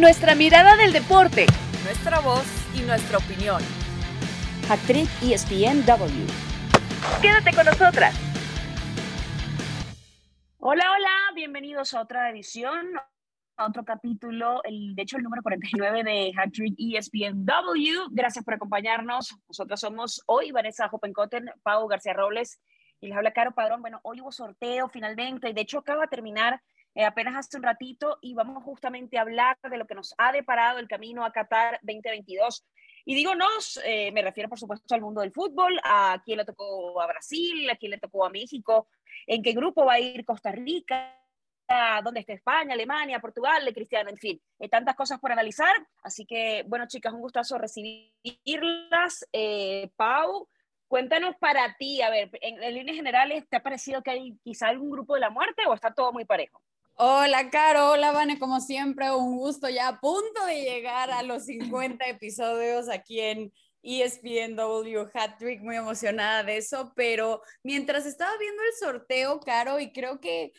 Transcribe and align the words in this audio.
nuestra 0.00 0.34
mirada 0.34 0.76
del 0.76 0.94
deporte, 0.94 1.44
nuestra 1.84 2.20
voz 2.20 2.46
y 2.74 2.80
nuestra 2.80 3.18
opinión. 3.18 3.62
Actriz 4.70 5.10
ESPNW. 5.22 6.26
Quédate 7.20 7.54
con 7.54 7.66
nosotras. 7.66 8.18
Hola, 10.56 10.90
hola, 10.96 11.10
bienvenidos 11.34 11.92
a 11.92 12.00
otra 12.00 12.30
edición, 12.30 12.86
a 13.58 13.66
otro 13.66 13.84
capítulo, 13.84 14.62
el, 14.64 14.94
de 14.94 15.02
hecho 15.02 15.18
el 15.18 15.22
número 15.22 15.42
49 15.42 16.02
de 16.02 16.32
Hattrick 16.34 16.76
ESPNW. 16.78 18.08
Gracias 18.10 18.42
por 18.42 18.54
acompañarnos. 18.54 19.36
Nosotros 19.48 19.78
somos 19.78 20.22
hoy 20.24 20.50
Vanessa 20.50 20.88
Hoppenkotten, 20.90 21.50
Pau 21.62 21.86
García 21.88 22.14
Robles 22.14 22.58
y 23.02 23.08
les 23.08 23.16
habla 23.18 23.32
Caro 23.32 23.52
Padrón. 23.52 23.82
Bueno, 23.82 24.00
hoy 24.02 24.22
hubo 24.22 24.32
sorteo 24.32 24.88
finalmente 24.88 25.50
y 25.50 25.52
de 25.52 25.60
hecho 25.60 25.80
acaba 25.80 26.02
de 26.02 26.08
terminar 26.08 26.62
eh, 26.94 27.04
apenas 27.04 27.36
hace 27.36 27.56
un 27.56 27.62
ratito 27.62 28.18
y 28.20 28.34
vamos 28.34 28.62
justamente 28.64 29.16
a 29.16 29.22
hablar 29.22 29.56
de 29.62 29.78
lo 29.78 29.86
que 29.86 29.94
nos 29.94 30.14
ha 30.18 30.32
deparado 30.32 30.78
el 30.78 30.88
camino 30.88 31.24
a 31.24 31.32
Qatar 31.32 31.78
2022. 31.82 32.66
Y 33.04 33.14
digo 33.14 33.34
nos, 33.34 33.80
eh, 33.84 34.10
me 34.12 34.22
refiero 34.22 34.48
por 34.48 34.58
supuesto 34.58 34.94
al 34.94 35.00
mundo 35.00 35.20
del 35.20 35.32
fútbol, 35.32 35.78
a 35.84 36.20
quién 36.24 36.38
le 36.38 36.44
tocó 36.44 37.00
a 37.00 37.06
Brasil, 37.06 37.68
a 37.70 37.76
quién 37.76 37.92
le 37.92 37.98
tocó 37.98 38.24
a 38.24 38.30
México, 38.30 38.88
en 39.26 39.42
qué 39.42 39.52
grupo 39.52 39.84
va 39.84 39.94
a 39.94 40.00
ir 40.00 40.24
Costa 40.24 40.52
Rica, 40.52 41.16
dónde 42.02 42.20
está 42.20 42.32
España, 42.32 42.74
Alemania, 42.74 43.20
Portugal, 43.20 43.62
Cristiano, 43.72 44.10
en 44.10 44.16
fin, 44.16 44.40
hay 44.58 44.68
tantas 44.68 44.96
cosas 44.96 45.20
por 45.20 45.32
analizar. 45.32 45.74
Así 46.02 46.26
que, 46.26 46.64
bueno, 46.66 46.86
chicas, 46.88 47.12
un 47.12 47.20
gustazo 47.20 47.58
recibirlas. 47.58 49.26
Eh, 49.32 49.90
Pau, 49.96 50.48
cuéntanos 50.88 51.36
para 51.38 51.76
ti, 51.76 52.02
a 52.02 52.10
ver, 52.10 52.30
en, 52.40 52.62
en 52.62 52.74
líneas 52.74 52.96
generales, 52.96 53.48
¿te 53.48 53.56
ha 53.56 53.62
parecido 53.62 54.02
que 54.02 54.10
hay 54.10 54.38
quizá 54.42 54.68
algún 54.68 54.90
grupo 54.90 55.14
de 55.14 55.20
la 55.20 55.30
muerte 55.30 55.64
o 55.66 55.74
está 55.74 55.94
todo 55.94 56.12
muy 56.12 56.24
parejo? 56.24 56.60
Hola, 57.02 57.48
Caro. 57.48 57.92
Hola, 57.92 58.12
Vane. 58.12 58.38
Como 58.38 58.60
siempre, 58.60 59.10
un 59.10 59.38
gusto 59.38 59.70
ya 59.70 59.88
a 59.88 60.00
punto 60.00 60.44
de 60.44 60.60
llegar 60.60 61.10
a 61.10 61.22
los 61.22 61.46
50 61.46 62.06
episodios 62.06 62.90
aquí 62.90 63.20
en 63.20 63.50
ESPNW 63.82 65.08
Hat 65.14 65.38
Trick. 65.38 65.62
Muy 65.62 65.76
emocionada 65.76 66.42
de 66.42 66.58
eso. 66.58 66.92
Pero 66.94 67.40
mientras 67.62 68.04
estaba 68.04 68.36
viendo 68.36 68.62
el 68.62 68.78
sorteo, 68.78 69.40
Caro, 69.40 69.80
y 69.80 69.92
creo 69.92 70.20
que 70.20 70.52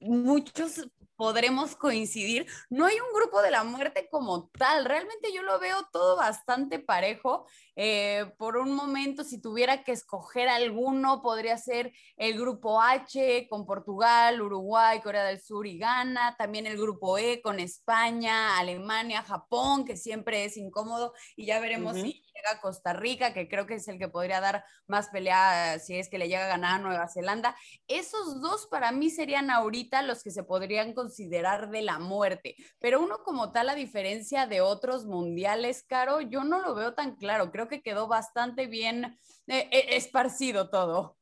muchos 0.00 0.88
podremos 1.16 1.76
coincidir. 1.76 2.46
No 2.70 2.86
hay 2.86 2.96
un 2.98 3.12
grupo 3.14 3.42
de 3.42 3.50
la 3.50 3.64
muerte 3.64 4.08
como 4.10 4.48
tal. 4.50 4.84
Realmente 4.84 5.32
yo 5.32 5.42
lo 5.42 5.58
veo 5.58 5.88
todo 5.92 6.16
bastante 6.16 6.78
parejo. 6.78 7.46
Eh, 7.76 8.32
por 8.38 8.56
un 8.56 8.74
momento, 8.74 9.24
si 9.24 9.40
tuviera 9.40 9.84
que 9.84 9.92
escoger 9.92 10.48
alguno, 10.48 11.22
podría 11.22 11.56
ser 11.58 11.92
el 12.16 12.38
grupo 12.38 12.80
H 12.80 13.46
con 13.48 13.66
Portugal, 13.66 14.40
Uruguay, 14.40 15.00
Corea 15.00 15.24
del 15.24 15.40
Sur 15.40 15.66
y 15.66 15.78
Ghana. 15.78 16.36
También 16.36 16.66
el 16.66 16.76
grupo 16.76 17.18
E 17.18 17.40
con 17.42 17.60
España, 17.60 18.58
Alemania, 18.58 19.22
Japón, 19.22 19.84
que 19.84 19.96
siempre 19.96 20.44
es 20.44 20.56
incómodo. 20.56 21.14
Y 21.36 21.46
ya 21.46 21.60
veremos 21.60 21.94
si 21.96 22.22
llega 22.34 22.60
Costa 22.60 22.92
Rica, 22.92 23.32
que 23.32 23.48
creo 23.48 23.66
que 23.66 23.74
es 23.74 23.88
el 23.88 23.98
que 23.98 24.08
podría 24.08 24.40
dar 24.40 24.64
más 24.86 25.08
pelea 25.08 25.78
si 25.78 25.96
es 25.96 26.08
que 26.08 26.18
le 26.18 26.28
llega 26.28 26.44
a 26.44 26.48
ganar 26.48 26.80
a 26.80 26.82
Nueva 26.82 27.08
Zelanda. 27.08 27.56
Esos 27.88 28.40
dos 28.40 28.66
para 28.66 28.92
mí 28.92 29.10
serían 29.10 29.50
ahorita 29.50 30.02
los 30.02 30.22
que 30.22 30.30
se 30.30 30.42
podrían 30.42 30.92
considerar 30.92 31.03
de 31.08 31.82
la 31.82 31.98
muerte. 31.98 32.56
Pero 32.78 33.00
uno 33.00 33.18
como 33.24 33.52
tal, 33.52 33.68
a 33.68 33.74
diferencia 33.74 34.46
de 34.46 34.60
otros 34.60 35.06
mundiales, 35.06 35.84
Caro, 35.84 36.20
yo 36.20 36.44
no 36.44 36.60
lo 36.60 36.74
veo 36.74 36.94
tan 36.94 37.16
claro. 37.16 37.50
Creo 37.50 37.68
que 37.68 37.82
quedó 37.82 38.08
bastante 38.08 38.66
bien 38.66 39.18
eh, 39.46 39.68
eh, 39.70 39.96
esparcido 39.96 40.70
todo. 40.70 41.16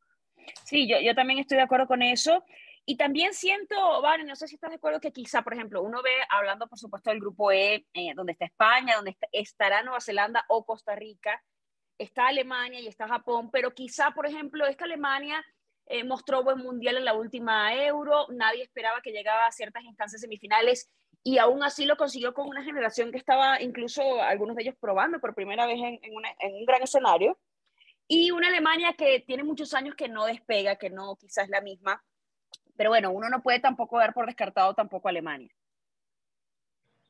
Sí, 0.65 0.89
yo, 0.89 1.01
yo 1.01 1.15
también 1.15 1.39
estoy 1.39 1.57
de 1.57 1.65
acuerdo 1.65 1.87
con 1.87 2.03
eso. 2.03 2.45
Y 2.85 2.97
también 2.97 3.33
siento, 3.33 4.03
Vale, 4.03 4.25
no 4.25 4.35
sé 4.35 4.49
si 4.49 4.57
estás 4.57 4.71
de 4.71 4.77
acuerdo 4.77 5.01
que 5.01 5.13
quizá, 5.13 5.43
por 5.43 5.55
ejemplo, 5.55 5.83
uno 5.83 6.03
ve, 6.03 6.15
hablando 6.29 6.67
por 6.67 6.79
supuesto 6.79 7.11
del 7.11 7.21
grupo 7.21 7.53
E, 7.53 7.87
eh, 7.95 8.13
donde 8.15 8.33
está 8.33 8.47
España, 8.47 8.97
donde 8.97 9.17
estará 9.31 9.83
Nueva 9.83 10.01
Zelanda 10.01 10.45
o 10.49 10.65
Costa 10.65 10.97
Rica, 10.97 11.41
está 11.97 12.27
Alemania 12.27 12.81
y 12.81 12.89
está 12.89 13.07
Japón, 13.07 13.51
pero 13.53 13.73
quizá, 13.73 14.11
por 14.11 14.27
ejemplo, 14.27 14.67
esta 14.67 14.85
Alemania 14.85 15.45
eh, 15.93 16.05
mostró 16.05 16.43
buen 16.43 16.59
mundial 16.59 16.97
en 16.97 17.05
la 17.05 17.15
última 17.15 17.75
Euro, 17.75 18.27
nadie 18.31 18.63
esperaba 18.63 19.01
que 19.03 19.13
llegaba 19.13 19.47
a 19.47 19.53
ciertas 19.53 19.85
instancias 19.85 20.21
semifinales 20.21 20.91
y 21.23 21.39
aún 21.39 21.63
así 21.63 21.85
lo 21.85 21.97
consiguió 21.97 22.35
con 22.35 22.49
una 22.49 22.65
generación 22.65 23.13
que 23.13 23.19
estaba 23.19 23.61
incluso 23.61 24.23
algunos 24.23 24.57
de 24.57 24.63
ellos 24.63 24.75
probando 24.81 25.21
por 25.21 25.35
primera 25.35 25.67
vez 25.67 25.79
en, 25.79 26.01
un 26.15 26.65
gran 26.65 26.83
escenario. 26.83 27.39
Y 28.09 28.31
una 28.33 28.49
Alemania 28.49 28.95
que 28.95 29.21
tiene 29.21 29.45
muchos 29.45 29.73
años 29.75 29.95
que 29.95 30.09
no 30.09 30.27
despega, 30.27 30.77
que 30.77 30.91
no 30.91 31.17
quizás 31.17 31.49
la 31.49 31.61
misma 31.61 32.03
pero 32.77 32.91
bueno, 32.91 33.11
uno 33.11 33.29
no 33.29 33.43
puede 33.43 33.61
tampoco 33.61 33.99
dar 33.99 34.15
por 34.15 34.27
descartado 34.27 34.75
tampoco 34.75 35.09
Alemania. 35.09 35.55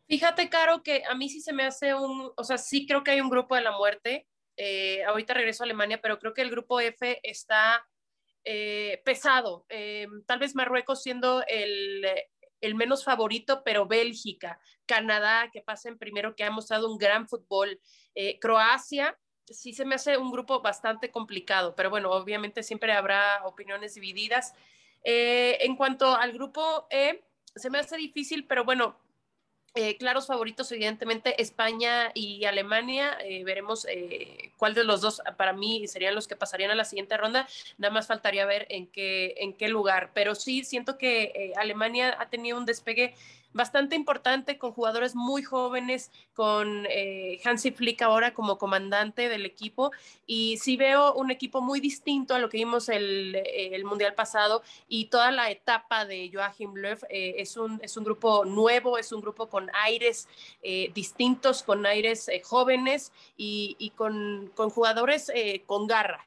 Fíjate, 0.09 0.49
Caro, 0.51 0.83
que 0.83 1.03
a 1.09 1.15
mí 1.15 1.29
sí 1.29 1.41
se 1.41 1.53
me 1.53 1.65
hace 1.65 1.95
un, 1.95 2.33
o 2.37 2.45
sea, 2.45 2.59
sí 2.59 2.87
creo 2.87 3.03
que 3.03 3.13
hay 3.13 3.21
un 3.21 3.31
grupo 3.31 3.55
de 3.55 3.63
la 3.63 3.73
muerte. 3.73 4.27
Eh, 4.57 5.03
ahorita 5.05 5.33
regreso 5.33 5.63
a 5.63 5.67
Alemania, 5.67 6.01
pero 6.03 6.19
creo 6.19 6.35
que 6.35 6.43
el 6.43 6.51
grupo 6.51 6.81
F 6.81 7.21
está 7.23 7.87
eh, 8.45 9.01
pesado. 9.05 9.67
Eh, 9.69 10.07
tal 10.27 10.39
vez 10.39 10.55
Marruecos 10.55 11.03
siendo 11.03 11.45
el, 11.47 12.05
el, 12.61 12.75
menos 12.75 13.05
favorito, 13.05 13.63
pero 13.65 13.87
Bélgica, 13.87 14.59
Canadá, 14.87 15.51
que 15.53 15.63
pasen 15.63 15.99
primero, 15.99 16.35
que 16.35 16.45
ha 16.45 16.51
mostrado 16.51 16.91
un 16.91 16.99
gran 16.99 17.29
fútbol, 17.29 17.81
Croacia, 18.41 19.19
sí 19.47 19.73
se 19.73 19.85
me 19.85 19.95
hace 19.95 20.17
un 20.17 20.31
grupo 20.31 20.61
bastante 20.61 21.11
complicado, 21.11 21.75
pero 21.75 21.91
bueno, 21.91 22.11
obviamente 22.11 22.63
siempre 22.63 22.93
habrá 22.93 23.45
opiniones 23.45 23.95
divididas. 23.95 24.55
Eh, 25.05 25.59
en 25.61 25.77
cuanto 25.77 26.15
al 26.15 26.33
grupo 26.33 26.87
E, 26.91 27.25
se 27.55 27.71
me 27.71 27.79
hace 27.79 27.97
difícil, 27.97 28.47
pero 28.47 28.65
bueno, 28.65 28.99
eh, 29.75 29.97
claros 29.97 30.27
favoritos, 30.27 30.71
evidentemente, 30.73 31.41
España 31.41 32.11
y 32.15 32.45
Alemania. 32.45 33.17
Eh, 33.25 33.45
veremos 33.45 33.87
cuál 34.57 34.75
de 34.75 34.85
los 34.85 35.01
dos 35.01 35.23
para 35.37 35.53
mí 35.53 35.87
serían 35.89 36.15
los 36.15 36.29
que 36.29 36.37
pasarían 36.37 36.71
a 36.71 36.75
la 36.75 36.85
siguiente 36.85 37.17
ronda. 37.17 37.49
Nada 37.79 37.93
más 37.93 38.07
faltaría 38.07 38.45
ver 38.47 38.67
en 38.69 38.87
qué, 38.87 39.35
en 39.39 39.55
qué 39.55 39.69
lugar. 39.69 40.11
Pero 40.15 40.35
sí, 40.35 40.65
siento 40.65 40.99
que 40.99 41.53
Alemania 41.57 42.17
ha 42.19 42.29
tenido 42.29 42.59
un 42.59 42.67
despegue 42.67 43.15
bastante 43.53 43.97
importante 43.97 44.59
con 44.59 44.73
jugadores 44.73 45.15
muy 45.15 45.43
jóvenes, 45.43 46.11
con 46.35 46.87
eh, 46.89 47.41
Hansi 47.45 47.73
Flick 47.73 48.03
ahora 48.03 48.33
como 48.35 48.59
comandante 48.59 49.29
del 49.29 49.45
equipo. 49.47 49.91
Y 50.27 50.57
sí 50.59 50.77
veo 50.77 51.15
un 51.15 51.31
equipo 51.31 51.61
muy 51.61 51.81
distinto 51.81 52.35
a 52.35 52.39
lo 52.39 52.49
que 52.49 52.59
vimos 52.59 52.89
el, 52.89 53.37
el 53.37 53.85
Mundial 53.85 54.15
pasado 54.15 54.63
y 54.89 55.07
toda 55.07 55.31
la 55.31 55.51
etapa 55.51 56.05
de 56.05 56.31
Joachim 56.33 56.75
Löw 56.75 56.99
eh, 57.09 57.35
es, 57.39 57.57
un, 57.57 57.81
es 57.83 57.97
un 57.97 58.05
grupo 58.05 58.45
nuevo, 58.45 58.99
es 58.99 59.13
un 59.13 59.21
grupo 59.21 59.49
con 59.49 59.71
aires 59.85 60.29
eh, 60.63 60.91
distintos, 60.95 61.63
con 61.63 61.87
aires 61.87 62.31
jóvenes 62.45 63.13
y, 63.37 63.77
y 63.79 63.91
con, 63.91 64.51
con, 64.55 64.71
jugadores 64.71 65.31
con 65.67 65.87
garra. 65.87 66.27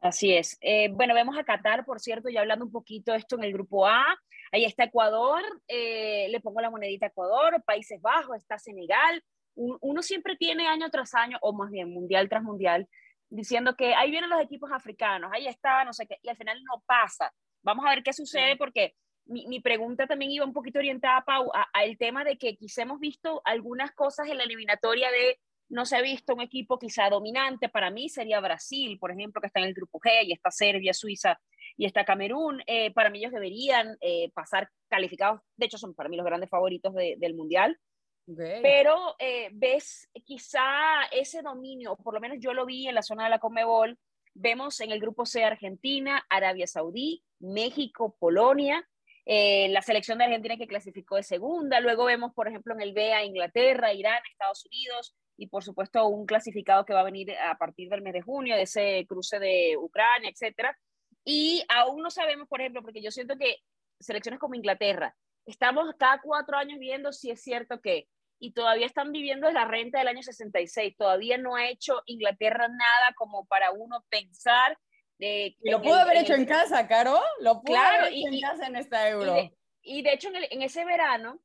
Así 0.00 0.32
es. 0.32 0.58
bueno, 0.90 1.14
vemos 1.14 1.38
a 1.38 1.44
Qatar, 1.44 1.84
por 1.84 2.00
cierto, 2.00 2.28
ya 2.28 2.40
hablando 2.40 2.64
un 2.64 2.72
poquito 2.72 3.14
esto 3.14 3.36
en 3.36 3.44
el 3.44 3.52
grupo 3.52 3.86
A. 3.86 4.04
Ahí 4.52 4.66
está 4.66 4.84
Ecuador, 4.84 5.42
eh, 5.66 6.28
le 6.28 6.40
pongo 6.40 6.60
la 6.60 6.70
monedita 6.70 7.06
Ecuador, 7.06 7.62
Países 7.64 8.00
Bajos, 8.02 8.36
está 8.36 8.58
Senegal. 8.58 9.24
Uno 9.54 10.02
siempre 10.02 10.36
tiene 10.36 10.68
año 10.68 10.90
tras 10.90 11.14
año, 11.14 11.38
o 11.40 11.54
más 11.54 11.70
bien 11.70 11.92
mundial 11.92 12.28
tras 12.28 12.42
mundial, 12.42 12.86
diciendo 13.30 13.74
que 13.76 13.94
ahí 13.94 14.10
vienen 14.10 14.30
los 14.30 14.42
equipos 14.42 14.70
africanos, 14.70 15.30
ahí 15.32 15.46
está, 15.46 15.84
no 15.84 15.92
sé 15.94 16.06
qué, 16.06 16.18
y 16.22 16.28
al 16.28 16.36
final 16.36 16.62
no 16.64 16.82
pasa. 16.86 17.32
Vamos 17.62 17.86
a 17.86 17.90
ver 17.90 18.02
qué 18.02 18.12
sucede 18.12 18.56
porque 18.56 18.94
mi, 19.24 19.46
mi 19.46 19.60
pregunta 19.60 20.06
también 20.06 20.30
iba 20.30 20.44
un 20.44 20.52
poquito 20.52 20.78
orientada, 20.78 21.22
Pau, 21.24 21.50
a, 21.54 21.66
el 21.84 21.96
tema 21.96 22.24
de 22.24 22.36
que 22.36 22.56
quizá 22.56 22.82
hemos 22.82 23.00
visto 23.00 23.40
algunas 23.44 23.92
cosas 23.92 24.28
en 24.28 24.36
la 24.36 24.44
eliminatoria 24.44 25.10
de 25.10 25.38
no 25.70 25.86
se 25.86 25.96
ha 25.96 26.02
visto 26.02 26.34
un 26.34 26.42
equipo 26.42 26.78
quizá 26.78 27.08
dominante. 27.08 27.70
Para 27.70 27.90
mí 27.90 28.10
sería 28.10 28.40
Brasil, 28.40 28.98
por 28.98 29.10
ejemplo, 29.10 29.40
que 29.40 29.46
está 29.46 29.60
en 29.60 29.66
el 29.66 29.74
grupo 29.74 29.98
G 29.98 30.26
y 30.26 30.32
está 30.32 30.50
Serbia, 30.50 30.92
Suiza 30.92 31.40
y 31.76 31.86
está 31.86 32.04
Camerún. 32.04 32.62
Eh, 32.66 32.92
para 32.92 33.10
mí 33.10 33.18
ellos 33.18 33.32
deberían 33.32 33.96
eh, 34.00 34.30
pasar 34.34 34.68
calificados, 34.88 35.40
de 35.56 35.66
hecho 35.66 35.78
son 35.78 35.94
para 35.94 36.08
mí 36.08 36.16
los 36.16 36.26
grandes 36.26 36.50
favoritos 36.50 36.94
del 36.94 37.34
Mundial. 37.34 37.78
Pero 38.24 39.16
eh, 39.18 39.50
ves 39.52 40.08
quizá 40.24 41.04
ese 41.10 41.42
dominio, 41.42 41.96
por 41.96 42.14
lo 42.14 42.20
menos 42.20 42.38
yo 42.40 42.54
lo 42.54 42.64
vi 42.64 42.86
en 42.86 42.94
la 42.94 43.02
zona 43.02 43.24
de 43.24 43.30
la 43.30 43.40
Comebol, 43.40 43.98
vemos 44.32 44.80
en 44.80 44.92
el 44.92 45.00
grupo 45.00 45.26
C 45.26 45.44
Argentina, 45.44 46.24
Arabia 46.30 46.66
Saudí, 46.66 47.22
México, 47.40 48.16
Polonia, 48.18 48.88
la 49.26 49.82
selección 49.82 50.18
de 50.18 50.24
Argentina 50.24 50.56
que 50.56 50.66
clasificó 50.66 51.16
de 51.16 51.24
segunda, 51.24 51.80
luego 51.80 52.04
vemos 52.04 52.32
por 52.32 52.48
ejemplo 52.48 52.74
en 52.74 52.80
el 52.80 52.92
B 52.92 53.12
a 53.12 53.24
Inglaterra, 53.24 53.92
Irán, 53.92 54.22
Estados 54.30 54.66
Unidos 54.66 55.14
y 55.36 55.48
por 55.48 55.64
supuesto 55.64 56.06
un 56.06 56.26
clasificado 56.26 56.84
que 56.84 56.94
va 56.94 57.00
a 57.00 57.04
venir 57.04 57.32
a 57.36 57.56
partir 57.56 57.88
del 57.88 58.02
mes 58.02 58.12
de 58.12 58.22
junio, 58.22 58.54
de 58.54 58.62
ese 58.62 59.04
cruce 59.08 59.38
de 59.40 59.76
Ucrania, 59.76 60.30
etcétera. 60.30 60.76
Y 61.24 61.64
aún 61.68 62.02
no 62.02 62.10
sabemos, 62.10 62.48
por 62.48 62.60
ejemplo, 62.60 62.82
porque 62.82 63.02
yo 63.02 63.10
siento 63.10 63.36
que 63.36 63.58
selecciones 64.00 64.40
como 64.40 64.54
Inglaterra, 64.54 65.14
estamos 65.46 65.94
cada 65.98 66.20
cuatro 66.20 66.56
años 66.56 66.78
viendo 66.78 67.12
si 67.12 67.30
es 67.30 67.42
cierto 67.42 67.80
que, 67.80 68.08
y 68.38 68.52
todavía 68.52 68.86
están 68.86 69.12
viviendo 69.12 69.46
de 69.46 69.52
la 69.52 69.64
renta 69.64 69.98
del 69.98 70.08
año 70.08 70.22
66, 70.22 70.96
todavía 70.96 71.38
no 71.38 71.54
ha 71.54 71.68
hecho 71.68 72.02
Inglaterra 72.06 72.68
nada 72.68 73.14
como 73.16 73.46
para 73.46 73.70
uno 73.70 74.04
pensar. 74.08 74.76
De, 75.18 75.56
lo 75.60 75.80
pudo 75.80 75.94
haber 75.94 76.18
hecho 76.18 76.34
en 76.34 76.46
casa, 76.46 76.88
Caro, 76.88 77.20
lo 77.40 77.62
pudo 77.62 77.76
haber 77.76 78.12
hecho 78.12 78.28
en 78.28 78.40
casa 78.40 78.66
en 78.66 78.76
esta 78.76 79.08
euro. 79.08 79.36
Y 79.82 80.02
de, 80.02 80.12
hecho 80.12 80.28
en, 80.28 80.36
en 80.50 80.62
ese 80.62 80.84
verano 80.84 81.40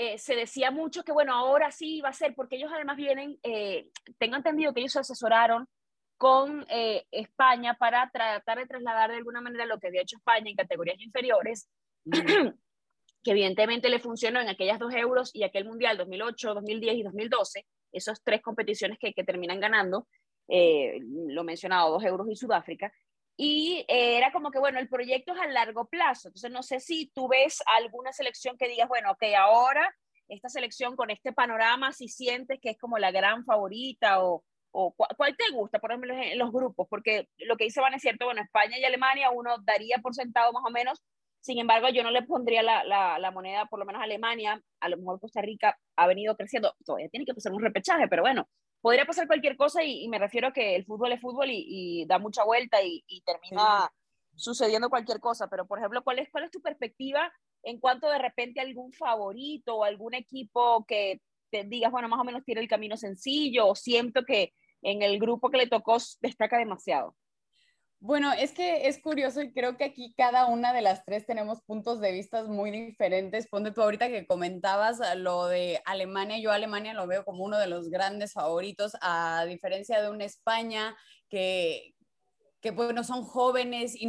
eh, 0.00 0.16
se 0.16 0.36
decía 0.36 0.70
mucho 0.70 1.02
que, 1.02 1.10
bueno, 1.10 1.34
ahora 1.34 1.72
sí 1.72 2.00
va 2.00 2.10
a 2.10 2.12
ser, 2.12 2.32
porque 2.36 2.54
ellos 2.54 2.70
además 2.72 2.96
vienen, 2.96 3.36
eh, 3.42 3.90
tengo 4.16 4.36
entendido 4.36 4.72
que 4.72 4.80
ellos 4.80 4.92
se 4.92 5.00
asesoraron 5.00 5.68
con 6.18 6.66
eh, 6.68 7.06
España 7.12 7.74
para 7.74 8.10
tratar 8.10 8.58
de 8.58 8.66
trasladar 8.66 9.10
de 9.10 9.16
alguna 9.16 9.40
manera 9.40 9.64
lo 9.66 9.78
que 9.78 9.86
había 9.86 10.02
hecho 10.02 10.16
España 10.16 10.50
en 10.50 10.56
categorías 10.56 11.00
inferiores, 11.00 11.70
que 13.22 13.30
evidentemente 13.30 13.88
le 13.88 14.00
funcionó 14.00 14.40
en 14.40 14.48
aquellas 14.48 14.80
dos 14.80 14.92
euros 14.94 15.30
y 15.32 15.44
aquel 15.44 15.64
mundial 15.64 15.96
2008, 15.96 16.54
2010 16.54 16.96
y 16.96 17.02
2012, 17.04 17.66
esas 17.92 18.22
tres 18.22 18.42
competiciones 18.42 18.98
que, 18.98 19.14
que 19.14 19.24
terminan 19.24 19.60
ganando, 19.60 20.08
eh, 20.48 20.98
lo 21.02 21.44
mencionado, 21.44 21.92
dos 21.92 22.04
euros 22.04 22.26
y 22.28 22.36
Sudáfrica, 22.36 22.92
y 23.36 23.84
eh, 23.86 24.16
era 24.16 24.32
como 24.32 24.50
que, 24.50 24.58
bueno, 24.58 24.80
el 24.80 24.88
proyecto 24.88 25.32
es 25.32 25.40
a 25.40 25.46
largo 25.46 25.86
plazo, 25.86 26.28
entonces 26.28 26.50
no 26.50 26.64
sé 26.64 26.80
si 26.80 27.12
tú 27.14 27.28
ves 27.28 27.62
alguna 27.78 28.12
selección 28.12 28.58
que 28.58 28.68
digas, 28.68 28.88
bueno, 28.88 29.12
ok, 29.12 29.22
ahora 29.38 29.94
esta 30.28 30.48
selección 30.48 30.96
con 30.96 31.10
este 31.10 31.32
panorama, 31.32 31.92
si 31.92 32.08
sientes 32.08 32.58
que 32.60 32.70
es 32.70 32.78
como 32.78 32.98
la 32.98 33.12
gran 33.12 33.44
favorita 33.44 34.24
o, 34.24 34.44
o 34.70 34.92
cuál 34.92 35.36
te 35.36 35.52
gusta, 35.54 35.78
por 35.78 35.90
ejemplo, 35.90 36.14
en 36.14 36.38
los 36.38 36.52
grupos, 36.52 36.86
porque 36.88 37.28
lo 37.38 37.56
que 37.56 37.64
dice 37.64 37.80
Van 37.80 37.94
es 37.94 38.02
cierto, 38.02 38.26
bueno, 38.26 38.42
España 38.42 38.78
y 38.78 38.84
Alemania 38.84 39.30
uno 39.30 39.56
daría 39.64 39.98
por 39.98 40.14
sentado 40.14 40.52
más 40.52 40.62
o 40.64 40.70
menos, 40.70 41.02
sin 41.40 41.58
embargo, 41.58 41.88
yo 41.88 42.02
no 42.02 42.10
le 42.10 42.22
pondría 42.22 42.62
la, 42.62 42.84
la, 42.84 43.18
la 43.18 43.30
moneda, 43.30 43.66
por 43.66 43.78
lo 43.78 43.86
menos 43.86 44.00
a 44.00 44.04
Alemania, 44.04 44.60
a 44.80 44.88
lo 44.88 44.96
mejor 44.98 45.20
Costa 45.20 45.40
Rica 45.40 45.78
ha 45.96 46.06
venido 46.06 46.36
creciendo, 46.36 46.74
todavía 46.84 47.08
tiene 47.08 47.24
que 47.24 47.34
pasar 47.34 47.52
un 47.52 47.62
repechaje, 47.62 48.08
pero 48.08 48.22
bueno, 48.22 48.48
podría 48.80 49.06
pasar 49.06 49.26
cualquier 49.26 49.56
cosa 49.56 49.84
y, 49.84 50.08
me 50.08 50.18
refiero 50.18 50.48
a 50.48 50.52
que 50.52 50.74
el 50.74 50.84
fútbol 50.84 51.12
es 51.12 51.20
fútbol 51.20 51.48
y, 51.50 52.04
da 52.06 52.18
mucha 52.18 52.44
vuelta 52.44 52.78
y, 52.82 53.22
termina 53.24 53.90
sucediendo 54.34 54.88
cualquier 54.88 55.18
cosa, 55.20 55.48
pero 55.48 55.66
por 55.66 55.78
ejemplo, 55.78 56.02
¿cuál 56.04 56.20
es, 56.20 56.28
¿cuál 56.30 56.44
es 56.44 56.50
tu 56.50 56.60
perspectiva 56.60 57.32
en 57.64 57.80
cuanto 57.80 58.08
de 58.08 58.18
repente 58.18 58.60
algún 58.60 58.92
favorito 58.92 59.76
o 59.76 59.84
algún 59.84 60.14
equipo 60.14 60.84
que 60.86 61.20
te 61.50 61.64
digas, 61.64 61.90
bueno, 61.90 62.08
más 62.08 62.20
o 62.20 62.24
menos 62.24 62.44
tiene 62.44 62.60
el 62.60 62.68
camino 62.68 62.96
sencillo 62.96 63.66
o 63.66 63.74
siento 63.74 64.24
que 64.24 64.52
en 64.82 65.02
el 65.02 65.18
grupo 65.18 65.50
que 65.50 65.58
le 65.58 65.66
tocó 65.66 65.96
destaca 66.20 66.58
demasiado? 66.58 67.16
Bueno, 68.00 68.32
es 68.32 68.52
que 68.52 68.86
es 68.86 69.02
curioso 69.02 69.42
y 69.42 69.52
creo 69.52 69.76
que 69.76 69.82
aquí 69.82 70.14
cada 70.16 70.46
una 70.46 70.72
de 70.72 70.82
las 70.82 71.04
tres 71.04 71.26
tenemos 71.26 71.62
puntos 71.62 72.00
de 72.00 72.12
vista 72.12 72.44
muy 72.44 72.70
diferentes. 72.70 73.48
Ponte 73.48 73.72
tú 73.72 73.82
ahorita 73.82 74.06
que 74.06 74.24
comentabas 74.24 75.00
lo 75.16 75.46
de 75.46 75.82
Alemania, 75.84 76.38
yo 76.38 76.52
Alemania 76.52 76.94
lo 76.94 77.08
veo 77.08 77.24
como 77.24 77.42
uno 77.44 77.58
de 77.58 77.66
los 77.66 77.90
grandes 77.90 78.34
favoritos, 78.34 78.92
a 79.00 79.44
diferencia 79.48 80.00
de 80.00 80.10
una 80.10 80.24
España 80.24 80.96
que, 81.28 81.96
que 82.60 82.72
bueno, 82.72 83.04
son 83.04 83.22
jóvenes 83.22 83.94
y 83.94 84.08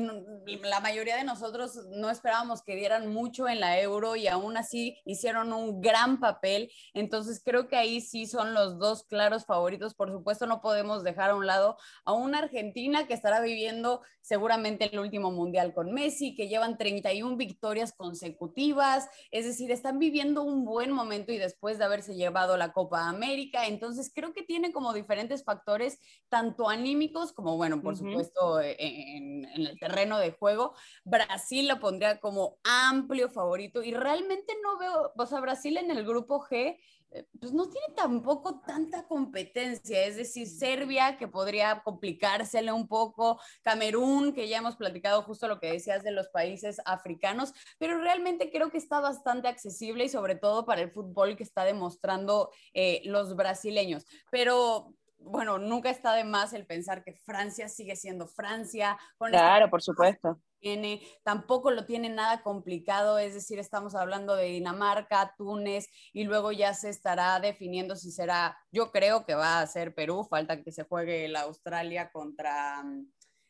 la 0.64 0.80
mayoría 0.80 1.16
de 1.16 1.24
nosotros 1.24 1.76
no 1.92 2.10
esperábamos 2.10 2.64
que 2.64 2.76
dieran 2.76 3.14
mucho 3.14 3.48
en 3.48 3.60
la 3.60 3.80
euro 3.80 4.16
y 4.16 4.28
aún 4.28 4.58
así 4.58 4.98
hicieron 5.06 5.54
un 5.54 5.82
gran 5.82 6.20
papel. 6.20 6.72
Entonces 6.94 7.42
creo 7.44 7.68
que 7.68 7.76
ahí 7.76 8.02
sí 8.02 8.26
son 8.26 8.54
los 8.54 8.80
dos 8.80 9.04
claros 9.04 9.46
favoritos. 9.46 9.94
Por 9.94 10.12
supuesto, 10.12 10.48
no 10.48 10.62
podemos 10.62 11.04
dejar 11.04 11.30
a 11.32 11.36
un 11.36 11.46
lado 11.46 11.78
a 12.06 12.14
una 12.14 12.40
Argentina 12.40 13.08
que 13.08 13.14
estará 13.14 13.40
viviendo 13.42 14.02
seguramente 14.22 14.90
el 14.92 15.00
último 15.00 15.32
mundial 15.32 15.74
con 15.74 15.92
Messi, 15.92 16.36
que 16.36 16.48
llevan 16.48 16.78
31 16.78 17.38
victorias 17.38 17.94
consecutivas. 17.94 19.08
Es 19.32 19.46
decir, 19.46 19.72
están 19.72 20.00
viviendo 20.00 20.44
un 20.44 20.66
buen 20.66 20.92
momento 20.92 21.32
y 21.32 21.38
después 21.38 21.78
de 21.78 21.86
haberse 21.86 22.16
llevado 22.16 22.58
la 22.58 22.74
Copa 22.74 23.08
América. 23.08 23.68
Entonces 23.68 24.12
creo 24.14 24.34
que 24.34 24.44
tiene 24.44 24.72
como 24.72 24.94
diferentes 24.94 25.44
factores, 25.44 26.00
tanto 26.30 26.70
anímicos 26.70 27.32
como, 27.32 27.58
bueno, 27.58 27.82
por 27.82 27.96
supuesto, 27.96 28.39
en, 28.62 29.46
el 29.46 29.78
terreno 29.80 30.20
de 30.20 30.32
juego. 30.32 30.74
Brasil 31.04 31.68
lo 31.68 31.80
pondría 31.80 32.20
como 32.20 32.58
amplio 32.64 33.30
favorito 33.30 33.84
y 33.84 33.94
realmente 33.94 34.54
no 34.64 34.78
veo, 34.78 35.14
o 35.16 35.26
sea, 35.26 35.40
Brasil 35.40 35.78
en 35.78 35.92
el 35.92 36.06
grupo 36.06 36.42
G 36.42 36.78
eh, 37.12 37.26
pues 37.40 37.54
no 37.54 37.68
tiene 37.70 37.88
tampoco 37.96 38.62
tanta 38.62 39.08
competencia, 39.08 40.06
es 40.06 40.16
decir, 40.16 40.48
Serbia 40.48 41.18
que 41.18 41.28
podría 41.28 41.82
complicársele 41.84 42.72
un 42.72 42.88
poco, 42.88 43.40
Camerún 43.64 44.34
que 44.34 44.48
ya 44.48 44.58
hemos 44.58 44.76
platicado 44.76 45.24
justo 45.24 45.48
lo 45.48 45.60
que 45.60 45.72
decías 45.72 46.04
de 46.04 46.12
los 46.12 46.30
países 46.30 46.80
africanos, 46.86 47.54
pero 47.80 48.00
realmente 48.00 48.52
creo 48.52 48.70
que 48.70 48.78
está 48.78 49.00
bastante 49.00 49.48
accesible 49.48 50.06
y 50.06 50.10
sobre 50.10 50.36
todo 50.36 50.66
para 50.66 50.82
el 50.82 50.92
fútbol 50.92 51.36
que 51.36 51.44
está 51.44 51.64
demostrando 51.64 52.52
eh, 52.74 53.02
los 53.06 53.36
brasileños. 53.36 54.06
Pero 54.30 54.94
bueno, 55.20 55.58
nunca 55.58 55.90
está 55.90 56.14
de 56.14 56.24
más 56.24 56.54
el 56.54 56.66
pensar 56.66 57.04
que 57.04 57.14
Francia 57.14 57.68
sigue 57.70 57.96
siendo 57.96 58.28
Francia. 58.28 58.98
claro, 59.18 59.70
por 59.70 59.82
supuesto. 59.82 60.40
Tiene, 60.60 61.02
tampoco 61.24 61.72
lo 61.72 61.86
tiene 61.86 62.10
nada 62.10 62.42
complicado, 62.42 63.18
es 63.18 63.34
decir, 63.34 63.60
estamos 63.60 63.96
hablando 63.96 64.36
de 64.36 64.46
Dinamarca, 64.46 65.34
Túnez 65.38 65.88
y 66.12 66.26
luego 66.26 66.52
ya 66.52 66.74
se 66.74 66.90
estará 66.90 67.40
definiendo 67.40 67.96
si 67.96 68.12
será, 68.12 68.58
yo 68.70 68.92
creo 68.92 69.26
que 69.26 69.36
va 69.36 69.62
a 69.62 69.68
ser 69.68 69.96
Perú, 69.96 70.28
falta 70.30 70.62
que 70.62 70.74
se 70.74 70.84
juegue 70.84 71.30
la 71.30 71.42
Australia 71.42 72.12
contra 72.12 72.84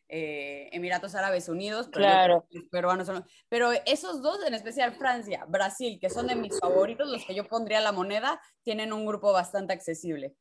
eh, 0.07 0.69
Emiratos 0.71 1.15
Árabes 1.15 1.49
Unidos, 1.49 1.89
pero 1.91 2.05
claro. 2.05 2.47
peruanos 2.69 3.09
pero 3.47 3.71
esos 3.87 4.21
dos, 4.21 4.45
en 4.45 4.53
especial 4.53 4.93
Francia, 4.93 5.45
Brasil, 5.47 5.97
que 5.99 6.11
son 6.11 6.27
de 6.27 6.35
mis 6.35 6.59
favoritos, 6.59 7.09
los 7.09 7.25
que 7.25 7.33
yo 7.33 7.47
pondría 7.47 7.81
la 7.81 7.91
moneda, 7.91 8.39
tienen 8.63 8.93
un 8.93 9.05
grupo 9.05 9.33
bastante 9.33 9.73
accesible. 9.73 10.35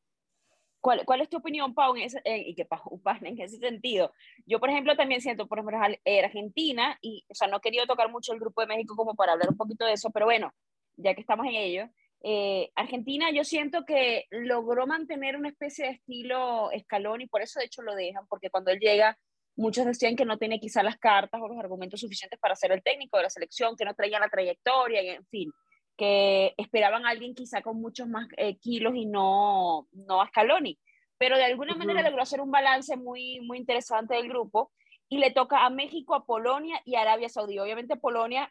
¿Cuál, 0.81 1.03
¿Cuál, 1.05 1.21
es 1.21 1.29
tu 1.29 1.37
opinión, 1.37 1.73
Pau, 1.73 1.95
en 1.95 2.03
ese, 2.03 2.21
y 2.25 2.55
que 2.55 2.65
Pau, 2.65 3.01
en 3.21 3.41
ese 3.41 3.57
sentido? 3.57 4.13
Yo, 4.45 4.59
por 4.59 4.69
ejemplo, 4.69 4.95
también 4.95 5.21
siento, 5.21 5.47
por 5.47 5.59
ejemplo, 5.59 5.77
Argentina, 6.23 6.97
y, 7.01 7.25
o 7.29 7.35
sea, 7.35 7.47
no 7.47 7.57
he 7.57 7.61
querido 7.61 7.85
tocar 7.85 8.09
mucho 8.09 8.33
el 8.33 8.39
Grupo 8.39 8.61
de 8.61 8.67
México 8.67 8.95
como 8.95 9.15
para 9.15 9.33
hablar 9.33 9.49
un 9.49 9.57
poquito 9.57 9.85
de 9.85 9.93
eso, 9.93 10.09
pero 10.11 10.25
bueno, 10.25 10.53
ya 10.95 11.13
que 11.13 11.21
estamos 11.21 11.45
en 11.47 11.55
ello, 11.55 11.89
eh, 12.21 12.69
Argentina 12.75 13.31
yo 13.31 13.45
siento 13.45 13.85
que 13.85 14.25
logró 14.29 14.85
mantener 14.85 15.37
una 15.37 15.47
especie 15.47 15.85
de 15.85 15.91
estilo 15.91 16.69
escalón 16.71 17.21
y 17.21 17.27
por 17.27 17.41
eso 17.41 17.59
de 17.59 17.65
hecho 17.65 17.81
lo 17.81 17.95
dejan, 17.95 18.27
porque 18.27 18.49
cuando 18.49 18.71
él 18.71 18.79
llega, 18.79 19.17
muchos 19.55 19.85
decían 19.85 20.15
que 20.15 20.25
no 20.25 20.37
tenía 20.37 20.59
quizá 20.59 20.83
las 20.83 20.97
cartas 20.97 21.41
o 21.41 21.47
los 21.47 21.57
argumentos 21.57 21.99
suficientes 22.01 22.39
para 22.39 22.55
ser 22.55 22.71
el 22.71 22.83
técnico 22.83 23.17
de 23.17 23.23
la 23.23 23.29
selección, 23.29 23.75
que 23.75 23.85
no 23.85 23.93
traía 23.93 24.19
la 24.19 24.29
trayectoria, 24.29 25.01
y 25.01 25.09
en 25.09 25.25
fin 25.27 25.51
que 25.99 26.53
esperaban 26.55 27.05
a 27.05 27.09
alguien 27.09 27.35
quizá 27.35 27.61
con 27.61 27.81
muchos 27.81 28.07
más 28.07 28.25
eh, 28.37 28.57
kilos 28.57 28.95
y 28.95 29.05
no, 29.05 29.89
no 29.91 30.21
a 30.21 30.27
Scaloni. 30.29 30.79
Pero 31.17 31.35
de 31.35 31.43
alguna 31.43 31.75
manera 31.75 32.01
logró 32.01 32.21
hacer 32.23 32.39
un 32.39 32.51
balance 32.51 32.95
muy, 32.95 33.41
muy 33.41 33.57
interesante 33.57 34.15
del 34.15 34.29
grupo 34.29 34.71
y 35.09 35.17
le 35.17 35.31
toca 35.31 35.65
a 35.65 35.69
México, 35.69 36.15
a 36.15 36.25
Polonia 36.25 36.81
y 36.85 36.95
a 36.95 37.01
Arabia 37.01 37.27
Saudí. 37.27 37.59
Obviamente 37.59 37.97
Polonia 37.97 38.49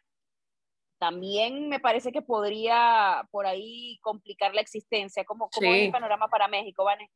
también 0.99 1.69
me 1.69 1.79
parece 1.79 2.11
que 2.11 2.21
podría 2.21 3.27
por 3.31 3.47
ahí 3.47 3.97
complicar 4.03 4.53
la 4.53 4.61
existencia. 4.61 5.25
¿Cómo, 5.25 5.49
cómo 5.49 5.73
es 5.73 5.85
el 5.85 5.91
panorama 5.91 6.27
para 6.27 6.47
México, 6.47 6.83
Vane? 6.83 7.09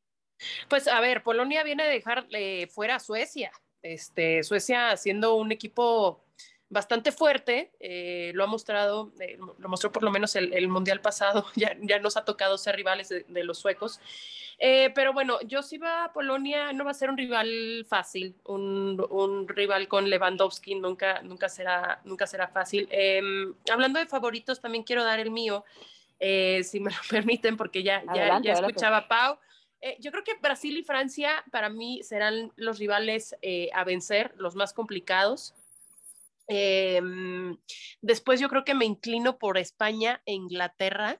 Pues 0.68 0.88
a 0.88 1.00
ver, 1.00 1.22
Polonia 1.22 1.62
viene 1.62 1.84
a 1.84 1.88
dejar 1.88 2.28
fuera 2.74 2.96
a 2.96 3.00
Suecia. 3.00 3.52
Este, 3.84 4.42
Suecia 4.42 4.98
siendo 4.98 5.36
un 5.36 5.52
equipo 5.52 6.23
bastante 6.74 7.12
fuerte, 7.12 7.72
eh, 7.80 8.32
lo 8.34 8.44
ha 8.44 8.48
mostrado, 8.48 9.14
eh, 9.20 9.38
lo 9.60 9.70
mostró 9.70 9.92
por 9.92 10.04
lo 10.04 10.12
menos 10.12 10.36
el, 10.36 10.68
Mundial 10.68 11.02
pasado, 11.02 11.46
ya, 11.56 11.78
ya, 11.82 12.00
nos 12.00 12.18
ha 12.18 12.26
tocado 12.26 12.58
ser 12.58 12.76
rivales 12.76 13.10
de, 13.10 13.44
los 13.44 13.60
suecos. 13.60 14.02
Eh, 14.58 14.92
pero 14.96 15.14
bueno, 15.14 15.40
yo 15.42 15.62
si 15.62 15.78
va 15.78 16.06
a 16.06 16.14
Polonia 16.14 16.74
no 16.74 16.84
va 16.84 16.92
a 16.92 16.96
ser 16.96 17.10
un 17.10 17.18
rival 17.18 17.86
fácil, 17.88 18.36
un, 18.46 19.06
un 19.10 19.48
rival 19.48 19.88
con 19.88 20.10
Lewandowski 20.10 20.76
nunca, 20.76 21.22
nunca, 21.22 21.48
será, 21.48 22.02
nunca 22.06 22.26
será 22.26 22.48
fácil. 22.48 22.88
Em, 22.90 23.54
hablando 23.72 24.00
de 24.00 24.08
favoritos, 24.08 24.60
también 24.60 24.84
quiero 24.84 25.04
dar 25.04 25.20
el 25.20 25.30
mío, 25.30 25.64
si 26.20 26.80
me 26.80 26.92
lo 26.92 26.98
permiten, 27.10 27.56
porque 27.56 27.84
ya, 27.84 28.04
ya, 28.16 28.42
ya 28.42 28.54
escuchaba 28.54 28.98
a 28.98 29.08
Pau. 29.08 29.38
yo 30.00 30.12
creo 30.12 30.24
que 30.24 30.34
Brasil 30.42 30.76
y 30.76 30.84
Francia 30.84 31.44
para 31.52 31.70
mí 31.70 32.02
serán 32.02 32.52
los 32.56 32.80
rivales 32.80 33.36
a 33.74 33.84
vencer, 33.84 34.34
los 34.38 34.56
más 34.56 34.74
complicados. 34.74 35.54
Em, 36.56 37.58
después 38.02 38.40
yo 38.40 38.48
creo 38.48 38.64
que 38.64 38.76
me 38.76 38.86
inclino 38.86 39.40
por 39.40 39.58
España 39.58 40.22
e 40.26 40.34
Inglaterra. 40.34 41.20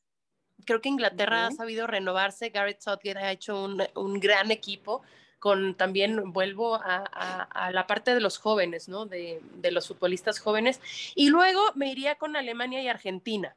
Creo 0.66 0.80
que 0.80 0.90
Inglaterra 0.90 1.48
ha 1.48 1.52
sabido 1.52 1.88
renovarse. 1.88 2.52
Garrett 2.52 2.82
Southgate 2.82 3.18
ha 3.18 3.32
hecho 3.32 3.66
un, 3.96 4.20
gran 4.20 4.52
equipo 4.52 5.02
con 5.40 5.76
también, 5.76 6.32
vuelvo 6.32 6.76
a, 6.76 7.72
la 7.74 7.88
parte 7.88 8.14
de 8.14 8.22
los 8.22 8.38
jóvenes, 8.38 8.88
¿no? 8.88 9.08
De, 9.08 9.42
los 9.72 9.88
futbolistas 9.88 10.40
jóvenes. 10.40 10.80
Y 11.16 11.30
luego 11.30 11.62
me 11.74 11.92
iría 11.92 12.16
con 12.16 12.36
Alemania 12.36 12.82
y 12.82 12.88
Argentina. 12.88 13.56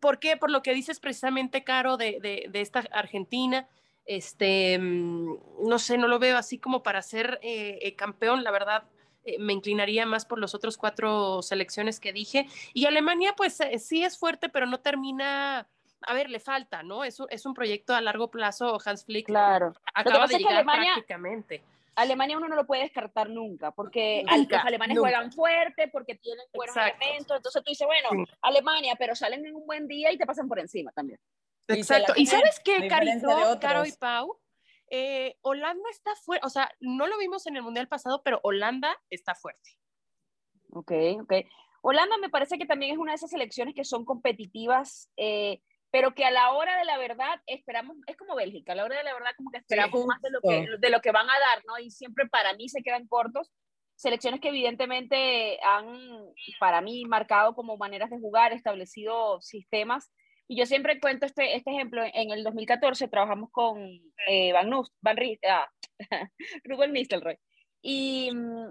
¿Por 0.00 0.20
qué? 0.20 0.36
Por 0.36 0.50
lo 0.52 0.62
que 0.62 0.72
dices 0.72 1.00
precisamente, 1.00 1.64
Caro, 1.64 1.96
de, 1.96 2.48
esta 2.54 2.84
Argentina. 2.92 3.68
Este, 4.04 4.78
mm, 4.78 5.68
no 5.68 5.78
sé, 5.78 5.98
no 5.98 6.08
lo 6.08 6.18
veo 6.18 6.36
así 6.36 6.58
como 6.58 6.82
para 6.82 7.02
ser 7.02 7.38
eh, 7.42 7.78
eh, 7.82 7.94
campeón, 7.94 8.42
la 8.42 8.50
verdad 8.50 8.84
eh, 9.24 9.38
me 9.38 9.52
inclinaría 9.52 10.06
más 10.06 10.24
por 10.24 10.38
los 10.38 10.54
otros 10.54 10.76
cuatro 10.76 11.42
selecciones 11.42 12.00
que 12.00 12.12
dije. 12.12 12.46
Y 12.74 12.86
Alemania, 12.86 13.34
pues 13.36 13.60
eh, 13.60 13.78
sí 13.78 14.04
es 14.04 14.18
fuerte, 14.18 14.48
pero 14.48 14.66
no 14.66 14.80
termina. 14.80 15.68
A 16.04 16.14
ver, 16.14 16.28
le 16.30 16.40
falta, 16.40 16.82
¿no? 16.82 17.04
Es 17.04 17.20
un, 17.20 17.26
es 17.30 17.46
un 17.46 17.54
proyecto 17.54 17.94
a 17.94 18.00
largo 18.00 18.28
plazo, 18.30 18.78
Hans 18.84 19.04
Flick. 19.04 19.26
Claro. 19.26 19.72
Acaba 19.94 20.26
de 20.26 20.38
llegar 20.38 20.64
prácticamente. 20.64 21.62
Alemania 21.94 22.38
uno 22.38 22.48
no 22.48 22.56
lo 22.56 22.66
puede 22.66 22.82
descartar 22.82 23.28
nunca, 23.28 23.70
porque 23.70 24.24
Nunca, 24.30 24.56
los 24.56 24.66
alemanes 24.66 24.96
nunca. 24.96 25.10
juegan 25.10 25.30
fuerte, 25.32 25.88
porque 25.88 26.14
tienen 26.14 26.44
buenos 26.54 26.74
Exacto. 26.74 27.04
elementos, 27.04 27.36
entonces 27.36 27.62
tú 27.62 27.70
dices, 27.70 27.86
bueno, 27.86 28.08
Sí. 28.10 28.32
Alemania, 28.40 28.94
pero 28.98 29.14
salen 29.14 29.44
en 29.44 29.54
un 29.54 29.66
buen 29.66 29.86
día 29.86 30.10
y 30.10 30.16
te 30.16 30.24
pasan 30.24 30.48
por 30.48 30.58
encima 30.58 30.90
también. 30.92 31.20
Y 31.68 31.74
Exacto. 31.74 32.12
¿Y 32.16 32.26
creen, 32.26 32.40
sabes 32.40 32.60
qué, 32.64 32.88
Caro 33.60 33.84
y. 33.84 33.92
Pau? 33.92 34.38
Eh, 34.94 35.38
Holanda 35.40 35.88
está 35.90 36.14
fuerte, 36.16 36.46
o 36.46 36.50
sea, 36.50 36.70
no 36.78 37.06
lo 37.06 37.16
vimos 37.16 37.46
en 37.46 37.56
el 37.56 37.62
Mundial 37.62 37.88
pasado, 37.88 38.20
pero 38.22 38.40
Holanda 38.42 38.94
está 39.08 39.34
fuerte. 39.34 39.70
Ok, 40.70 40.92
ok. 41.22 41.32
Holanda 41.80 42.18
me 42.18 42.28
parece 42.28 42.58
que 42.58 42.66
también 42.66 42.92
es 42.92 42.98
una 42.98 43.12
de 43.12 43.16
esas 43.16 43.30
selecciones 43.30 43.74
que 43.74 43.86
son 43.86 44.04
competitivas, 44.04 45.10
eh, 45.16 45.62
pero 45.90 46.14
que 46.14 46.26
a 46.26 46.30
la 46.30 46.52
hora 46.52 46.76
de 46.76 46.84
la 46.84 46.98
verdad 46.98 47.40
esperamos, 47.46 47.96
es 48.06 48.18
como 48.18 48.34
Bélgica, 48.34 48.72
a 48.72 48.74
la 48.74 48.84
hora 48.84 48.98
de 48.98 49.04
la 49.04 49.14
verdad 49.14 49.30
como 49.34 49.50
que 49.50 49.58
esperamos 49.58 50.04
más 50.04 50.20
de 50.20 50.30
lo 50.30 50.42
que, 50.42 50.66
de 50.78 50.90
lo 50.90 51.00
que 51.00 51.10
van 51.10 51.30
a 51.30 51.38
dar, 51.38 51.64
¿no? 51.66 51.78
Y 51.78 51.90
siempre 51.90 52.28
para 52.28 52.52
mí 52.52 52.68
se 52.68 52.82
quedan 52.82 53.08
cortos. 53.08 53.50
Selecciones 53.96 54.40
que 54.40 54.48
evidentemente 54.48 55.58
han, 55.64 55.86
para 56.60 56.82
mí, 56.82 57.06
marcado 57.06 57.54
como 57.54 57.78
maneras 57.78 58.10
de 58.10 58.18
jugar, 58.18 58.52
establecido 58.52 59.40
sistemas. 59.40 60.12
Y 60.48 60.56
yo 60.58 60.66
siempre 60.66 61.00
cuento 61.00 61.26
este, 61.26 61.56
este 61.56 61.70
ejemplo. 61.70 62.02
En 62.12 62.30
el 62.30 62.44
2014 62.44 63.08
trabajamos 63.08 63.50
con 63.50 63.78
eh, 64.28 64.52
Van, 64.52 64.70
Van 65.00 65.16
Ries- 65.16 65.38
ah, 65.48 65.68
Ruben 66.64 66.92
Nistelrooy. 66.92 67.36
Y, 67.84 68.30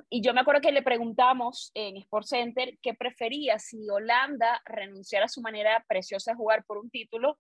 y 0.10 0.22
yo 0.22 0.34
me 0.34 0.40
acuerdo 0.42 0.62
que 0.62 0.72
le 0.72 0.84
preguntamos 0.84 1.72
en 1.74 1.98
Sport 1.98 2.28
Center 2.28 2.78
qué 2.82 2.94
prefería, 2.94 3.60
si 3.60 3.90
Holanda 3.90 4.62
renunciara 4.66 5.26
a 5.26 5.30
su 5.30 5.42
manera 5.42 5.84
preciosa 5.88 6.32
de 6.32 6.38
jugar 6.38 6.64
por 6.66 6.78
un 6.78 6.90
título 6.90 7.38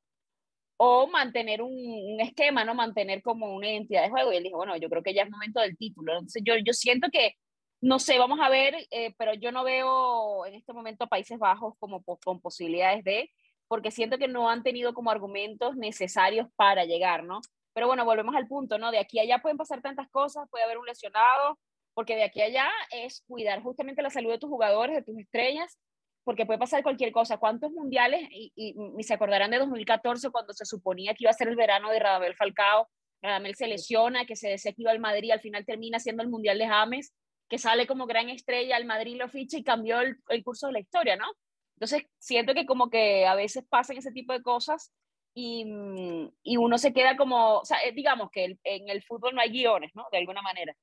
o 0.78 1.08
mantener 1.08 1.62
un, 1.62 1.72
un 1.74 2.22
esquema, 2.22 2.66
¿no? 2.66 2.74
Mantener 2.76 3.22
como 3.22 3.54
una 3.56 3.70
identidad 3.70 4.04
de 4.04 4.10
juego. 4.10 4.34
Y 4.34 4.38
él 4.38 4.44
dijo, 4.44 4.58
bueno, 4.58 4.76
yo 4.78 4.90
creo 4.90 5.04
que 5.04 5.14
ya 5.14 5.24
es 5.24 5.30
momento 5.30 5.62
del 5.62 5.78
título. 5.78 6.14
Entonces 6.14 6.42
yo, 6.46 6.56
yo 6.66 6.74
siento 6.74 7.10
que, 7.12 7.36
no 7.82 8.00
sé, 8.00 8.18
vamos 8.20 8.40
a 8.42 8.50
ver, 8.50 8.76
eh, 8.92 9.14
pero 9.18 9.34
yo 9.36 9.52
no 9.52 9.64
veo 9.64 10.46
en 10.46 10.56
este 10.56 10.74
momento 10.74 11.08
Países 11.08 11.38
Bajos 11.40 11.76
como 11.80 12.02
po- 12.02 12.20
con 12.24 12.42
posibilidades 12.42 13.04
de, 13.04 13.30
porque 13.72 13.90
siento 13.90 14.18
que 14.18 14.28
no 14.28 14.50
han 14.50 14.64
tenido 14.64 14.94
como 14.94 15.12
argumentos 15.12 15.78
necesarios 15.78 16.50
para 16.58 16.84
llegar, 16.84 17.24
¿no? 17.24 17.40
Pero 17.74 17.88
bueno, 17.88 18.04
volvemos 18.04 18.36
al 18.36 18.46
punto, 18.46 18.78
¿no? 18.78 18.92
De 18.92 19.00
aquí 19.00 19.18
a 19.18 19.22
allá 19.22 19.42
pueden 19.42 19.56
pasar 19.56 19.82
tantas 19.82 20.10
cosas, 20.10 20.50
puede 20.52 20.66
haber 20.66 20.78
un 20.78 20.86
lesionado, 20.86 21.58
porque 21.94 22.18
de 22.18 22.26
aquí 22.26 22.42
a 22.42 22.48
allá 22.48 22.70
es 22.92 23.24
cuidar 23.26 23.64
justamente 23.64 24.02
la 24.02 24.10
salud 24.10 24.30
de 24.30 24.40
tus 24.40 24.50
jugadores, 24.50 24.94
de 24.94 25.04
tus 25.04 25.18
estrellas, 25.18 25.80
porque 26.26 26.46
puede 26.46 26.60
pasar 26.60 26.84
cualquier 26.84 27.14
cosa. 27.14 27.38
¿Cuántos 27.38 27.72
mundiales? 27.72 28.28
Y, 28.32 28.52
y, 28.58 29.04
se 29.04 29.14
acordarán 29.14 29.52
de 29.52 29.60
2014 29.60 30.32
cuando 30.32 30.52
se 30.52 30.66
suponía 30.66 31.14
que 31.14 31.24
iba 31.24 31.32
a 31.32 31.34
ser 31.34 31.48
el 31.48 31.56
verano 31.56 31.92
de 31.92 32.00
Radamel 32.00 32.36
Falcao, 32.36 32.90
Radamel 33.22 33.56
se 33.56 33.68
lesiona, 33.68 34.26
que 34.26 34.36
se 34.36 34.50
decía 34.50 34.74
que 34.74 34.82
iba 34.82 34.92
al 34.92 35.00
Madrid, 35.00 35.32
al 35.32 35.40
final 35.40 35.66
termina 35.66 35.98
siendo 35.98 36.24
el 36.24 36.30
Mundial 36.30 36.58
de 36.58 36.68
James, 36.68 37.14
que 37.48 37.58
sale 37.58 37.88
como 37.88 38.06
gran 38.06 38.28
estrella, 38.28 38.76
al 38.76 38.84
Madrid 38.84 39.16
lo 39.16 39.30
ficha 39.30 39.58
y 39.58 39.64
cambió 39.64 40.02
el 40.02 40.44
curso 40.44 40.68
de 40.68 40.74
la 40.74 40.82
historia, 40.82 41.16
¿no? 41.16 41.28
Entonces 41.82 42.04
siento 42.20 42.54
que 42.54 42.68
como 42.68 42.92
que 42.92 43.26
a 43.26 43.34
veces 43.34 43.64
pasan 43.68 43.98
ese 43.98 44.12
tipo 44.12 44.34
de 44.34 44.44
cosas 44.44 44.92
y, 45.34 45.66
mm, 45.66 46.32
y 46.44 46.58
uno 46.58 46.78
se 46.78 46.94
queda 46.94 47.18
como, 47.18 47.58
o 47.62 47.66
sea, 47.66 47.84
eh, 47.84 47.92
digamos 47.92 48.30
que 48.32 48.46
el- 48.46 48.60
en 48.64 48.88
el 48.90 49.02
fútbol 49.04 49.34
no 49.34 49.42
hay 49.42 49.50
guiones, 49.50 49.90
¿no? 49.96 50.06
De 50.12 50.20
alguna 50.20 50.44
manera. 50.44 50.76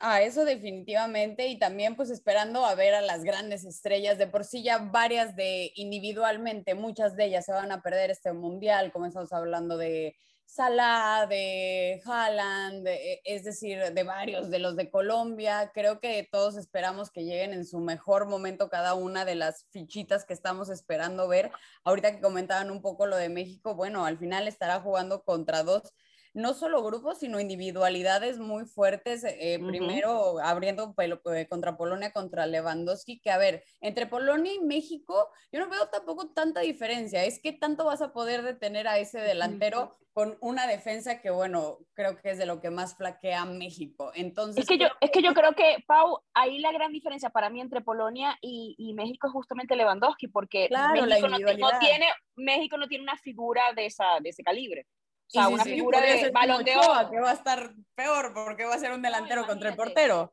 Ah, 0.00 0.20
eso 0.20 0.44
definitivamente 0.44 1.46
y 1.48 1.58
también 1.58 1.96
pues 1.96 2.10
esperando 2.10 2.66
a 2.66 2.74
ver 2.74 2.92
a 2.94 3.00
las 3.00 3.24
grandes 3.24 3.64
estrellas, 3.64 4.18
de 4.18 4.26
por 4.26 4.44
sí 4.44 4.62
ya 4.62 4.76
varias 4.76 5.34
de 5.34 5.72
individualmente, 5.76 6.74
muchas 6.74 7.16
de 7.16 7.24
ellas 7.24 7.46
se 7.46 7.52
van 7.52 7.72
a 7.72 7.80
perder 7.80 8.10
este 8.10 8.34
mundial, 8.34 8.92
como 8.92 9.06
estamos 9.06 9.32
hablando 9.32 9.78
de 9.78 10.14
Salah, 10.48 11.26
de 11.28 12.00
Haaland, 12.06 12.84
de- 12.84 13.14
e, 13.14 13.22
es 13.24 13.44
decir, 13.44 13.78
de 13.92 14.02
varios 14.04 14.48
de 14.48 14.58
los 14.58 14.76
de 14.76 14.90
Colombia. 14.90 15.70
Creo 15.74 16.00
que 16.00 16.26
todos 16.30 16.56
esperamos 16.56 17.10
que 17.10 17.24
lleguen 17.24 17.52
en 17.52 17.66
su 17.66 17.78
mejor 17.80 18.26
momento 18.26 18.68
cada 18.70 18.94
una 18.94 19.24
de 19.24 19.34
las 19.34 19.66
fichitas 19.70 20.24
que 20.24 20.32
estamos 20.32 20.70
esperando 20.70 21.28
ver. 21.28 21.50
Ahorita 21.84 22.12
que 22.14 22.20
comentaban 22.22 22.70
un 22.70 22.80
poco 22.80 23.06
lo 23.06 23.16
de 23.16 23.28
México, 23.28 23.74
bueno, 23.74 24.06
al 24.06 24.18
final 24.18 24.48
estará 24.48 24.80
jugando 24.80 25.24
contra 25.24 25.62
dos 25.62 25.92
no 26.36 26.52
solo 26.52 26.82
grupos, 26.84 27.18
sino 27.18 27.40
individualidades 27.40 28.38
muy 28.38 28.66
fuertes. 28.66 29.24
eh, 29.24 29.56
Ujú. 29.58 29.68
Primero 29.68 30.38
abriendo 30.40 30.94
pelo- 30.94 31.20
eh, 31.34 31.48
contra 31.48 31.78
Polonia, 31.78 32.12
contra 32.12 32.44
Lewandowski, 32.46 33.20
que 33.20 33.30
a 33.30 33.38
ver, 33.38 33.64
entre 33.80 34.06
Polonia 34.06 34.52
y 34.52 34.60
México, 34.60 35.30
yo 35.50 35.60
no 35.60 35.70
veo 35.70 35.88
tampoco 35.88 36.28
tanta 36.34 36.60
diferencia. 36.60 37.24
Es 37.24 37.40
que 37.40 37.52
tanto 37.52 37.86
vas 37.86 38.02
a 38.02 38.12
poder 38.12 38.42
detener 38.42 38.86
a 38.86 38.98
ese 38.98 39.18
delantero 39.18 39.96
con 40.12 40.36
una 40.40 40.66
defensa 40.66 41.20
que, 41.22 41.30
bueno, 41.30 41.78
creo 41.94 42.16
que 42.20 42.30
es 42.30 42.38
de 42.38 42.44
lo 42.46 42.60
que 42.60 42.68
más 42.70 42.96
flaquea 42.96 43.46
México. 43.46 44.12
Entonces, 44.14 44.62
Es 44.62 44.68
que, 44.68 44.76
yo, 44.78 44.88
es 45.00 45.10
que 45.10 45.22
yo 45.22 45.32
creo 45.32 45.54
que, 45.54 45.84
Pau, 45.86 46.20
ahí 46.34 46.58
la 46.58 46.72
gran 46.72 46.92
diferencia 46.92 47.30
para 47.30 47.48
mí 47.48 47.60
entre 47.62 47.80
Polonia 47.80 48.36
y, 48.42 48.74
y 48.78 48.92
México 48.92 49.26
es 49.26 49.32
justamente 49.32 49.74
Lewandowski, 49.74 50.28
porque 50.28 50.68
Claro, 50.68 51.06
la 51.06 51.16
México, 51.18 51.28
no, 51.28 51.70
no 51.72 51.78
tiene, 51.78 52.06
México 52.34 52.76
no 52.76 52.88
tiene 52.88 53.04
una 53.04 53.16
figura 53.16 53.72
de, 53.74 53.86
esa, 53.86 54.20
de 54.22 54.28
ese 54.30 54.42
calibre. 54.42 54.86
O 55.28 55.30
sea, 55.30 55.46
si 55.46 55.52
una 55.54 55.64
sí, 55.64 55.70
figura 55.70 56.00
de 56.00 56.30
balón 56.30 56.64
de 56.64 56.76
oro. 56.76 57.10
que 57.10 57.20
va 57.20 57.30
a 57.30 57.34
estar 57.34 57.74
peor 57.94 58.32
porque 58.32 58.64
va 58.64 58.74
a 58.74 58.78
ser 58.78 58.92
un 58.92 59.02
delantero 59.02 59.46
contra 59.46 59.70
el 59.70 59.76
portero. 59.76 60.32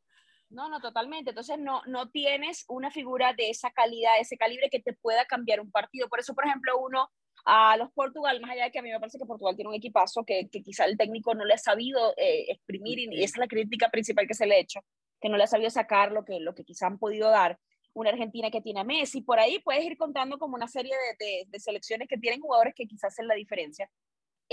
No, 0.50 0.70
no, 0.70 0.80
totalmente. 0.80 1.32
Entonces 1.32 1.58
no, 1.58 1.82
no 1.88 2.12
tienes 2.12 2.66
una 2.68 2.92
figura 2.92 3.34
de 3.34 3.50
esa 3.50 3.72
calidad, 3.72 4.14
de 4.16 4.22
ese 4.22 4.38
calibre 4.38 4.70
que 4.70 4.80
te 4.80 4.94
pueda 4.94 5.26
cambiar 5.26 5.60
un 5.60 5.72
partido. 5.72 6.08
Por 6.10 6.20
eso, 6.20 6.36
por 6.36 6.46
ejemplo, 6.46 6.78
uno 6.80 7.10
a 7.46 7.76
los 7.78 7.92
Portugal, 7.92 8.40
más 8.40 8.52
allá 8.52 8.66
de 8.66 8.72
que 8.72 8.80
a 8.80 8.82
mí 8.82 8.92
me 8.92 9.00
parece 9.00 9.18
que 9.18 9.26
Portugal 9.26 9.56
tiene 9.56 9.70
un 9.70 9.76
equipazo 9.76 10.24
que, 10.24 10.48
que 10.50 10.62
quizá 10.62 10.86
el 10.86 10.96
técnico 10.96 11.34
no 11.34 11.44
le 11.44 11.56
ha 11.56 11.58
sabido 11.58 12.14
eh, 12.18 12.46
exprimir 12.50 13.00
y, 13.00 13.08
y 13.12 13.24
esa 13.24 13.36
es 13.36 13.40
la 13.40 13.48
crítica 13.48 13.90
principal 13.90 14.28
que 14.28 14.34
se 14.34 14.46
le 14.46 14.56
ha 14.56 14.60
hecho, 14.60 14.80
que 15.20 15.28
no 15.28 15.38
le 15.38 15.44
ha 15.44 15.48
sabido 15.48 15.70
sacar 15.70 16.12
lo 16.12 16.24
que, 16.24 16.40
lo 16.40 16.54
que 16.56 16.64
quizá 16.64 16.88
han 16.88 17.00
podido 17.00 17.30
dar. 17.30 17.60
Una 17.96 18.12
Argentina 18.12 18.50
que 18.50 18.62
tiene 18.62 18.80
a 18.80 18.84
Messi, 18.84 19.22
por 19.22 19.40
ahí 19.40 19.60
puedes 19.60 19.84
ir 19.84 19.98
contando 19.98 20.40
como 20.40 20.56
una 20.56 20.68
serie 20.68 20.94
de, 20.96 21.26
de, 21.26 21.44
de 21.48 21.60
selecciones 21.60 22.08
que 22.08 22.18
tienen 22.18 22.42
jugadores 22.42 22.74
que 22.76 22.88
quizás 22.88 23.14
hacen 23.14 23.28
la 23.28 23.36
diferencia. 23.36 23.90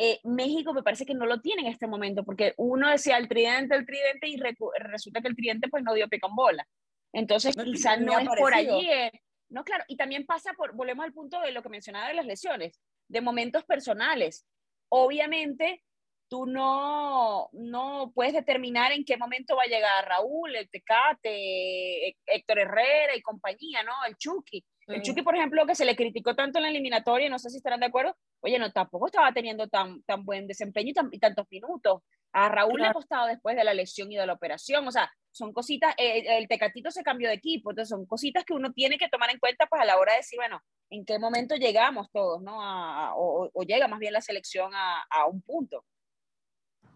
Eh, 0.03 0.19
México 0.25 0.73
me 0.73 0.83
parece 0.83 1.05
que 1.05 1.13
no 1.15 1.27
lo 1.27 1.41
tiene 1.43 1.61
en 1.63 1.69
este 1.69 1.87
momento, 1.87 2.25
porque 2.25 2.55
uno 2.57 2.89
decía 2.89 3.19
el 3.19 3.29
tridente, 3.29 3.75
el 3.75 3.85
tridente, 3.85 4.29
y 4.29 4.37
resulta 4.79 5.21
que 5.21 5.29
el 5.29 5.37
tridente 5.37 5.69
pues 5.69 5.83
no 5.85 5.93
dio 5.93 6.09
pie 6.09 6.21
con 6.21 6.35
bola. 6.35 6.67
Entonces 7.13 7.55
No, 7.57 7.65
quizás 7.65 8.01
no 8.01 8.19
es 8.19 8.27
por 8.29 8.55
allí. 8.55 8.89
eh. 8.91 9.11
No, 9.51 9.63
claro, 9.65 9.85
y 9.89 9.97
también 9.97 10.25
pasa 10.27 10.53
por, 10.55 10.75
volvemos 10.75 11.05
al 11.05 11.13
punto 11.13 11.41
de 11.41 11.51
lo 11.53 11.61
que 11.63 11.69
mencionaba 11.69 12.09
de 12.09 12.15
las 12.15 12.25
lesiones, 12.25 12.81
de 13.09 13.21
momentos 13.21 13.65
personales. 13.65 14.47
Obviamente, 14.89 15.83
tú 16.31 16.47
no, 16.47 17.49
no 17.53 18.13
puedes 18.15 18.33
determinar 18.33 18.93
en 18.93 19.05
qué 19.05 19.17
momento 19.17 19.57
va 19.57 19.65
a 19.65 19.69
llegar 19.69 20.07
Raúl, 20.07 20.55
el 20.55 20.71
Tecate, 20.71 22.09
Hé- 22.09 22.17
Héctor 22.27 22.61
Herrera 22.61 23.17
y 23.17 23.23
compañía, 23.23 23.83
¿no? 23.83 23.93
El 24.07 24.17
Chucky. 24.17 24.65
El 24.95 25.03
Chucky, 25.03 25.23
por 25.23 25.37
ejemplo, 25.37 25.67
que 25.67 25.75
se 25.75 25.85
le 25.85 25.95
criticó 25.97 26.35
tanto 26.35 26.59
en 26.59 26.65
la 26.65 26.71
eliminatoria, 26.71 27.29
no 27.29 27.39
sé 27.39 27.51
si 27.51 27.59
estarán 27.59 27.81
de 27.81 27.87
acuerdo, 27.87 28.17
oye, 28.41 28.59
no, 28.59 28.73
tampoco 28.73 29.07
estaba 29.07 29.33
teniendo 29.33 29.69
tan, 29.69 30.03
tan 30.03 30.25
buen 30.25 30.47
desempeño 30.47 30.91
y, 30.91 30.95
tan- 30.95 31.09
y 31.13 31.19
tantos 31.19 31.47
minutos. 31.51 32.03
A 32.33 32.49
Raúl 32.49 32.81
le 32.81 32.87
ha 32.87 32.93
costado 32.93 33.27
después 33.27 33.57
de 33.57 33.65
la 33.65 33.75
lesión 33.75 34.11
y 34.13 34.17
de 34.17 34.27
la 34.27 34.33
operación, 34.33 34.87
o 34.87 34.91
sea, 34.93 35.11
son 35.33 35.53
cositas, 35.53 35.95
eh, 35.97 36.25
el 36.39 36.49
Tecatito 36.49 36.91
se 36.91 37.03
cambió 37.03 37.29
de 37.29 37.35
equipo, 37.35 37.71
entonces 37.71 37.89
son 37.91 38.07
cositas 38.07 38.45
que 38.45 38.53
uno 38.53 38.73
tiene 38.73 38.99
que 38.99 39.09
tomar 39.09 39.31
en 39.31 39.39
cuenta 39.39 39.67
pues 39.67 39.81
a 39.81 39.85
la 39.85 39.97
hora 39.99 40.13
de 40.13 40.19
decir, 40.19 40.39
bueno, 40.39 40.61
en 40.91 41.05
qué 41.05 41.19
momento 41.19 41.55
llegamos 41.57 42.09
todos, 42.13 42.43
¿no? 42.43 42.61
A- 42.63 43.09
a- 43.09 43.15
o, 43.15 43.49
o 43.53 43.63
llega 43.63 43.87
más 43.89 43.99
bien 44.01 44.13
la 44.13 44.21
selección 44.21 44.73
a, 44.75 45.03
a 45.11 45.27
un 45.27 45.41
punto. 45.43 45.85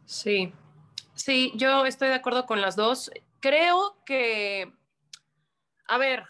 Sí, 0.04 0.52
sí, 1.14 1.52
yo 1.56 1.86
estoy 1.86 2.08
de 2.08 2.14
acuerdo 2.14 2.46
con 2.46 2.60
las 2.60 2.76
dos. 2.76 3.10
Creo 3.40 4.02
que, 4.04 4.72
a 5.88 5.98
ver, 5.98 6.24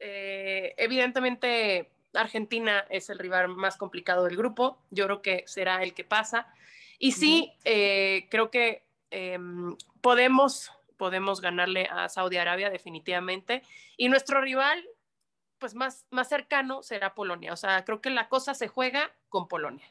eh, 0.00 0.74
evidentemente 0.78 1.90
Argentina 2.14 2.84
es 2.90 3.10
el 3.10 3.18
rival 3.18 3.48
más 3.48 3.76
complicado 3.76 4.24
del 4.24 4.36
grupo. 4.36 4.78
Yo 4.90 5.04
creo 5.04 5.22
que 5.22 5.44
será 5.46 5.82
el 5.82 5.94
que 5.94 6.04
pasa. 6.04 6.52
Y 6.98 7.12
sí, 7.12 7.52
eh, 7.64 8.26
creo 8.30 8.50
que 8.50 8.82
em, 9.10 9.76
podemos, 10.00 10.72
podemos 10.96 11.40
ganarle 11.40 11.88
a 11.90 12.08
Saudi 12.08 12.36
Arabia 12.36 12.70
definitivamente. 12.70 13.62
Y 13.96 14.08
nuestro 14.08 14.40
rival, 14.40 14.84
pues 15.58 15.74
más, 15.74 16.06
más 16.10 16.28
cercano 16.28 16.82
será 16.82 17.14
Polonia. 17.14 17.52
O 17.52 17.56
sea, 17.56 17.84
creo 17.84 18.00
que 18.00 18.10
la 18.10 18.28
cosa 18.28 18.54
se 18.54 18.68
juega 18.68 19.10
con 19.28 19.46
Polonia. 19.48 19.90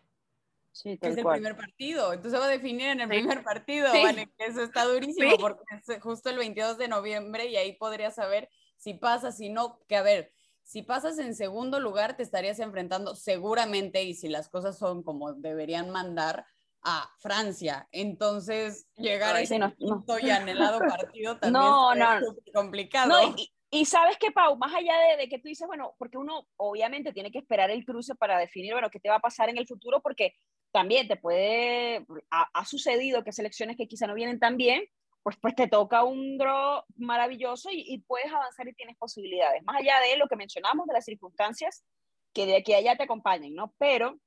Sí, 0.72 0.98
que 0.98 1.08
es 1.10 1.18
el 1.18 1.26
primer 1.26 1.56
partido. 1.58 2.14
Entonces 2.14 2.40
va 2.40 2.46
a 2.46 2.50
definir 2.50 2.90
en 2.90 3.02
el 3.02 3.10
Sí. 3.10 3.16
primer 3.18 3.44
partido, 3.44 3.92
Sí. 3.92 4.04
¿vale? 4.04 4.30
Que 4.38 4.46
Eso 4.46 4.62
está 4.64 4.86
durísimo 4.86 5.32
Sí. 5.32 5.38
porque 5.40 5.64
es 5.76 6.02
justo 6.02 6.30
el 6.30 6.38
22 6.38 6.78
de 6.78 6.88
noviembre 6.88 7.48
y 7.48 7.58
ahí 7.58 7.74
podrías 7.74 8.16
saber 8.16 8.50
si 8.80 8.94
pasa, 8.94 9.32
si 9.32 9.50
no, 9.50 9.82
que 9.88 9.98
a 9.98 10.02
ver, 10.02 10.32
si 10.64 10.84
pasas 10.84 11.20
en 11.20 11.36
segundo 11.36 11.80
lugar 11.80 12.16
te 12.16 12.24
estarías 12.24 12.60
enfrentando 12.60 13.16
seguramente 13.16 14.04
y 14.04 14.14
si 14.14 14.30
las 14.30 14.50
cosas 14.50 14.78
son 14.78 15.04
como 15.04 15.34
deberían 15.34 15.90
mandar 15.90 16.46
a 16.82 17.10
Francia. 17.20 17.88
Entonces 17.92 18.88
llegar 18.96 19.36
a 19.36 19.40
Ay, 19.40 19.44
ese 19.44 19.56
sí, 19.56 19.60
no, 19.60 19.74
no. 19.80 20.20
y 20.20 20.30
anhelado 20.30 20.80
partido 21.14 21.38
también 21.38 21.62
No, 21.62 21.94
no. 21.94 22.20
súper 22.20 22.54
complicado. 22.54 23.36
Y, 23.38 23.52
y 23.70 23.86
sabes 23.86 24.18
que, 24.18 24.32
Pau, 24.32 24.56
más 24.58 24.74
allá 24.74 24.94
de, 25.10 25.18
de 25.18 25.28
que 25.28 25.40
tú 25.40 25.50
dices, 25.50 25.68
bueno, 25.68 25.96
porque 25.98 26.18
uno 26.18 26.48
obviamente 26.56 27.12
tiene 27.12 27.32
que 27.32 27.40
esperar 27.40 27.70
el 27.70 27.84
cruce 27.84 28.16
para 28.16 28.40
definir, 28.40 28.72
bueno, 28.74 28.90
qué 28.90 29.00
te 29.00 29.10
va 29.10 29.16
a 29.16 29.20
pasar 29.20 29.50
en 29.50 29.58
el 29.58 29.68
futuro, 29.68 30.02
porque 30.02 30.36
también 30.72 31.08
te 31.08 31.18
puede, 31.18 32.06
ha, 32.32 32.48
ha 32.54 32.66
sucedido 32.66 33.24
que 33.24 33.34
selecciones 33.34 33.76
que 33.76 33.88
quizá 33.88 34.08
no 34.08 34.14
vienen 34.14 34.40
tan 34.40 34.56
bien, 34.56 34.84
pues, 35.30 35.38
pues 35.42 35.56
te 35.56 35.68
toca 35.68 36.04
un 36.04 36.40
draw 36.40 36.84
maravilloso 36.96 37.70
y, 37.72 37.84
y, 37.88 38.00
puedes 38.00 38.32
avanzar 38.32 38.68
y 38.68 38.74
tienes 38.74 38.98
posibilidades. 38.98 39.62
Más 39.64 39.78
allá 39.78 40.00
de 40.00 40.18
lo 40.18 40.28
que 40.28 40.36
mencionamos, 40.36 40.88
de 40.88 40.94
las 40.94 41.06
circunstancias 41.06 41.86
que 42.34 42.48
de 42.48 42.58
aquí 42.58 42.74
a 42.74 42.78
allá 42.78 42.96
te 42.96 43.04
acompañen, 43.04 43.54
¿no? 43.54 43.72
Pero 43.78 44.20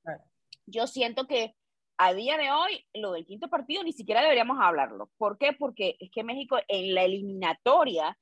yo 0.65 0.87
siento 0.87 1.27
que 1.27 1.55
a 1.97 2.13
día 2.13 2.37
de 2.37 2.51
hoy, 2.51 2.85
lo 2.93 3.11
del 3.11 3.25
quinto 3.25 3.49
partido 3.49 3.83
ni 3.83 3.91
siquiera 3.91 4.21
deberíamos 4.21 4.57
hablarlo. 4.61 5.09
¿Por 5.17 5.37
qué? 5.37 5.51
Porque 5.51 5.97
es 5.99 6.09
que 6.09 6.23
México 6.23 6.57
en 6.69 6.93
la 6.93 7.03
eliminatoria 7.03 8.17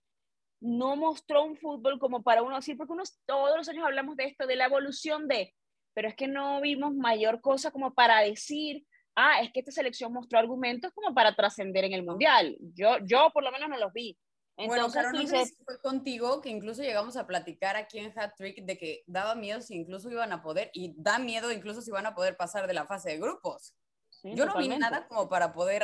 no 0.60 0.96
mostró 0.96 1.44
un 1.44 1.58
fútbol 1.58 2.00
como 2.00 2.24
para 2.24 2.42
uno 2.42 2.56
decir, 2.56 2.78
porque 2.78 2.96
todos 3.28 3.56
los 3.56 3.70
años 3.70 3.86
hablamos 3.86 4.16
de 4.16 4.26
esto, 4.26 4.48
de 4.48 4.56
la 4.56 4.66
evolución 4.66 5.28
de, 5.28 5.54
pero 5.94 6.08
es 6.08 6.16
que 6.16 6.28
no 6.28 6.62
vimos 6.62 6.96
mayor 6.96 7.42
cosa 7.42 7.70
como 7.70 7.94
para 7.94 8.22
decir, 8.22 8.86
ah, 9.22 9.42
es 9.42 9.52
que 9.52 9.60
esta 9.60 9.72
selección 9.72 10.14
mostró 10.14 10.40
argumentos 10.40 10.92
como 10.94 11.14
para 11.14 11.36
trascender 11.36 11.86
en 11.86 11.94
el 11.94 12.04
Mundial. 12.04 12.58
Yo, 12.74 12.98
yo 13.06 13.30
por 13.34 13.44
lo 13.44 13.52
menos 13.52 13.70
no 13.70 13.78
los 13.78 13.94
vi. 13.94 14.18
Entonces, 14.58 14.94
bueno, 14.94 14.94
pero 14.94 15.24
no 15.24 15.28
sé 15.28 15.56
fue 15.64 15.80
contigo 15.80 16.42
que 16.42 16.50
incluso 16.50 16.82
llegamos 16.84 17.16
a 17.18 17.26
platicar 17.26 17.76
aquí 17.78 18.00
en 18.00 18.18
Hat 18.18 18.34
Trick 18.38 18.64
de 18.64 18.78
que 18.78 19.04
daba 19.08 19.34
miedo 19.34 19.62
si 19.62 19.76
incluso 19.76 20.12
iban 20.12 20.32
a 20.34 20.42
poder, 20.42 20.70
y 20.74 20.94
da 20.98 21.20
miedo 21.20 21.52
incluso 21.52 21.82
si 21.82 21.90
van 21.90 22.06
a 22.06 22.14
poder 22.14 22.38
pasar 22.38 22.68
de 22.68 22.74
la 22.74 22.86
fase 22.86 23.10
de 23.10 23.20
grupos. 23.20 23.76
Yo 24.24 24.46
no 24.46 24.56
vi 24.58 24.68
nada 24.68 25.08
como 25.08 25.28
para 25.30 25.52
poder 25.52 25.84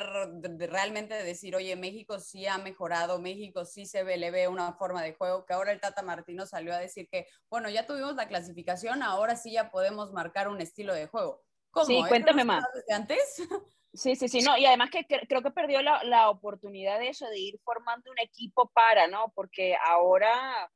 realmente 0.57 1.15
decir, 1.15 1.55
oye, 1.55 1.75
México 1.75 2.19
sí 2.19 2.45
ha 2.45 2.59
mejorado, 2.59 3.19
México 3.19 3.65
sí 3.65 3.87
se 3.87 4.03
ve, 4.03 4.17
le 4.17 4.29
ve 4.29 4.47
una 4.47 4.73
forma 4.73 5.01
de 5.01 5.15
juego, 5.15 5.43
que 5.45 5.53
ahora 5.53 5.71
el 5.71 5.79
Tata 5.79 6.03
Martino 6.03 6.45
salió 6.45 6.73
a 6.73 6.77
decir 6.77 7.07
que, 7.09 7.25
bueno, 7.49 7.67
ya 7.69 7.87
tuvimos 7.87 8.15
la 8.15 8.27
clasificación, 8.27 9.01
ahora 9.01 9.35
sí 9.35 9.53
ya 9.53 9.71
podemos 9.71 10.11
marcar 10.11 10.49
un 10.49 10.61
estilo 10.61 10.93
de 10.93 11.07
juego. 11.07 11.41
¿Cómo? 11.77 11.85
Sí, 11.85 12.03
cuéntame 12.07 12.43
más. 12.43 12.63
Desde 12.73 12.93
antes? 12.93 13.19
Sí, 13.93 14.15
sí, 14.15 14.27
sí, 14.27 14.41
no, 14.41 14.55
y 14.55 14.65
además 14.65 14.91
que 14.91 15.07
creo 15.07 15.41
que 15.41 15.49
perdió 15.49 15.81
la, 15.81 16.03
la, 16.03 16.29
oportunidad 16.29 16.99
de 16.99 17.09
eso, 17.09 17.27
de 17.29 17.39
ir 17.39 17.59
formando 17.63 18.11
un 18.11 18.19
equipo 18.19 18.69
para, 18.69 19.07
¿no? 19.07 19.31
Porque 19.33 19.75
ahora, 19.83 20.69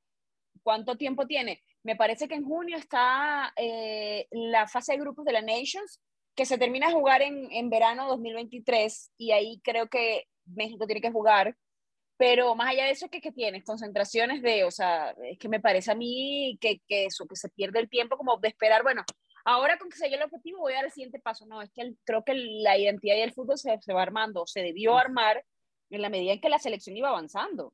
¿cuánto 0.63 0.97
tiempo 0.97 1.27
tiene? 1.27 1.61
Me 1.83 1.95
parece 1.95 2.27
que 2.27 2.33
en 2.33 2.45
junio 2.45 2.77
está 2.77 3.53
eh, 3.57 4.27
la 4.31 4.67
fase 4.67 4.93
de 4.93 4.99
grupos 4.99 5.25
de 5.25 5.33
la 5.33 5.43
Nations, 5.43 6.01
que 6.35 6.47
se 6.47 6.57
termina 6.57 6.87
de 6.87 6.93
jugar 6.93 7.21
en, 7.21 7.51
en 7.51 7.69
verano 7.69 8.07
2023, 8.07 9.11
y 9.17 9.33
ahí 9.33 9.61
creo 9.63 9.87
que 9.87 10.25
México 10.45 10.87
tiene 10.87 11.01
que 11.01 11.11
jugar, 11.11 11.55
pero 12.17 12.55
más 12.55 12.69
allá 12.69 12.85
de 12.85 12.91
eso, 12.91 13.07
¿qué, 13.09 13.21
qué 13.21 13.31
tienes? 13.31 13.63
Concentraciones 13.63 14.41
de, 14.41 14.63
o 14.63 14.71
sea, 14.71 15.13
es 15.29 15.37
que 15.37 15.49
me 15.49 15.59
parece 15.59 15.91
a 15.91 15.95
mí 15.95 16.57
que, 16.59 16.79
que 16.87 17.05
eso, 17.05 17.27
que 17.27 17.35
se 17.35 17.49
pierde 17.49 17.79
el 17.79 17.89
tiempo 17.89 18.17
como 18.17 18.37
de 18.37 18.47
esperar, 18.47 18.81
bueno, 18.81 19.03
ahora 19.45 19.77
con 19.77 19.89
que 19.89 19.97
se 19.97 20.05
llegue 20.05 20.17
el 20.17 20.23
objetivo 20.23 20.59
voy 20.59 20.73
a 20.73 20.77
dar 20.77 20.85
el 20.85 20.91
siguiente 20.91 21.19
paso. 21.19 21.45
No, 21.45 21.61
es 21.61 21.71
que 21.71 21.93
creo 22.03 22.23
que 22.23 22.33
la 22.33 22.77
identidad 22.77 23.15
y 23.15 23.21
el 23.21 23.33
fútbol 23.33 23.57
se, 23.57 23.77
se, 23.81 23.93
va 23.93 24.01
armando, 24.01 24.45
se 24.47 24.61
debió 24.61 24.97
armar 24.97 25.43
en 25.89 26.01
la 26.01 26.09
medida 26.09 26.33
en 26.33 26.41
que 26.41 26.49
la 26.49 26.59
selección 26.59 26.95
iba 26.97 27.09
avanzando. 27.09 27.73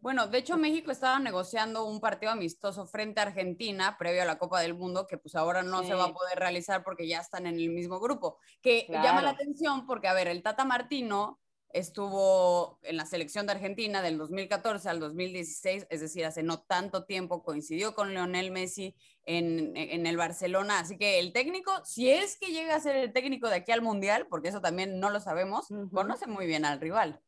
Bueno, 0.00 0.26
de 0.28 0.38
hecho 0.38 0.56
México 0.56 0.90
estaba 0.90 1.18
negociando 1.18 1.84
un 1.84 2.00
partido 2.00 2.32
amistoso 2.32 2.86
frente 2.86 3.20
a 3.20 3.24
Argentina 3.24 3.96
previo 3.98 4.22
a 4.22 4.26
la 4.26 4.38
Copa 4.38 4.60
del 4.60 4.74
Mundo, 4.74 5.06
que 5.06 5.18
pues 5.18 5.34
ahora 5.34 5.62
no 5.62 5.80
sí. 5.80 5.88
se 5.88 5.94
va 5.94 6.04
a 6.04 6.12
poder 6.12 6.38
realizar 6.38 6.84
porque 6.84 7.08
ya 7.08 7.20
están 7.20 7.46
en 7.46 7.56
el 7.56 7.70
mismo 7.70 7.98
grupo, 7.98 8.38
que 8.60 8.86
claro. 8.86 9.04
llama 9.04 9.22
la 9.22 9.30
atención 9.30 9.86
porque, 9.86 10.08
a 10.08 10.14
ver, 10.14 10.28
el 10.28 10.42
Tata 10.42 10.64
Martino 10.64 11.40
estuvo 11.76 12.78
en 12.82 12.96
la 12.96 13.04
selección 13.04 13.46
de 13.46 13.52
Argentina 13.52 14.00
del 14.00 14.16
2014 14.16 14.88
al 14.88 14.98
2016, 14.98 15.86
es 15.90 16.00
decir, 16.00 16.24
hace 16.24 16.42
no 16.42 16.62
tanto 16.62 17.04
tiempo, 17.04 17.42
coincidió 17.42 17.94
con 17.94 18.14
Lionel 18.14 18.50
Messi 18.50 18.94
en, 19.24 19.76
en, 19.76 20.06
el 20.06 20.16
Barcelona, 20.16 20.78
así 20.78 20.96
que 20.96 21.18
el 21.18 21.32
técnico, 21.32 21.72
si 21.84 22.10
es 22.10 22.38
que 22.38 22.52
llega 22.52 22.74
a 22.74 22.80
ser 22.80 22.96
el 22.96 23.12
técnico 23.12 23.48
de 23.48 23.56
aquí 23.56 23.72
al 23.72 23.82
Mundial, 23.82 24.26
porque 24.28 24.48
eso 24.48 24.60
también 24.62 24.98
no 24.98 25.10
lo 25.10 25.20
sabemos, 25.20 25.70
uh 25.70 25.74
-huh. 25.74 25.90
conoce 25.90 26.26
muy 26.26 26.46
bien 26.46 26.64
al 26.64 26.80
rival. 26.80 27.20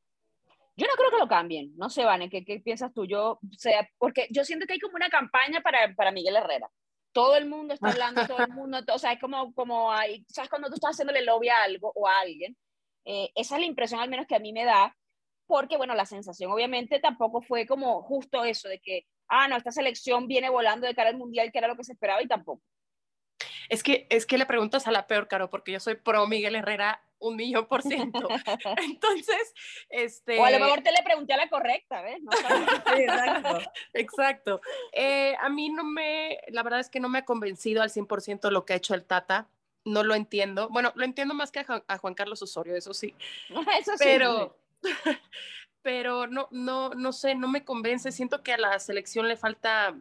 Yo 0.77 0.87
no 0.87 0.95
creo 0.97 1.11
que 1.11 1.19
lo 1.19 1.29
cambien, 1.29 1.77
no 1.77 1.91
sé, 1.91 2.05
Vane, 2.05 2.31
¿qué, 2.31 2.45
qué 2.45 2.61
piensas 2.61 2.95
tú? 2.95 3.05
Yo, 3.05 3.33
o 3.33 3.59
sea, 3.59 3.87
porque 3.99 4.29
yo 4.31 4.45
siento 4.45 4.65
que 4.67 4.75
hay 4.75 4.81
como 4.81 4.95
una 4.97 5.11
campaña 5.11 5.61
para, 5.61 5.95
para 5.95 6.13
Miguel 6.13 6.37
Herrera. 6.37 6.71
Todo 7.13 7.37
el 7.37 7.47
mundo 7.47 7.75
está 7.75 7.89
hablando, 7.89 8.27
todo 8.27 8.39
el 8.39 8.49
mundo, 8.55 8.79
o 8.95 8.99
sea, 8.99 9.13
es 9.13 9.21
como, 9.21 9.53
como 9.53 9.93
hay, 9.93 10.25
¿sabes? 10.29 10.49
Cuando 10.49 10.69
tú 10.69 10.75
estás 10.75 10.93
haciéndole 10.93 11.23
lobby 11.23 11.49
a 11.49 11.65
algo 11.65 11.93
o 11.95 12.07
a 12.07 12.21
alguien, 12.21 12.57
eh, 13.11 13.33
esa 13.35 13.55
es 13.55 13.61
la 13.61 13.67
impresión 13.67 14.01
al 14.01 14.11
menos 14.11 14.27
que 14.27 14.37
a 14.37 14.39
mí 14.39 14.53
me 14.53 14.67
da, 14.67 14.95
porque 15.47 15.79
bueno, 15.79 15.95
la 15.95 16.05
sensación 16.05 16.53
obviamente 16.53 17.01
tampoco 17.01 17.41
fue 17.41 17.67
como 17.67 18.03
justo 18.03 18.45
eso 18.45 18.69
de 18.69 18.81
que, 18.81 19.07
ah, 19.29 19.49
no, 19.49 19.57
esta 19.57 19.73
selección 19.73 20.29
viene 20.29 20.51
volando 20.51 20.87
de 20.87 20.95
cara 20.95 21.09
al 21.09 21.17
Mundial, 21.17 21.51
que 21.51 21.57
era 21.57 21.69
lo 21.69 21.77
que 21.77 21.85
se 21.85 21.93
esperaba 21.93 22.23
y 22.23 22.29
tampoco. 22.29 22.63
Es 23.71 23.83
que, 23.83 24.07
es 24.11 24.27
que 24.27 24.37
le 24.37 24.45
preguntas 24.45 24.87
a 24.87 24.93
la 24.93 25.07
peor, 25.07 25.27
Caro, 25.27 25.49
porque 25.49 25.73
yo 25.73 25.81
soy 25.81 25.95
pro 25.95 26.27
Miguel 26.27 26.55
Herrera 26.55 27.03
un 27.19 27.37
millón 27.37 27.67
por 27.67 27.83
ciento. 27.83 28.29
Entonces, 28.85 29.55
este... 29.89 30.39
O 30.39 30.45
a 30.45 30.51
lo 30.51 30.61
mejor 30.61 30.83
te 30.83 30.93
le 30.93 31.03
pregunté 31.03 31.33
a 31.33 31.39
la 31.39 31.49
correcta, 31.49 32.03
¿ves? 32.03 32.21
No, 32.23 32.31
sí, 32.33 33.03
exacto. 33.03 33.71
exacto. 33.95 34.61
Eh, 34.93 35.35
a 35.41 35.49
mí 35.49 35.71
no 35.71 35.85
me, 35.85 36.41
la 36.49 36.63
verdad 36.63 36.81
es 36.81 36.91
que 36.91 37.01
no 37.01 37.09
me 37.09 37.21
ha 37.21 37.25
convencido 37.25 37.81
al 37.81 37.89
100% 37.89 38.51
lo 38.51 38.67
que 38.67 38.75
ha 38.75 38.77
hecho 38.77 38.95
el 38.95 39.07
Tata 39.07 39.49
no 39.89 40.03
lo 40.03 40.15
entiendo. 40.15 40.69
Bueno, 40.69 40.93
lo 40.95 41.05
entiendo 41.05 41.35
más 41.35 41.51
que 41.51 41.65
a 41.87 41.99
Juan 41.99 42.15
Carlos 42.15 42.43
Osorio, 42.43 42.77
eso 42.77 42.95
sí. 42.95 43.15
Eso 43.81 43.93
sí. 43.97 44.05
Pero, 44.05 44.57
pero 45.83 46.27
no, 46.27 46.49
no, 46.51 46.91
no 46.91 47.13
sé, 47.13 47.35
no 47.35 47.49
me 47.49 47.65
convence. 47.65 48.13
Siento 48.13 48.43
que 48.43 48.53
a 48.53 48.59
la 48.59 48.79
selección 48.79 49.29
le 49.29 49.37
falta 49.37 49.97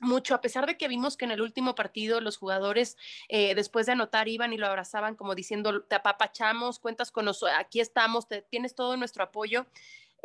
mucho, 0.00 0.34
a 0.34 0.40
pesar 0.40 0.66
de 0.66 0.76
que 0.76 0.88
vimos 0.88 1.16
que 1.16 1.24
en 1.24 1.30
el 1.30 1.40
último 1.40 1.74
partido 1.74 2.20
los 2.20 2.36
jugadores 2.36 2.96
eh, 3.28 3.54
después 3.54 3.86
de 3.86 3.92
anotar 3.92 4.28
iban 4.28 4.52
y 4.52 4.58
lo 4.58 4.66
abrazaban 4.66 5.14
como 5.14 5.34
diciendo, 5.34 5.82
te 5.82 5.94
apapachamos, 5.94 6.78
cuentas 6.78 7.10
con 7.10 7.24
nosotros, 7.24 7.56
aquí 7.58 7.80
estamos, 7.80 8.28
te, 8.28 8.42
tienes 8.42 8.74
todo 8.74 8.96
nuestro 8.96 9.24
apoyo. 9.24 9.66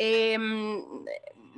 Eh, 0.01 0.38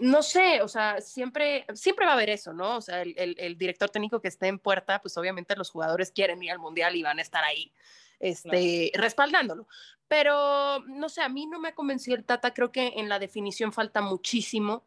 no 0.02 0.24
sé, 0.24 0.64
o 0.64 0.68
sea, 0.68 1.00
siempre, 1.00 1.66
siempre 1.76 2.06
va 2.08 2.14
a 2.14 2.16
haber 2.16 2.32
eso, 2.32 2.54
¿no? 2.54 2.78
O 2.78 2.82
sea, 2.82 3.04
el, 3.04 3.14
el, 3.18 3.36
el, 3.38 3.56
director 3.56 3.90
técnico 3.90 4.20
que 4.20 4.30
esté 4.30 4.48
en 4.48 4.58
puerta, 4.58 5.00
pues 5.00 5.16
obviamente 5.16 5.56
los 5.56 5.70
jugadores 5.70 6.12
quieren 6.12 6.42
ir 6.42 6.52
al 6.52 6.58
mundial 6.58 6.96
y 6.96 7.04
van 7.04 7.20
a 7.20 7.22
estar 7.22 7.44
ahí, 7.44 7.72
este, 8.20 8.90
claro. 8.92 9.04
respaldándolo. 9.04 9.68
Pero, 10.08 10.80
no 10.88 11.08
sé, 11.08 11.22
a 11.22 11.30
mí 11.30 11.46
no 11.46 11.60
me 11.60 11.70
ha 11.70 11.76
convencido 11.76 12.18
el 12.18 12.26
Tata, 12.26 12.54
creo 12.54 12.72
que 12.72 12.94
en 12.98 13.10
la 13.10 13.20
definición 13.20 13.72
falta 13.72 14.02
muchísimo. 14.02 14.84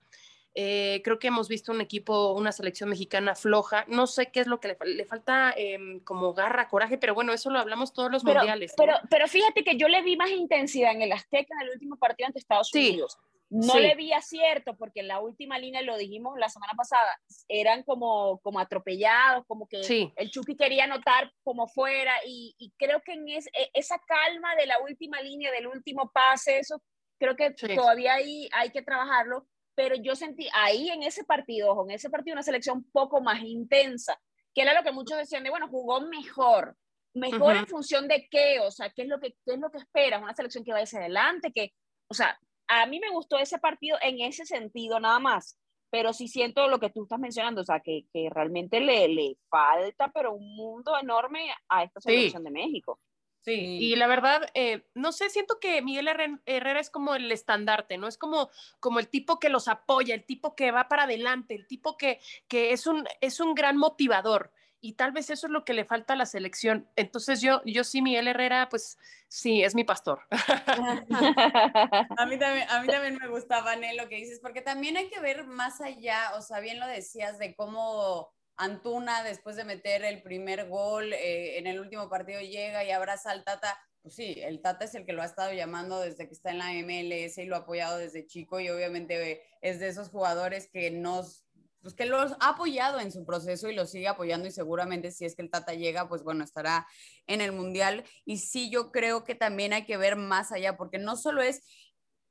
Eh, 0.57 1.01
creo 1.03 1.19
que 1.19 1.27
hemos 1.27 1.49
visto 1.49 1.73
un 1.73 1.81
equipo, 1.81 2.33
una 2.33 2.53
selección 2.53 2.89
mexicana 2.89 3.35
floja. 3.35 3.85
No 3.89 4.07
sé 4.07 4.31
qué 4.31 4.41
es 4.41 4.47
lo 4.47 4.61
que 4.61 4.69
le, 4.69 4.95
le 4.95 5.05
falta, 5.05 5.53
eh, 5.57 6.01
como 6.05 6.33
garra, 6.33 6.69
coraje, 6.69 6.97
pero 6.97 7.13
bueno, 7.15 7.33
eso 7.33 7.51
lo 7.51 7.59
hablamos 7.59 7.93
todos 7.93 8.11
los 8.11 8.23
pero, 8.23 8.41
mundiales. 8.41 8.73
¿no? 8.73 8.85
Pero, 8.85 8.99
pero 9.11 9.27
fíjate 9.27 9.65
que 9.65 9.77
yo 9.77 9.89
le 9.89 10.03
vi 10.03 10.17
más 10.17 10.31
intensidad 10.31 10.93
en 10.93 11.03
el 11.03 11.13
Azteca 11.13 11.55
en 11.55 11.67
el 11.67 11.75
último 11.75 11.97
partido 11.97 12.29
ante 12.29 12.39
Estados 12.39 12.71
sí. 12.73 12.91
Unidos. 12.91 13.19
No 13.51 13.75
sí. 13.75 13.81
le 13.81 13.95
vi 13.95 14.13
acierto 14.13 14.77
porque 14.77 15.01
en 15.01 15.09
la 15.09 15.21
última 15.21 15.59
línea, 15.59 15.83
lo 15.83 15.97
dijimos 15.97 16.39
la 16.39 16.49
semana 16.49 16.73
pasada, 16.77 17.21
eran 17.49 17.83
como, 17.83 18.39
como 18.39 18.59
atropellados, 18.59 19.45
como 19.47 19.69
que 19.69 19.83
sí. 19.85 20.13
el 20.17 20.31
Chucky 20.31 20.57
quería 20.57 20.85
anotar 20.85 21.33
como 21.43 21.69
fuera 21.69 22.13
y, 22.27 22.55
y 22.59 22.73
creo 22.79 23.03
que 23.03 23.13
en 23.13 23.29
es, 23.29 23.47
e, 23.49 23.71
esa 23.75 24.01
calma 24.07 24.57
de 24.57 24.67
la 24.67 24.81
última 24.81 25.21
línea, 25.21 25.53
del 25.53 25.67
último 25.67 26.11
pase, 26.13 26.59
eso 26.59 26.83
creo 27.19 27.37
que 27.37 27.51
todavía 27.75 28.15
hay, 28.15 28.49
hay 28.53 28.71
que 28.71 28.83
trabajarlo 28.83 29.47
pero 29.75 29.97
yo 29.97 30.15
sentí 30.15 30.49
ahí 30.53 30.89
en 30.89 31.03
ese 31.03 31.25
partido, 31.25 31.85
en 31.85 31.91
ese 31.91 32.11
partido 32.11 32.35
una 32.35 32.43
selección 32.43 32.85
poco 32.93 33.21
más 33.21 33.43
intensa, 33.43 34.19
que 34.55 34.63
era 34.63 34.75
lo 34.75 34.83
que 34.83 34.93
muchos 34.93 35.19
decían 35.19 35.43
de, 35.45 35.51
bueno, 35.51 35.69
jugó 35.69 36.01
mejor, 36.01 36.77
mejor 37.15 37.55
uh 37.55 37.57
-huh. 37.57 37.61
en 37.61 37.67
función 37.67 38.09
de 38.09 38.29
qué, 38.31 38.61
o 38.61 38.71
sea, 38.71 38.91
qué 38.91 39.03
es 39.03 39.09
lo 39.09 39.21
que, 39.21 39.35
qué 39.45 39.55
es 39.55 39.59
lo 39.59 39.71
que 39.71 39.79
esperas, 39.79 40.23
una 40.23 40.35
selección 40.35 40.65
que 40.65 40.73
vaya 40.73 40.85
hacia 40.85 41.01
adelante, 41.01 41.53
que, 41.53 41.73
o 42.09 42.15
sea, 42.15 42.39
a 42.69 42.87
mí 42.87 43.01
me 43.01 43.11
gustó 43.11 43.39
ese 43.39 43.59
partido 43.59 43.99
en 44.03 44.21
ese 44.21 44.45
sentido 44.47 45.01
nada 45.01 45.19
más, 45.19 45.59
pero 45.91 46.13
sí 46.13 46.29
siento 46.29 46.67
lo 46.69 46.81
que 46.81 46.91
tú 46.91 47.05
estás 47.05 47.21
mencionando, 47.21 47.61
o 47.61 47.65
sea, 47.65 47.81
que, 47.81 48.07
que 48.13 48.29
realmente 48.31 48.81
le, 48.81 49.09
le 49.09 49.37
falta, 49.49 50.11
pero 50.13 50.33
un 50.33 50.57
mundo 50.57 50.97
enorme 50.99 51.53
a 51.69 51.85
esta 51.85 52.01
selección 52.01 52.43
sí. 52.43 52.45
de 52.45 52.51
México. 52.51 53.01
Sí, 53.45 53.79
y 53.79 53.97
la 53.97 54.07
verdad, 54.07 54.49
eh, 54.55 54.87
no 54.95 55.13
sé, 55.13 55.29
siento 55.29 55.61
que 55.61 55.83
Miguel 55.83 56.09
Herrera 56.47 56.81
es 56.81 56.89
como 56.89 57.15
el 57.15 57.31
estandarte, 57.31 57.99
¿no? 57.99 58.09
Es 58.09 58.17
como, 58.17 58.49
como 58.81 59.01
el 59.01 59.09
tipo 59.09 59.39
que 59.39 59.51
los 59.51 59.69
apoya, 59.69 60.15
el 60.15 60.25
tipo 60.25 60.55
que 60.55 60.71
va 60.71 60.89
para 60.89 61.03
adelante, 61.03 61.55
el 61.55 61.67
tipo 61.67 61.99
que, 61.99 62.21
que 62.49 62.73
es, 62.73 62.87
un, 62.87 63.07
es 63.21 63.41
un 63.41 63.55
gran 63.55 63.77
motivador. 63.77 64.51
Y 64.81 64.95
tal 64.95 65.13
vez 65.13 65.29
eso 65.29 65.47
es 65.47 65.51
lo 65.51 65.65
que 65.65 65.75
le 65.75 65.85
falta 65.85 66.15
a 66.15 66.17
la 66.17 66.25
selección. 66.25 66.89
Entonces 66.97 67.43
yo, 67.43 67.61
yo 67.67 67.85
sí, 67.85 68.01
Miguel 68.01 68.29
Herrera, 68.29 68.69
pues 68.71 68.99
sí, 69.29 69.63
es 69.63 69.75
mi 69.75 69.85
pastor. 69.85 70.21
a, 70.31 72.27
mí 72.27 72.39
también, 72.39 72.69
a 72.71 72.81
mí 72.81 72.87
también 72.87 73.19
me 73.19 73.29
gustaba, 73.29 73.77
Nel, 73.77 73.99
lo 73.99 74.09
que 74.09 74.17
dices, 74.17 74.41
porque 74.41 74.63
también 74.63 74.97
hay 74.97 75.09
que 75.09 75.21
ver 75.21 75.47
más 75.47 75.83
allá, 75.83 76.33
o 76.37 76.41
sea, 76.41 76.61
bien 76.61 76.81
lo 76.81 76.87
decías, 76.87 77.39
de 77.39 77.55
cómo 77.55 78.31
Antuna, 78.57 79.23
después 79.23 79.57
de 79.57 79.65
meter 79.65 80.05
el 80.05 80.23
primer 80.23 80.69
gol 80.69 81.13
eh, 81.13 81.59
en 81.59 81.67
el 81.67 81.81
último 81.81 82.09
partido, 82.09 82.41
llega 82.41 82.85
y 82.85 82.91
abraza 82.91 83.31
al 83.31 83.45
Tata. 83.45 83.79
Pues 84.03 84.15
sí, 84.15 84.37
el 84.43 84.61
Tata 84.61 84.85
es 84.85 84.95
el 84.95 85.07
que 85.07 85.13
lo 85.13 85.23
ha 85.23 85.27
estado 85.27 85.53
llamando 85.53 86.01
desde 86.01 86.27
que 86.29 86.35
está 86.35 86.51
en 86.51 86.59
la 86.59 86.73
MLS 86.73 87.39
y 87.39 87.47
lo 87.47 87.57
ha 87.57 87.61
apoyado 87.61 87.99
desde 87.99 88.27
chico 88.27 88.61
y 88.61 88.69
obviamente 88.69 89.43
es 89.63 89.81
de 89.81 89.89
esos 89.89 90.11
jugadores 90.11 90.69
que 90.71 90.91
nos, 90.91 91.47
pues 91.81 91.95
que 91.95 92.05
los 92.05 92.33
ha 92.41 92.51
apoyado 92.51 93.01
en 93.01 93.11
su 93.11 93.25
proceso 93.25 93.69
y 93.69 93.75
lo 93.75 93.87
sigue 93.87 94.09
apoyando 94.09 94.47
y 94.47 94.53
seguramente 94.53 95.11
si 95.11 95.25
es 95.25 95.35
que 95.35 95.43
el 95.43 95.51
Tata 95.51 95.73
llega, 95.73 96.09
pues 96.09 96.23
bueno, 96.23 96.45
estará 96.45 96.87
en 97.27 97.41
el 97.41 97.53
Mundial. 97.53 98.05
Y 98.25 98.39
sí, 98.39 98.71
yo 98.71 98.93
creo 98.93 99.25
que 99.25 99.35
también 99.35 99.73
hay 99.73 99.85
que 99.85 99.97
ver 99.97 100.17
más 100.17 100.53
allá, 100.53 100.77
porque 100.77 100.99
no 100.99 101.17
solo 101.17 101.43
es 101.43 101.63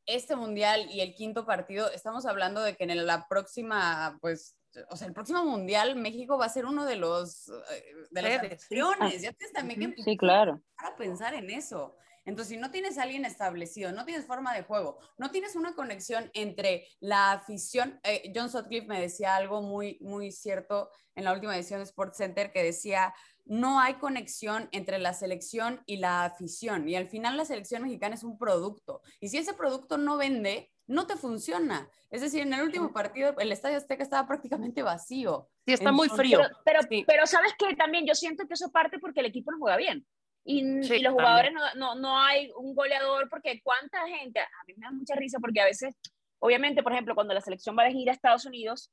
este 0.05 0.35
mundial 0.35 0.87
y 0.91 1.01
el 1.01 1.15
quinto 1.15 1.45
partido, 1.45 1.89
estamos 1.91 2.25
hablando 2.25 2.61
de 2.61 2.75
que 2.75 2.83
en 2.83 3.05
la 3.05 3.27
próxima, 3.27 4.17
pues, 4.21 4.55
o 4.89 4.95
sea, 4.95 5.07
el 5.07 5.13
próximo 5.13 5.43
mundial 5.43 5.95
México 5.95 6.37
va 6.37 6.45
a 6.45 6.49
ser 6.49 6.65
uno 6.65 6.85
de 6.85 6.95
los 6.95 7.49
eh, 7.49 7.95
de 8.11 8.21
las 8.21 8.43
anfitriones. 8.43 9.21
Ya 9.21 9.33
tienes 9.33 9.53
también 9.53 9.93
que 9.93 10.03
sí, 10.03 10.17
claro. 10.17 10.61
para 10.75 10.95
pensar 10.95 11.33
en 11.33 11.49
eso. 11.49 11.95
Entonces, 12.25 12.53
si 12.55 12.57
no 12.57 12.71
tienes 12.71 12.97
a 12.97 13.03
alguien 13.03 13.25
establecido, 13.25 13.91
no 13.91 14.05
tienes 14.05 14.25
forma 14.25 14.53
de 14.53 14.63
juego, 14.63 14.97
no 15.17 15.29
tienes 15.31 15.55
una 15.55 15.75
conexión 15.75 16.31
entre 16.33 16.87
la 17.01 17.33
afición, 17.33 17.99
eh, 18.03 18.31
John 18.33 18.49
Sutcliffe 18.49 18.87
me 18.87 19.01
decía 19.01 19.35
algo 19.35 19.61
muy, 19.61 19.97
muy 19.99 20.31
cierto 20.31 20.89
en 21.15 21.25
la 21.25 21.33
última 21.33 21.55
edición 21.55 21.79
de 21.79 21.83
Sports 21.83 22.17
Center 22.17 22.51
que 22.53 22.63
decía, 22.63 23.13
no 23.45 23.79
hay 23.79 23.95
conexión 23.95 24.69
entre 24.71 24.99
la 24.99 25.13
selección 25.13 25.81
y 25.85 25.97
la 25.97 26.23
afición. 26.23 26.87
Y 26.87 26.95
al 26.95 27.09
final 27.09 27.35
la 27.35 27.45
selección 27.45 27.83
mexicana 27.83 28.15
es 28.15 28.23
un 28.23 28.37
producto. 28.37 29.01
Y 29.19 29.27
si 29.27 29.37
ese 29.37 29.53
producto 29.53 29.97
no 29.97 30.15
vende, 30.15 30.71
no 30.87 31.07
te 31.07 31.15
funciona. 31.15 31.89
Es 32.09 32.21
decir, 32.21 32.41
en 32.41 32.53
el 32.53 32.61
último 32.61 32.91
partido 32.91 33.35
el 33.39 33.51
Estadio 33.51 33.77
Azteca 33.77 34.03
estaba 34.03 34.27
prácticamente 34.27 34.83
vacío. 34.83 35.49
Sí, 35.65 35.73
está 35.73 35.91
muy 35.91 36.09
frío. 36.09 36.39
Pero, 36.65 36.79
pero, 37.07 37.25
sabes 37.25 37.53
que 37.57 37.75
también 37.75 38.05
yo 38.05 38.15
siento 38.15 38.47
que 38.47 38.53
eso 38.53 38.71
parte 38.71 38.99
porque 38.99 39.21
el 39.21 39.27
equipo 39.27 39.51
no 39.51 39.59
juega 39.59 39.77
bien. 39.77 40.05
Y, 40.45 40.61
los 41.01 41.13
jugadores 41.13 41.53
no, 41.53 41.61
no, 41.75 41.95
no, 41.95 42.19
hay 42.19 42.51
un 42.57 42.75
goleador 42.75 43.29
porque 43.29 43.61
cuánta 43.63 44.05
gente, 44.07 44.41
a 44.41 44.63
mí 44.67 44.73
me 44.75 44.85
da 44.85 44.91
mucha 44.91 45.15
risa 45.15 45.39
porque 45.39 45.61
a 45.61 45.65
veces, 45.65 45.95
obviamente, 46.39 46.83
por 46.83 46.91
ejemplo, 46.91 47.15
cuando 47.15 47.33
la 47.33 47.39
selección 47.39 47.77
va 47.77 47.83
a 47.83 47.89
ir 47.89 48.09
a 48.09 48.13
Estados 48.13 48.45
Unidos, 48.45 48.91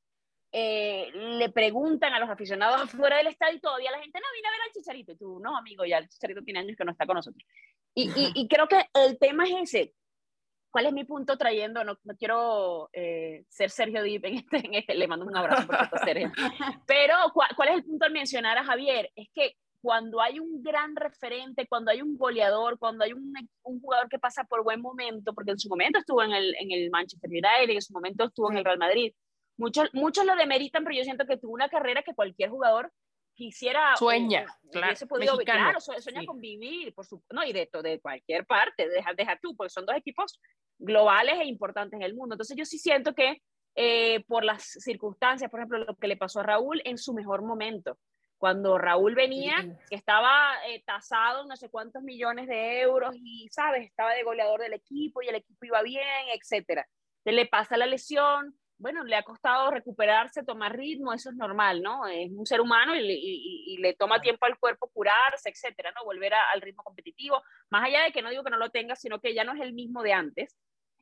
eh, 0.53 1.11
le 1.13 1.49
preguntan 1.51 2.13
a 2.13 2.21
los 2.21 2.29
aficionados 2.29 2.81
afuera 2.83 3.17
del 3.17 3.29
estadio 3.29 3.57
y 3.57 3.61
todavía 3.61 3.91
la 3.91 4.01
gente, 4.01 4.19
no, 4.19 4.27
viene 4.33 4.49
a 4.49 4.51
ver 4.53 4.61
al 4.67 4.73
Chicharito. 4.73 5.13
Y 5.13 5.17
tú, 5.17 5.41
no, 5.41 5.57
amigo, 5.57 5.85
ya 5.85 5.99
el 5.99 6.09
Chicharito 6.09 6.43
tiene 6.43 6.61
años 6.61 6.77
que 6.77 6.85
no 6.85 6.93
está 6.93 7.07
con 7.07 7.17
nosotros. 7.17 7.45
Y, 7.95 8.11
y, 8.35 8.49
creo 8.49 8.69
que 8.69 8.89
el 8.95 9.19
tema 9.19 9.45
es 9.45 9.75
ese. 9.75 9.95
¿Cuál 10.71 10.87
es 10.87 10.93
mi 10.93 11.05
punto 11.05 11.37
trayendo? 11.37 11.83
No, 11.85 11.99
no 12.05 12.17
quiero 12.17 12.89
eh, 12.93 13.45
ser 13.49 13.71
Sergio 13.71 14.03
Dip 14.03 14.25
en 14.25 14.37
este, 14.37 14.59
en 14.59 14.75
este, 14.75 14.95
le 14.95 15.09
mando 15.09 15.27
un 15.27 15.37
abrazo 15.37 15.67
por 15.67 15.99
Sergio. 16.05 16.31
Pero, 16.87 17.15
¿cuál, 17.35 17.49
¿cuál 17.57 17.69
es 17.71 17.75
el 17.77 17.85
punto 17.85 18.07
al 18.07 18.13
mencionar 18.13 18.57
a 18.57 18.65
Javier? 18.65 19.11
Es 19.17 19.29
que 19.35 19.55
cuando 19.83 20.21
hay 20.21 20.39
un 20.39 20.63
gran 20.63 20.95
referente, 20.95 21.67
cuando 21.67 21.91
hay 21.91 22.03
un 22.03 22.17
goleador, 22.17 22.79
cuando 22.79 23.05
hay 23.05 23.13
un, 23.13 23.33
un, 23.63 23.81
jugador 23.81 24.09
que 24.09 24.19
pasa 24.19 24.45
por 24.45 24.63
buen 24.63 24.81
momento, 24.81 25.35
porque 25.35 25.53
en 25.53 25.59
su 25.59 25.69
momento 25.69 25.99
estuvo 25.99 26.23
en 26.23 26.33
el, 26.33 26.55
en 26.61 26.71
el 26.71 26.91
Manchester 26.91 27.31
United, 27.31 27.75
en 27.75 27.83
su 27.83 27.93
momento 27.93 28.25
estuvo 28.25 28.51
en 28.51 28.59
el 28.59 28.65
Real 28.65 28.79
Madrid, 28.79 29.13
Muchos, 29.61 29.91
muchos 29.93 30.25
lo 30.25 30.35
demeritan, 30.37 30.85
pero 30.85 30.97
yo 30.97 31.05
siento 31.05 31.27
que 31.27 31.37
tuvo 31.37 31.53
una 31.53 31.69
carrera 31.69 32.03
que 32.03 32.15
cualquier 32.15 32.49
jugador 32.49 32.91
quisiera. 33.41 33.97
Sueña, 33.97 34.45
claro. 34.71 34.95
Podido, 35.09 35.39
claro, 35.39 35.81
sueña 35.81 36.25
con 36.27 36.41
vivir, 36.41 36.95
por 36.95 37.07
su, 37.07 37.23
no, 37.31 37.43
y 37.43 37.53
de, 37.53 37.69
de 37.83 38.01
cualquier 38.01 38.45
parte, 38.45 38.89
deja, 38.89 39.15
deja 39.15 39.39
tú, 39.41 39.57
porque 39.57 39.71
son 39.71 39.87
dos 39.87 39.97
equipos 39.97 40.39
globales 40.79 41.39
e 41.41 41.47
importantes 41.47 41.97
en 41.99 42.03
el 42.03 42.15
mundo. 42.15 42.35
Entonces, 42.35 42.57
yo 42.57 42.67
sí 42.67 42.79
siento 42.79 43.15
que 43.15 43.43
eh, 43.75 44.25
por 44.27 44.45
las 44.45 44.63
circunstancias, 44.63 45.51
por 45.51 45.61
ejemplo, 45.61 45.79
lo 45.79 45.97
que 45.97 46.09
le 46.09 46.19
pasó 46.19 46.41
a 46.41 46.43
Raúl 46.43 46.83
en 46.85 46.99
su 46.99 47.15
mejor 47.15 47.43
momento, 47.43 47.99
cuando 48.37 48.77
Raúl 48.79 49.15
venía, 49.15 49.55
que 49.89 49.97
estaba 49.97 50.53
eh, 50.67 50.83
tasado 50.85 51.47
no 51.47 51.57
sé 51.57 51.69
cuántos 51.69 52.03
millones 52.03 52.47
de 52.47 52.81
euros 52.81 53.15
y, 53.15 53.49
¿sabes? 53.51 53.87
Estaba 53.87 54.15
de 54.15 54.23
goleador 54.23 54.61
del 54.61 54.75
equipo 54.75 55.23
y 55.23 55.29
el 55.29 55.35
equipo 55.35 55.65
iba 55.65 55.83
bien, 55.83 56.27
etcétera. 56.35 56.87
Se 57.25 57.33
le 57.33 57.47
pasa 57.47 57.77
la 57.77 57.87
lesión, 57.87 58.59
bueno, 58.81 59.05
le 59.05 59.15
ha 59.15 59.23
costado 59.23 59.71
recuperarse, 59.71 60.43
tomar 60.43 60.75
ritmo, 60.75 61.13
eso 61.13 61.29
es 61.29 61.37
normal, 61.37 61.83
¿no? 61.83 62.07
Es 62.07 62.31
un 62.33 62.47
ser 62.47 62.63
humano 62.63 62.97
y, 62.97 63.77
le 63.79 63.95
toma 63.95 64.21
tiempo 64.21 64.47
al 64.47 64.59
cuerpo 64.59 64.89
curarse, 64.89 65.51
etcétera, 65.51 65.93
¿no? 65.95 66.05
Volver 66.05 66.33
al 66.33 66.63
ritmo 66.63 66.83
competitivo, 66.83 67.43
más 67.69 67.85
allá 67.85 68.05
de 68.05 68.13
que 68.13 68.23
no 68.23 68.31
digo 68.31 68.43
que 68.43 68.51
no 68.51 68.57
lo 68.57 68.71
tenga, 68.71 68.97
sino 68.97 69.21
que 69.21 69.35
ya 69.35 69.45
no 69.45 69.53
es 69.53 69.61
el 69.61 69.75
mismo 69.75 70.03
de 70.03 70.15
antes. 70.15 70.57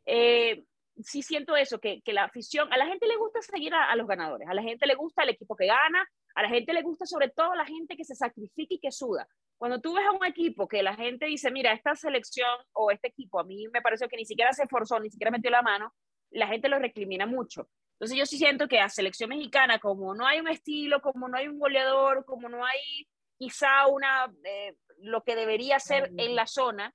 Eh, 0.06 0.64
sí 1.04 1.22
siento 1.22 1.56
eso, 1.56 1.78
que, 1.78 2.02
la 2.06 2.24
afición, 2.24 2.72
a 2.72 2.76
la 2.76 2.86
gente 2.86 3.06
le 3.06 3.16
gusta 3.16 3.40
seguir 3.42 3.72
a, 3.72 3.94
los 3.94 4.08
ganadores, 4.08 4.48
a 4.48 4.54
la 4.54 4.62
gente 4.62 4.84
le 4.86 4.96
gusta 4.96 5.22
el 5.22 5.30
equipo 5.30 5.54
que 5.54 5.66
gana, 5.66 6.04
a 6.34 6.42
la 6.42 6.48
gente 6.48 6.72
le 6.72 6.82
gusta 6.82 7.06
sobre 7.06 7.28
todo 7.28 7.54
la 7.54 7.64
gente 7.64 7.96
que 7.96 8.04
se 8.04 8.16
sacrifica 8.16 8.74
y 8.74 8.80
que 8.80 8.90
suda. 8.90 9.28
Cuando 9.56 9.80
tú 9.80 9.94
ves 9.94 10.06
a 10.06 10.12
un 10.12 10.24
equipo 10.24 10.66
que 10.66 10.82
la 10.82 10.96
gente 10.96 11.26
dice, 11.26 11.52
mira, 11.52 11.72
esta 11.72 11.94
selección 11.94 12.50
o 12.72 12.90
este 12.90 13.08
equipo, 13.08 13.38
a 13.38 13.44
mí 13.44 13.68
me 13.68 13.82
pareció 13.82 14.08
que 14.08 14.16
ni 14.16 14.24
siquiera 14.24 14.52
se 14.52 14.64
esforzó, 14.64 14.98
ni 14.98 15.10
siquiera 15.10 15.30
metió 15.30 15.50
la 15.50 15.62
mano, 15.62 15.92
la 16.30 16.46
gente 16.46 16.68
lo 16.68 16.78
recrimina 16.78 17.26
mucho. 17.26 17.68
Entonces 17.92 18.16
yo 18.16 18.26
sí 18.26 18.38
siento 18.38 18.68
que 18.68 18.78
a 18.78 18.88
selección 18.88 19.30
mexicana, 19.30 19.78
como 19.80 20.14
no 20.14 20.26
hay 20.26 20.38
un 20.40 20.48
estilo, 20.48 21.00
como 21.00 21.28
no 21.28 21.36
hay 21.36 21.48
un 21.48 21.58
goleador, 21.58 22.24
como 22.24 22.48
no 22.48 22.64
hay 22.64 23.08
quizá 23.36 23.86
una, 23.88 24.32
eh, 24.44 24.76
lo 24.98 25.22
que 25.24 25.34
debería 25.34 25.78
ser 25.80 26.10
en 26.16 26.36
la 26.36 26.46
zona, 26.46 26.94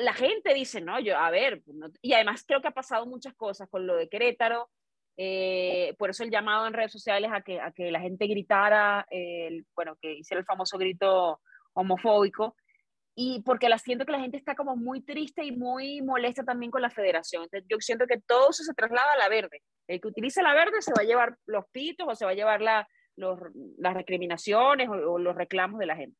la 0.00 0.12
gente 0.12 0.52
dice, 0.52 0.80
no, 0.80 1.00
yo, 1.00 1.16
a 1.16 1.30
ver, 1.30 1.62
y 2.02 2.12
además 2.12 2.44
creo 2.46 2.60
que 2.60 2.68
ha 2.68 2.72
pasado 2.72 3.06
muchas 3.06 3.34
cosas 3.34 3.68
con 3.70 3.86
lo 3.86 3.96
de 3.96 4.08
Querétaro, 4.08 4.68
eh, 5.16 5.94
por 5.98 6.10
eso 6.10 6.24
el 6.24 6.30
llamado 6.30 6.66
en 6.66 6.74
redes 6.74 6.92
sociales 6.92 7.30
a 7.32 7.40
que, 7.40 7.60
a 7.60 7.70
que 7.70 7.90
la 7.90 8.00
gente 8.00 8.26
gritara, 8.26 9.06
bueno, 9.74 9.96
que 9.96 10.12
hiciera 10.12 10.40
el 10.40 10.46
famoso 10.46 10.76
grito 10.76 11.40
homofóbico, 11.72 12.56
y 13.18 13.40
porque 13.40 13.70
la 13.70 13.78
siento 13.78 14.04
que 14.04 14.12
la 14.12 14.20
gente 14.20 14.36
está 14.36 14.54
como 14.54 14.76
muy 14.76 15.00
triste 15.00 15.42
y 15.42 15.50
muy 15.50 16.02
molesta 16.02 16.44
también 16.44 16.70
con 16.70 16.82
la 16.82 16.90
federación. 16.90 17.44
Entonces, 17.44 17.66
yo 17.66 17.78
siento 17.80 18.06
que 18.06 18.20
todo 18.20 18.50
eso 18.50 18.62
se 18.62 18.74
traslada 18.74 19.10
a 19.14 19.16
la 19.16 19.30
verde. 19.30 19.62
El 19.88 20.02
que 20.02 20.08
utilice 20.08 20.42
la 20.42 20.52
verde 20.52 20.82
se 20.82 20.92
va 20.92 21.00
a 21.00 21.06
llevar 21.06 21.38
los 21.46 21.64
pitos 21.72 22.06
o 22.06 22.14
se 22.14 22.26
va 22.26 22.32
a 22.32 22.34
llevar 22.34 22.60
la, 22.60 22.86
los, 23.16 23.40
las 23.78 23.94
recriminaciones 23.94 24.90
o, 24.90 25.18
los 25.18 25.34
reclamos 25.34 25.80
de 25.80 25.86
la 25.86 25.96
gente. 25.96 26.18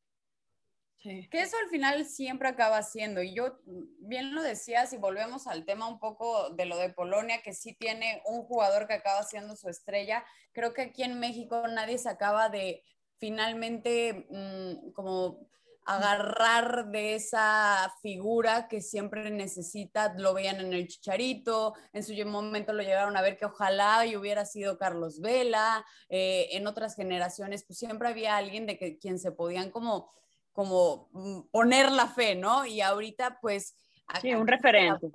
Sí. 0.97 1.29
Que 1.29 1.41
eso 1.41 1.55
al 1.63 1.69
final 1.69 2.03
siempre 2.05 2.47
acaba 2.47 2.81
siendo, 2.81 3.21
y 3.21 3.35
yo 3.35 3.59
bien 3.99 4.33
lo 4.33 4.41
decía, 4.41 4.87
si 4.87 4.97
volvemos 4.97 5.45
al 5.45 5.63
tema 5.63 5.87
un 5.87 5.99
poco 5.99 6.49
de 6.49 6.65
lo 6.65 6.77
de 6.77 6.89
Polonia, 6.89 7.43
que 7.43 7.53
sí 7.53 7.75
tiene 7.75 8.23
un 8.25 8.41
jugador 8.41 8.87
que 8.87 8.95
acaba 8.95 9.21
siendo 9.21 9.55
su 9.55 9.69
estrella, 9.69 10.25
creo 10.51 10.73
que 10.73 10.81
aquí 10.81 11.03
en 11.03 11.19
México 11.19 11.63
nadie 11.67 11.99
se 11.99 12.09
acaba 12.09 12.49
de 12.49 12.83
finalmente 13.19 14.25
mm, 14.31 14.91
como 14.93 15.47
agarrar 15.87 16.91
de 16.91 17.15
esa 17.15 17.93
figura 18.01 18.67
que 18.67 18.81
siempre 18.81 19.31
necesita, 19.31 20.13
lo 20.17 20.33
veían 20.33 20.59
en 20.59 20.73
el 20.73 20.87
Chicharito, 20.87 21.75
en 21.93 22.03
su 22.03 22.13
momento 22.25 22.73
lo 22.73 22.83
llegaron 22.83 23.15
a 23.15 23.21
ver 23.21 23.37
que 23.37 23.45
ojalá 23.45 24.03
hubiera 24.17 24.45
sido 24.45 24.77
Carlos 24.77 25.21
Vela, 25.21 25.85
eh, 26.09 26.49
en 26.51 26.67
otras 26.67 26.95
generaciones 26.95 27.63
pues 27.63 27.79
siempre 27.79 28.09
había 28.09 28.35
alguien 28.35 28.65
de 28.65 28.77
que, 28.77 28.97
quien 28.97 29.17
se 29.17 29.31
podían 29.31 29.71
como, 29.71 30.11
como 30.51 31.07
mm, 31.13 31.49
poner 31.51 31.89
la 31.91 32.07
fe, 32.07 32.35
¿no? 32.35 32.65
Y 32.65 32.81
ahorita 32.81 33.39
pues 33.39 33.73
Sí, 34.21 34.33
un 34.33 34.47
referente. 34.47 35.09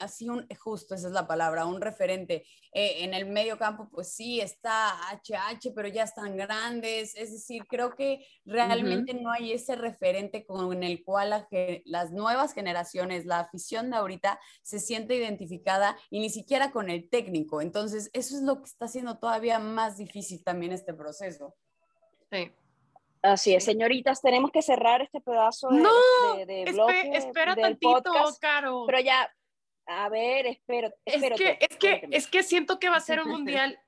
así 0.00 0.28
un, 0.28 0.46
justo, 0.58 0.94
esa 0.94 1.08
es 1.08 1.12
la 1.12 1.26
palabra, 1.26 1.66
un 1.66 1.80
referente. 1.80 2.46
Eh, 2.72 3.04
en 3.04 3.12
el 3.12 3.26
medio 3.26 3.58
campo, 3.58 3.88
pues 3.90 4.12
sí, 4.12 4.40
está 4.40 4.94
HH, 5.12 5.72
pero 5.74 5.86
ya 5.88 6.04
están 6.04 6.36
grandes. 6.36 7.14
Es 7.14 7.30
decir, 7.30 7.66
creo 7.68 7.94
que 7.94 8.26
realmente 8.46 9.12
no 9.14 9.30
hay 9.30 9.52
ese 9.52 9.76
referente 9.76 10.46
con 10.46 10.82
el 10.82 11.04
cual 11.04 11.46
las 11.84 12.10
nuevas 12.10 12.54
generaciones, 12.54 13.26
la 13.26 13.40
afición 13.40 13.90
de 13.90 13.96
ahorita, 13.96 14.40
se 14.62 14.78
siente 14.78 15.14
identificada 15.14 15.96
y 16.10 16.20
ni 16.20 16.30
siquiera 16.30 16.70
con 16.70 16.88
el 16.88 17.08
técnico. 17.10 17.60
Entonces, 17.60 18.10
eso 18.14 18.34
es 18.34 18.42
lo 18.42 18.58
que 18.62 18.64
está 18.64 18.86
haciendo 18.86 19.18
todavía 19.18 19.58
más 19.58 19.98
difícil 19.98 20.42
también 20.42 20.72
este 20.72 20.94
proceso. 20.94 21.54
Sí. 22.30 22.50
Así 23.22 23.54
es, 23.54 23.64
señoritas, 23.64 24.22
tenemos 24.22 24.50
que 24.50 24.62
cerrar 24.62 25.02
este 25.02 25.20
pedazo 25.20 25.68
de, 25.68 25.80
no, 25.80 26.36
de, 26.46 27.10
espera 27.14 27.56
tantito, 27.56 28.12
Caro. 28.40 28.84
Pero 28.86 29.00
ya, 29.00 29.28
a 29.86 30.08
ver, 30.08 30.46
espero. 30.46 30.90
Es 31.04 31.22
que, 31.34 31.58
es 31.60 31.76
que, 31.78 32.08
es 32.10 32.26
que 32.26 32.42
siento 32.42 32.78
que 32.78 32.90
va 32.90 32.96
a 32.96 33.00
ser 33.00 33.20
un 33.20 33.28
mundial. 33.30 33.78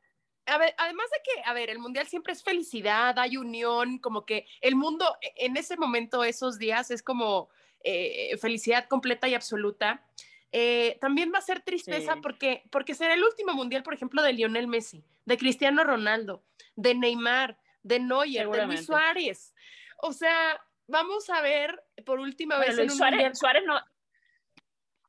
A 0.47 0.59
ver, 0.59 0.75
además 0.79 1.07
de 1.11 1.19
que, 1.23 1.43
a 1.49 1.53
ver, 1.53 1.71
el 1.71 1.79
mundial 1.79 2.09
siempre 2.09 2.33
es 2.33 2.43
felicidad, 2.43 3.17
hay 3.19 3.37
unión, 3.37 3.99
como 3.99 4.25
que 4.25 4.47
el 4.63 4.75
mundo 4.75 5.05
e, 5.21 5.47
en 5.47 5.57
ese 5.57 5.77
momento, 5.77 6.25
esos 6.25 6.59
días, 6.59 6.91
es 6.91 7.03
como 7.03 7.51
eh, 7.85 8.37
felicidad 8.39 8.89
completa 8.89 9.29
y 9.29 9.35
absoluta. 9.35 10.05
Eh, 10.53 10.99
también 11.01 11.31
va 11.33 11.39
a 11.39 11.43
ser 11.43 11.61
tristeza 11.61 12.17
porque, 12.21 12.65
porque 12.71 12.95
será 12.95 13.15
el 13.15 13.23
último 13.23 13.53
mundial, 13.53 13.85
por 13.85 13.95
ejemplo, 13.95 14.23
de 14.23 14.33
Lionel 14.33 14.67
Messi, 14.67 15.05
de 15.25 15.37
Cristiano 15.37 15.85
Ronaldo, 15.85 16.43
de 16.75 16.95
Neymar, 16.97 17.60
de 17.83 18.01
Neuer, 18.01 18.49
de 18.49 18.67
Luis 18.67 18.87
Suárez. 18.87 19.55
O 19.99 20.13
sea, 20.13 20.61
vamos 20.87 21.29
a 21.31 21.41
ver 21.41 21.83
por 22.05 22.19
última 22.19 22.59
vez. 22.59 22.79
en 22.79 22.91
un 22.91 22.97
Suárez, 22.97 23.39
Suárez 23.39 23.63
no. 23.67 23.81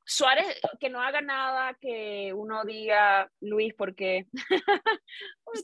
Suárez 0.04 0.60
que 0.80 0.90
no 0.90 1.00
haga 1.00 1.22
nada 1.22 1.74
que 1.76 2.34
uno 2.34 2.66
diga 2.66 3.32
Luis 3.40 3.74
porque 3.78 4.28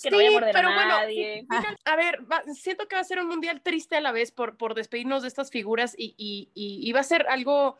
que 0.01 0.11
no 0.11 0.19
a 0.19 0.51
pero 0.53 0.69
a 0.69 0.85
nadie. 0.85 1.45
a 1.85 1.95
ver, 1.95 2.19
siento 2.53 2.87
que 2.87 2.95
va 2.95 3.01
a 3.01 3.05
ser 3.05 3.19
un 3.19 3.27
mundial 3.27 3.61
triste 3.61 3.97
a 3.97 4.01
la 4.01 4.11
vez 4.11 4.31
por, 4.31 4.57
por 4.57 4.73
despedirnos 4.73 5.23
de 5.23 5.27
estas 5.27 5.49
figuras 5.49 5.95
y, 5.97 6.15
y, 6.17 6.49
y, 6.53 6.91
va 6.93 7.01
a 7.01 7.03
ser 7.03 7.27
algo 7.27 7.77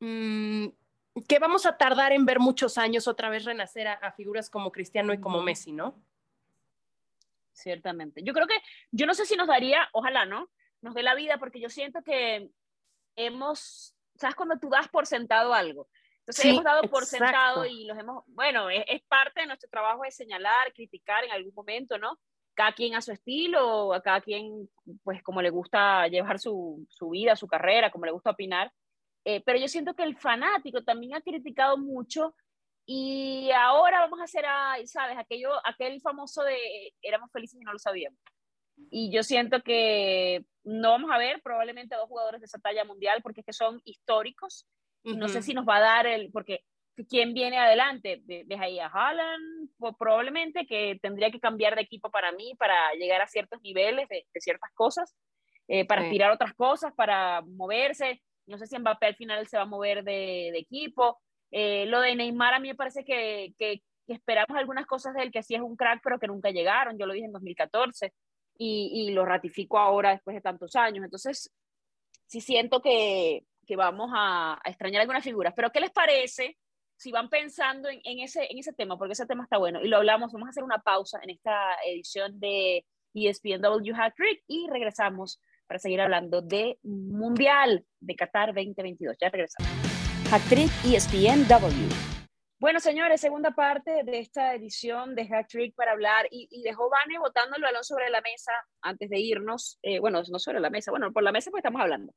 mm, 0.00 0.66
que 1.28 1.38
vamos 1.38 1.66
a 1.66 1.78
tardar 1.78 2.12
en 2.12 2.26
ver 2.26 2.40
muchos 2.40 2.78
años 2.78 3.08
otra 3.08 3.30
vez 3.30 3.44
renacer 3.44 3.88
a 3.88 4.12
figuras 4.12 4.50
como 4.50 4.72
Cristiano 4.72 5.14
y 5.14 5.20
como 5.20 5.42
Messi, 5.42 5.72
¿no? 5.72 6.02
Ciertamente. 7.52 8.22
Yo 8.24 8.32
creo 8.32 8.46
que, 8.46 8.58
yo 8.90 9.06
no 9.06 9.14
sé 9.14 9.26
si 9.26 9.36
nos 9.36 9.48
daría, 9.48 9.88
ojalá, 9.92 10.26
¿no? 10.26 10.50
Nos 10.80 10.94
dé 10.94 11.02
la 11.02 11.14
vida, 11.14 11.38
porque 11.38 11.60
yo 11.60 11.68
siento 11.68 12.02
que 12.02 12.50
hemos, 13.16 13.94
¿sabes? 14.16 14.36
Cuando 14.36 14.58
tú 14.58 14.68
das 14.70 14.88
por 14.88 15.06
sentado 15.06 15.54
algo, 15.54 15.88
Entonces 16.20 16.46
hemos 16.46 16.64
dado 16.64 16.82
por 16.88 17.04
sentado 17.04 17.66
y 17.66 17.84
los 17.84 17.98
hemos, 17.98 18.24
bueno, 18.28 18.70
es, 18.70 18.84
es, 18.88 19.02
parte 19.02 19.40
de 19.40 19.46
nuestro 19.46 19.68
trabajo 19.70 20.02
de 20.02 20.10
señalar, 20.10 20.72
criticar 20.72 21.24
en 21.24 21.32
algún 21.32 21.54
momento, 21.54 21.98
¿no? 21.98 22.18
Cada 22.54 22.72
quien 22.72 22.94
a 22.94 23.00
su 23.00 23.12
estilo, 23.12 23.94
a 23.94 24.02
cada 24.02 24.20
quien, 24.20 24.68
pues 25.02 25.22
como 25.22 25.40
le 25.40 25.50
gusta 25.50 26.06
llevar 26.08 26.38
su, 26.38 26.86
su 26.90 27.10
vida, 27.10 27.34
su 27.36 27.46
carrera, 27.46 27.90
como 27.90 28.04
le 28.04 28.12
gusta 28.12 28.30
opinar. 28.30 28.72
Eh, 29.24 29.40
pero 29.44 29.58
yo 29.58 29.68
siento 29.68 29.94
que 29.94 30.02
el 30.02 30.16
fanático 30.16 30.82
también 30.82 31.14
ha 31.14 31.20
criticado 31.20 31.78
mucho 31.78 32.34
y 32.86 33.50
ahora 33.52 34.00
vamos 34.00 34.20
a 34.20 34.24
hacer, 34.24 34.44
¿sabes? 34.86 35.16
Aquello, 35.18 35.50
aquel 35.64 36.00
famoso 36.00 36.42
de 36.42 36.92
éramos 37.02 37.30
felices 37.30 37.60
y 37.60 37.64
no 37.64 37.72
lo 37.72 37.78
sabíamos. 37.78 38.18
Y 38.90 39.12
yo 39.12 39.22
siento 39.22 39.62
que 39.62 40.44
no 40.64 40.90
vamos 40.90 41.10
a 41.12 41.18
ver 41.18 41.40
probablemente 41.42 41.94
dos 41.94 42.08
jugadores 42.08 42.40
de 42.40 42.46
esa 42.46 42.58
talla 42.58 42.84
mundial 42.84 43.20
porque 43.22 43.40
es 43.40 43.46
que 43.46 43.52
son 43.52 43.80
históricos 43.84 44.66
no 45.04 45.28
sé 45.28 45.42
si 45.42 45.54
nos 45.54 45.66
va 45.66 45.76
a 45.76 45.80
dar 45.80 46.06
el, 46.06 46.30
porque 46.30 46.64
¿quién 47.08 47.34
viene 47.34 47.58
adelante? 47.58 48.22
Deja 48.24 48.64
ahí 48.64 48.78
a 48.78 48.86
Haaland, 48.86 49.70
pues 49.78 49.94
probablemente 49.98 50.66
que 50.66 50.98
tendría 51.02 51.30
que 51.30 51.40
cambiar 51.40 51.74
de 51.74 51.82
equipo 51.82 52.10
para 52.10 52.32
mí, 52.32 52.54
para 52.58 52.92
llegar 52.94 53.20
a 53.20 53.26
ciertos 53.26 53.60
niveles 53.62 54.08
de, 54.08 54.24
ciertas 54.40 54.70
cosas, 54.74 55.14
eh, 55.68 55.86
para 55.86 56.02
aspirar 56.02 56.30
otras 56.30 56.54
cosas, 56.54 56.92
para 56.94 57.42
moverse. 57.42 58.22
No 58.46 58.58
sé 58.58 58.66
si 58.66 58.78
Mbappé 58.78 59.06
al 59.06 59.16
final 59.16 59.46
se 59.48 59.56
va 59.56 59.64
a 59.64 59.66
mover 59.66 60.04
de, 60.04 60.48
equipo. 60.56 61.20
Eh, 61.52 61.86
lo 61.86 62.00
de 62.00 62.16
Neymar 62.16 62.54
a 62.54 62.60
mí 62.60 62.68
me 62.68 62.74
parece 62.74 63.04
que, 63.04 63.54
esperamos 64.08 64.58
algunas 64.58 64.86
cosas 64.86 65.14
de 65.14 65.22
él, 65.22 65.30
que 65.30 65.42
sí 65.42 65.54
es 65.54 65.60
un 65.60 65.76
crack, 65.76 66.00
pero 66.02 66.18
que 66.18 66.26
nunca 66.26 66.50
llegaron. 66.50 66.98
Yo 66.98 67.06
lo 67.06 67.12
dije 67.12 67.26
en 67.26 67.32
2014 67.32 68.12
y, 68.58 68.90
y 68.92 69.12
lo 69.12 69.24
ratifico 69.24 69.78
ahora 69.78 70.10
después 70.10 70.34
de 70.34 70.40
tantos 70.42 70.74
años. 70.74 71.04
Entonces, 71.04 71.52
sí 72.26 72.40
siento 72.40 72.82
que, 72.82 73.44
que 73.66 73.76
vamos 73.76 74.10
a, 74.14 74.60
extrañar 74.64 75.02
algunas 75.02 75.24
figuras. 75.24 75.52
Pero 75.54 75.70
¿qué 75.70 75.80
les 75.80 75.90
parece 75.90 76.58
si 76.96 77.10
van 77.10 77.28
pensando 77.28 77.88
en, 77.88 78.20
ese, 78.20 78.46
en 78.50 78.58
ese 78.58 78.72
tema? 78.72 78.96
Porque 78.98 79.12
ese 79.12 79.26
tema 79.26 79.44
está 79.44 79.58
bueno 79.58 79.80
y 79.82 79.88
lo 79.88 79.98
hablamos. 79.98 80.32
Vamos 80.32 80.48
a 80.48 80.50
hacer 80.50 80.64
una 80.64 80.78
pausa 80.78 81.20
en 81.22 81.30
esta 81.30 81.76
edición 81.86 82.38
de 82.38 82.84
ESPNW 83.14 83.94
Hat 83.94 84.14
Trick 84.16 84.42
y 84.46 84.66
regresamos 84.70 85.40
para 85.66 85.78
seguir 85.78 86.00
hablando 86.00 86.42
de 86.42 86.78
Mundial 86.82 87.84
de 88.00 88.16
Qatar 88.16 88.48
2022. 88.54 89.16
Ya 89.20 89.28
regresamos. 89.30 89.91
Hat 90.32 90.40
Trick 90.48 90.70
ESPNW. 90.82 91.92
Bueno, 92.58 92.80
señores, 92.80 93.20
segunda 93.20 93.50
parte 93.50 94.02
de 94.02 94.18
esta 94.18 94.54
edición 94.54 95.14
de 95.14 95.28
Hat 95.30 95.46
Trick 95.46 95.74
para 95.74 95.92
hablar 95.92 96.26
y, 96.30 96.48
y 96.50 96.62
dejó 96.62 96.88
Vane 96.88 97.18
botando 97.18 97.56
el 97.56 97.62
balón 97.62 97.84
sobre 97.84 98.08
la 98.08 98.22
mesa 98.22 98.50
antes 98.80 99.10
de 99.10 99.18
irnos. 99.20 99.78
Eh, 99.82 100.00
bueno, 100.00 100.22
no 100.26 100.38
sobre 100.38 100.60
la 100.60 100.70
mesa, 100.70 100.90
bueno, 100.90 101.12
por 101.12 101.22
la 101.22 101.32
mesa 101.32 101.50
pues 101.50 101.60
estamos 101.60 101.82
hablando. 101.82 102.14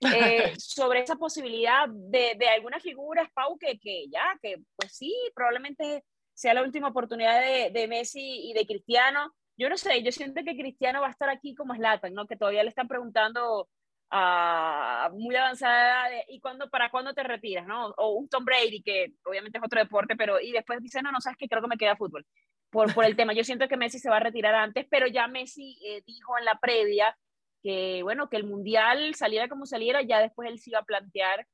Eh, 0.00 0.54
sobre 0.58 1.00
esa 1.00 1.16
posibilidad 1.16 1.86
de, 1.90 2.36
de 2.38 2.48
algunas 2.48 2.82
figuras, 2.82 3.28
Pau, 3.34 3.58
que, 3.58 3.78
que, 3.78 4.06
ya, 4.10 4.38
que 4.40 4.62
pues 4.74 4.96
sí, 4.96 5.14
probablemente 5.34 6.04
sea 6.32 6.54
la 6.54 6.62
última 6.62 6.88
oportunidad 6.88 7.38
de, 7.38 7.68
de, 7.70 7.86
Messi 7.86 8.48
y 8.48 8.54
de 8.54 8.64
Cristiano. 8.64 9.34
Yo 9.58 9.68
no 9.68 9.76
sé, 9.76 10.02
yo 10.02 10.10
siento 10.10 10.42
que 10.42 10.56
Cristiano 10.56 11.02
va 11.02 11.08
a 11.08 11.10
estar 11.10 11.28
aquí 11.28 11.54
como 11.54 11.74
Slatan, 11.74 12.14
¿no? 12.14 12.26
Que 12.26 12.36
todavía 12.36 12.62
le 12.62 12.70
están 12.70 12.88
preguntando 12.88 13.68
a 14.10 15.10
muy 15.12 15.36
avanzada 15.36 16.08
edad, 16.08 16.22
¿y 16.28 16.40
cuándo, 16.40 16.70
para 16.70 16.90
cuándo 16.90 17.12
te 17.12 17.22
retiras, 17.22 17.66
no? 17.66 17.88
O 17.96 18.12
un 18.12 18.28
Tom 18.28 18.44
Brady, 18.44 18.82
que 18.82 19.12
obviamente 19.24 19.58
es 19.58 19.64
otro 19.64 19.80
deporte, 19.80 20.16
pero 20.16 20.40
y 20.40 20.52
después 20.52 20.82
dice, 20.82 21.02
no, 21.02 21.12
no 21.12 21.20
sabes 21.20 21.36
que 21.36 21.48
creo 21.48 21.60
que 21.62 21.68
me 21.68 21.76
queda 21.76 21.96
fútbol. 21.96 22.26
Por, 22.70 22.92
por 22.94 23.04
el 23.04 23.16
tema, 23.16 23.32
yo 23.32 23.44
siento 23.44 23.68
que 23.68 23.76
Messi 23.76 23.98
se 23.98 24.10
va 24.10 24.16
a 24.16 24.20
retirar 24.20 24.54
antes, 24.54 24.86
pero 24.90 25.06
ya 25.06 25.26
Messi 25.26 25.78
eh, 25.84 26.02
dijo 26.06 26.38
en 26.38 26.44
la 26.44 26.58
previa 26.60 27.16
que, 27.62 28.02
bueno, 28.02 28.28
que 28.28 28.36
el 28.36 28.44
Mundial 28.44 29.14
saliera 29.14 29.48
como 29.48 29.66
saliera, 29.66 30.02
ya 30.02 30.20
después 30.20 30.48
él 30.50 30.58
se 30.58 30.70
iba 30.70 30.80
a 30.80 30.84
plantear 30.84 31.46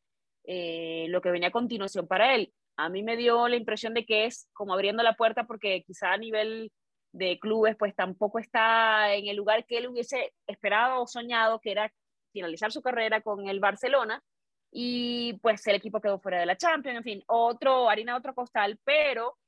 eh, 0.45 1.07
lo 1.09 1.21
que 1.21 1.31
venía 1.31 1.49
a 1.49 1.53
continuación 1.53 2.07
para 2.07 2.35
él. 2.35 2.53
A 2.77 2.89
mí 2.89 3.03
me 3.03 3.17
dio 3.17 3.49
la 3.49 3.57
impresión 3.57 3.95
de 3.95 4.05
que 4.05 4.27
es 4.27 4.49
como 4.53 4.75
abriendo 4.75 5.03
la 5.03 5.15
puerta 5.15 5.45
porque 5.45 5.83
quizá 5.87 6.13
a 6.13 6.19
nivel 6.19 6.73
de 7.13 7.39
clubes 7.39 7.77
pues 7.77 7.95
tampoco 7.95 8.41
está 8.41 9.15
en 9.15 9.29
el 9.29 9.37
lugar 9.37 9.65
que 9.67 9.79
él 9.79 9.87
hubiese 9.87 10.33
esperado 10.49 11.01
o 11.03 11.07
soñado, 11.07 11.61
que 11.61 11.71
era 11.71 11.93
finalizar 12.35 12.71
su 12.73 12.83
carrera 12.83 13.23
con 13.23 13.49
el 13.49 13.61
Barcelona 13.61 14.23
y 14.71 15.35
pues 15.35 15.65
el 15.69 15.77
equipo 15.77 16.01
quedó 16.01 16.19
fuera 16.19 16.41
de 16.41 16.47
la 16.47 16.57
Champions, 16.57 16.99
en 16.99 17.05
fin, 17.05 17.23
otro, 17.29 17.89
harina 17.89 18.17
otro 18.17 18.35
costal, 18.35 18.79
pero 18.85 19.39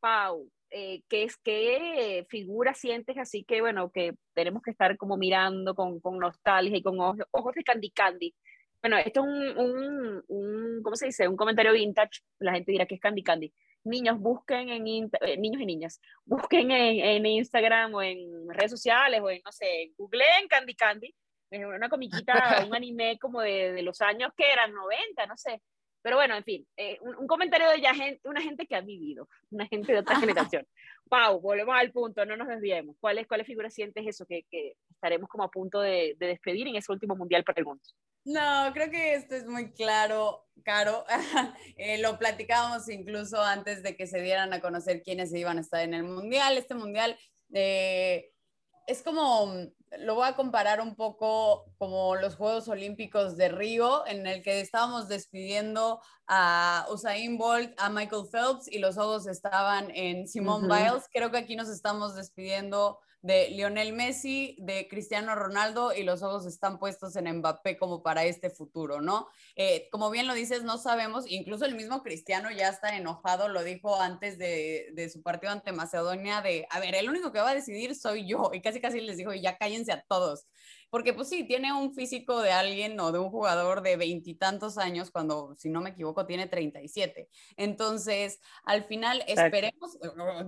Pau, 0.00 0.50
eh, 0.70 1.02
¿qué, 1.08 1.22
es, 1.22 1.36
¿qué 1.36 2.26
figura 2.28 2.74
sientes 2.74 3.16
así 3.16 3.44
que, 3.44 3.60
bueno, 3.60 3.92
que 3.92 4.14
tenemos 4.34 4.60
que 4.60 4.72
estar 4.72 4.96
como 4.96 5.16
mirando 5.16 5.76
con, 5.76 6.00
con 6.00 6.18
nostalgia 6.18 6.76
y 6.76 6.82
con 6.82 6.98
ojos, 6.98 7.24
ojos, 7.30 7.54
de 7.54 7.62
Candy 7.62 7.90
Candy? 7.92 8.34
Bueno, 8.82 8.98
esto 8.98 9.20
es 9.20 9.26
un, 9.26 9.58
un, 9.58 10.24
un, 10.26 10.82
¿cómo 10.82 10.96
se 10.96 11.06
dice? 11.06 11.28
Un 11.28 11.36
comentario 11.36 11.72
vintage, 11.72 12.22
la 12.40 12.52
gente 12.52 12.72
dirá 12.72 12.86
que 12.86 12.96
es 12.96 13.00
Candy 13.00 13.22
Candy. 13.22 13.54
Niños, 13.84 14.18
busquen 14.18 14.68
en, 14.70 15.10
eh, 15.20 15.36
niños 15.36 15.62
y 15.62 15.66
niñas, 15.66 16.00
busquen 16.24 16.72
en, 16.72 16.98
en, 17.04 17.26
Instagram 17.26 17.94
o 17.94 18.02
en 18.02 18.48
redes 18.48 18.72
sociales 18.72 19.20
o 19.22 19.30
en, 19.30 19.40
no 19.44 19.52
sé, 19.52 19.92
googleen 19.96 20.48
Candy 20.48 20.74
Candy, 20.74 21.14
una 21.52 21.88
comiquita, 21.88 22.64
un 22.66 22.74
anime 22.76 23.18
como 23.18 23.40
de, 23.40 23.72
de 23.72 23.82
los 23.82 24.00
años 24.00 24.32
que 24.36 24.50
eran 24.50 24.72
90, 24.72 25.26
no 25.26 25.36
sé, 25.36 25.60
pero 26.02 26.16
bueno, 26.16 26.36
en 26.36 26.42
fin, 26.42 26.66
eh, 26.76 26.98
un, 27.00 27.26
comentario 27.28 27.70
de 27.70 27.80
ya 27.80 27.94
gente, 27.94 28.20
una 28.28 28.42
gente 28.42 28.66
que 28.66 28.74
ha 28.74 28.80
vivido, 28.80 29.28
una 29.50 29.66
gente 29.66 29.92
de 29.92 30.00
otra 30.00 30.16
generación. 30.50 30.66
Pau, 31.08 31.40
volvemos 31.40 31.74
al 31.76 31.92
punto, 31.92 32.26
no 32.26 32.36
nos 32.36 32.48
desviemos. 32.48 32.96
¿Cuáles, 33.00 33.26
cuáles 33.26 33.46
figuras 33.46 33.72
sientes 33.72 34.04
eso 34.06 34.26
que, 34.26 34.44
que 34.50 34.74
estaremos 34.90 35.28
como 35.28 35.44
a 35.44 35.50
punto 35.50 35.80
de, 35.80 36.16
de, 36.18 36.26
despedir 36.26 36.66
en 36.66 36.76
ese 36.76 36.90
último 36.90 37.14
mundial 37.14 37.44
para 37.44 37.60
el 37.60 37.66
mundo? 37.66 37.82
No, 38.24 38.70
creo 38.72 38.90
que 38.90 39.14
esto 39.14 39.36
es 39.36 39.46
muy 39.46 39.72
claro, 39.72 40.46
Caro. 40.64 41.04
eh, 41.76 41.98
lo 41.98 42.18
platicábamos 42.18 42.88
incluso 42.88 43.40
antes 43.40 43.82
de 43.82 43.96
que 43.96 44.06
se 44.06 44.20
dieran 44.20 44.52
a 44.52 44.60
conocer 44.60 45.02
quiénes 45.02 45.32
iban 45.34 45.58
a 45.58 45.60
estar 45.60 45.82
en 45.82 45.94
el 45.94 46.04
mundial. 46.04 46.56
Este 46.56 46.74
mundial 46.74 47.16
eh, 47.52 48.30
es 48.86 49.02
como 49.02 49.52
lo 49.98 50.14
voy 50.14 50.28
a 50.28 50.36
comparar 50.36 50.80
un 50.80 50.94
poco 50.94 51.66
como 51.78 52.16
los 52.16 52.36
Juegos 52.36 52.68
Olímpicos 52.68 53.36
de 53.36 53.48
Río, 53.48 54.06
en 54.06 54.26
el 54.26 54.42
que 54.42 54.60
estábamos 54.60 55.08
despidiendo 55.08 56.00
a 56.26 56.86
Usain 56.90 57.36
Bolt, 57.36 57.72
a 57.78 57.90
Michael 57.90 58.26
Phelps 58.30 58.70
y 58.70 58.78
los 58.78 58.96
ojos 58.96 59.26
estaban 59.26 59.90
en 59.94 60.26
Simone 60.26 60.66
Biles. 60.66 61.08
Creo 61.12 61.30
que 61.30 61.38
aquí 61.38 61.56
nos 61.56 61.68
estamos 61.68 62.14
despidiendo 62.14 62.98
de 63.22 63.50
Lionel 63.50 63.92
Messi, 63.92 64.56
de 64.58 64.88
Cristiano 64.88 65.34
Ronaldo 65.34 65.92
y 65.94 66.02
los 66.02 66.22
ojos 66.22 66.44
están 66.44 66.78
puestos 66.78 67.14
en 67.16 67.38
Mbappé 67.38 67.78
como 67.78 68.02
para 68.02 68.24
este 68.24 68.50
futuro, 68.50 69.00
¿no? 69.00 69.28
Eh, 69.54 69.88
como 69.92 70.10
bien 70.10 70.26
lo 70.26 70.34
dices, 70.34 70.64
no 70.64 70.76
sabemos, 70.76 71.24
incluso 71.28 71.64
el 71.64 71.76
mismo 71.76 72.02
Cristiano 72.02 72.50
ya 72.50 72.68
está 72.68 72.96
enojado, 72.96 73.48
lo 73.48 73.62
dijo 73.62 74.00
antes 74.00 74.38
de, 74.38 74.90
de, 74.94 75.08
su 75.08 75.22
partido 75.22 75.52
ante 75.52 75.72
Macedonia, 75.72 76.42
de, 76.42 76.66
a 76.68 76.80
ver, 76.80 76.96
el 76.96 77.08
único 77.08 77.32
que 77.32 77.40
va 77.40 77.50
a 77.50 77.54
decidir 77.54 77.94
soy 77.94 78.26
yo, 78.26 78.50
y 78.52 78.60
casi 78.60 78.80
casi 78.80 79.00
les 79.00 79.16
dijo, 79.16 79.32
ya 79.32 79.56
cállense 79.56 79.92
a 79.92 80.02
todos 80.02 80.46
porque 80.92 81.14
pues 81.14 81.30
sí, 81.30 81.44
tiene 81.44 81.72
un 81.72 81.94
físico 81.94 82.42
de 82.42 82.52
alguien 82.52 83.00
o 83.00 83.12
de 83.12 83.18
un 83.18 83.30
jugador 83.30 83.80
de 83.80 83.96
veintitantos 83.96 84.76
años, 84.76 85.10
cuando 85.10 85.54
si 85.56 85.70
no 85.70 85.80
me 85.80 85.88
equivoco 85.88 86.26
tiene 86.26 86.48
37. 86.48 87.30
Entonces, 87.56 88.40
al 88.64 88.84
final 88.84 89.24
esperemos, 89.26 89.98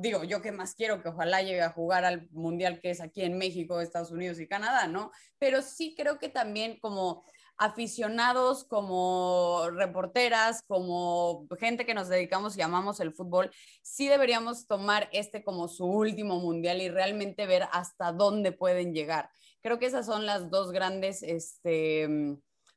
digo, 0.00 0.22
yo 0.22 0.42
que 0.42 0.52
más 0.52 0.74
quiero 0.74 1.02
que 1.02 1.08
ojalá 1.08 1.40
llegue 1.40 1.62
a 1.62 1.70
jugar 1.70 2.04
al 2.04 2.28
Mundial 2.30 2.78
que 2.82 2.90
es 2.90 3.00
aquí 3.00 3.22
en 3.22 3.38
México, 3.38 3.80
Estados 3.80 4.10
Unidos 4.10 4.38
y 4.38 4.46
Canadá, 4.46 4.86
¿no? 4.86 5.12
Pero 5.38 5.62
sí 5.62 5.94
creo 5.96 6.18
que 6.18 6.28
también 6.28 6.78
como 6.78 7.24
aficionados, 7.56 8.64
como 8.64 9.70
reporteras, 9.70 10.62
como 10.66 11.46
gente 11.58 11.86
que 11.86 11.94
nos 11.94 12.10
dedicamos 12.10 12.58
y 12.58 12.60
amamos 12.60 13.00
el 13.00 13.14
fútbol, 13.14 13.50
sí 13.80 14.08
deberíamos 14.08 14.66
tomar 14.66 15.08
este 15.10 15.42
como 15.42 15.68
su 15.68 15.86
último 15.86 16.38
mundial 16.38 16.82
y 16.82 16.90
realmente 16.90 17.46
ver 17.46 17.66
hasta 17.72 18.12
dónde 18.12 18.52
pueden 18.52 18.92
llegar. 18.92 19.30
Creo 19.64 19.78
que 19.78 19.86
esas 19.86 20.04
son 20.04 20.26
las 20.26 20.50
dos 20.50 20.72
grandes, 20.72 21.22
este, 21.22 22.06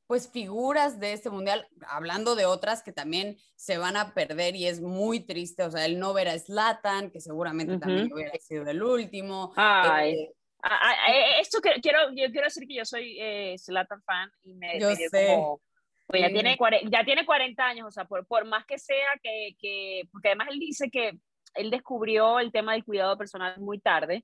pues 0.07 0.31
figuras 0.31 1.01
de 1.01 1.11
este 1.11 1.29
mundial, 1.29 1.67
hablando 1.85 2.33
de 2.33 2.45
otras 2.45 2.81
que 2.81 2.93
también 2.93 3.35
se 3.57 3.77
van 3.77 3.97
a 3.97 4.13
perder 4.13 4.55
y 4.55 4.67
es 4.67 4.79
muy 4.79 5.19
triste, 5.19 5.63
o 5.63 5.69
sea, 5.69 5.85
el 5.85 5.99
no 5.99 6.13
ver 6.13 6.29
a 6.29 6.39
Slatan, 6.39 7.11
que 7.11 7.19
seguramente 7.19 7.77
también 7.77 8.09
hubiera 8.13 8.31
sido 8.39 8.65
el 8.69 8.81
último. 8.81 9.51
Ay. 9.57 10.13
Eh, 10.13 11.41
esto 11.41 11.59
que, 11.59 11.81
quiero, 11.81 12.09
yo 12.15 12.31
quiero 12.31 12.45
decir 12.45 12.65
que 12.65 12.75
yo 12.75 12.85
soy 12.85 13.17
eh, 13.19 13.55
Slatan 13.57 14.01
fan 14.03 14.31
y 14.43 14.53
me, 14.53 14.79
yo 14.79 14.95
sé. 14.95 15.27
como, 15.27 15.59
pues 16.07 16.21
ya, 16.21 16.29
tiene, 16.29 16.57
ya 16.89 17.03
tiene 17.03 17.25
40 17.25 17.65
años, 17.65 17.87
o 17.87 17.91
sea, 17.91 18.05
por, 18.05 18.25
por 18.27 18.45
más 18.45 18.65
que 18.65 18.79
sea 18.79 19.19
que, 19.21 19.57
que, 19.59 20.03
porque 20.09 20.29
además 20.29 20.47
él 20.51 20.59
dice 20.59 20.89
que 20.89 21.19
él 21.55 21.69
descubrió 21.69 22.39
el 22.39 22.53
tema 22.53 22.71
del 22.71 22.85
cuidado 22.85 23.17
personal 23.17 23.59
muy 23.59 23.77
tarde, 23.81 24.23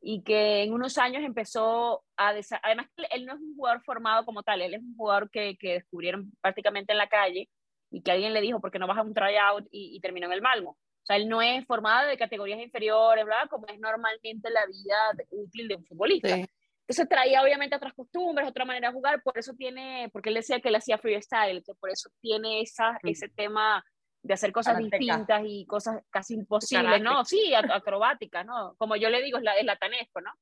y 0.00 0.22
que 0.22 0.62
en 0.62 0.72
unos 0.72 0.98
años 0.98 1.22
empezó 1.24 2.04
a... 2.16 2.28
Además, 2.62 2.86
él 3.10 3.26
no 3.26 3.34
es 3.34 3.40
un 3.40 3.56
jugador 3.56 3.82
formado 3.82 4.24
como 4.24 4.42
tal, 4.42 4.62
él 4.62 4.74
es 4.74 4.80
un 4.80 4.96
jugador 4.96 5.30
que, 5.30 5.56
que 5.56 5.74
descubrieron 5.74 6.32
prácticamente 6.40 6.92
en 6.92 6.98
la 6.98 7.08
calle 7.08 7.48
y 7.90 8.02
que 8.02 8.12
alguien 8.12 8.34
le 8.34 8.40
dijo, 8.40 8.60
¿por 8.60 8.70
qué 8.70 8.78
no 8.78 8.86
vas 8.86 8.98
a 8.98 9.02
un 9.02 9.14
tryout? 9.14 9.66
Y, 9.70 9.96
y 9.96 10.00
terminó 10.00 10.26
en 10.26 10.34
el 10.34 10.42
Malmo. 10.42 10.70
O 10.70 11.06
sea, 11.06 11.16
él 11.16 11.28
no 11.28 11.40
es 11.40 11.64
formado 11.66 12.06
de 12.06 12.18
categorías 12.18 12.60
inferiores, 12.60 13.24
¿verdad? 13.24 13.48
Como 13.48 13.66
es 13.66 13.78
normalmente 13.80 14.50
la 14.50 14.66
vida 14.66 15.24
útil 15.30 15.68
de 15.68 15.76
un 15.76 15.84
futbolista. 15.84 16.36
Sí. 16.36 16.46
Entonces 16.88 17.08
traía 17.08 17.42
obviamente 17.42 17.76
otras 17.76 17.92
costumbres, 17.92 18.48
otra 18.48 18.64
manera 18.64 18.88
de 18.88 18.94
jugar, 18.94 19.22
por 19.22 19.36
eso 19.36 19.52
tiene, 19.52 20.08
porque 20.10 20.30
él 20.30 20.36
decía 20.36 20.58
que 20.60 20.68
él 20.68 20.76
hacía 20.76 20.96
freestyle, 20.96 21.62
que 21.62 21.74
por 21.74 21.90
eso 21.90 22.08
tiene 22.20 22.62
esa, 22.62 22.98
ese 23.02 23.28
tema 23.28 23.84
de 24.22 24.34
hacer 24.34 24.52
cosas 24.52 24.74
distintas 24.98 25.42
y 25.46 25.66
cosas 25.66 26.02
casi 26.10 26.34
imposibles, 26.34 26.84
¿no? 27.02 27.24
Sí, 27.24 27.52
ac- 27.52 27.72
acrobáticas, 27.72 28.44
¿no? 28.44 28.74
Como 28.76 28.96
yo 28.96 29.10
le 29.10 29.22
digo, 29.22 29.38
es, 29.38 29.44
la, 29.44 29.54
es 29.56 29.64
latanesco, 29.64 30.20
¿no? 30.20 30.32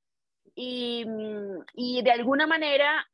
Y, 0.55 1.05
mm, 1.07 1.65
y 1.75 2.03
de 2.03 2.11
alguna 2.11 2.47
manera 2.47 3.07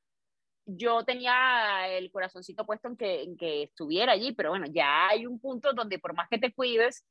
yo 0.64 1.04
tenía 1.04 1.88
el 1.88 2.10
corazoncito 2.12 2.64
puesto 2.64 2.88
en 2.88 2.96
que, 2.96 3.22
en 3.22 3.36
que 3.36 3.64
estuviera 3.64 4.12
allí, 4.12 4.32
pero 4.32 4.50
bueno, 4.50 4.66
ya 4.70 5.08
hay 5.08 5.26
un 5.26 5.40
punto 5.40 5.72
donde 5.72 5.98
por 5.98 6.14
más 6.14 6.28
que 6.28 6.38
te 6.38 6.52
cuides, 6.52 7.04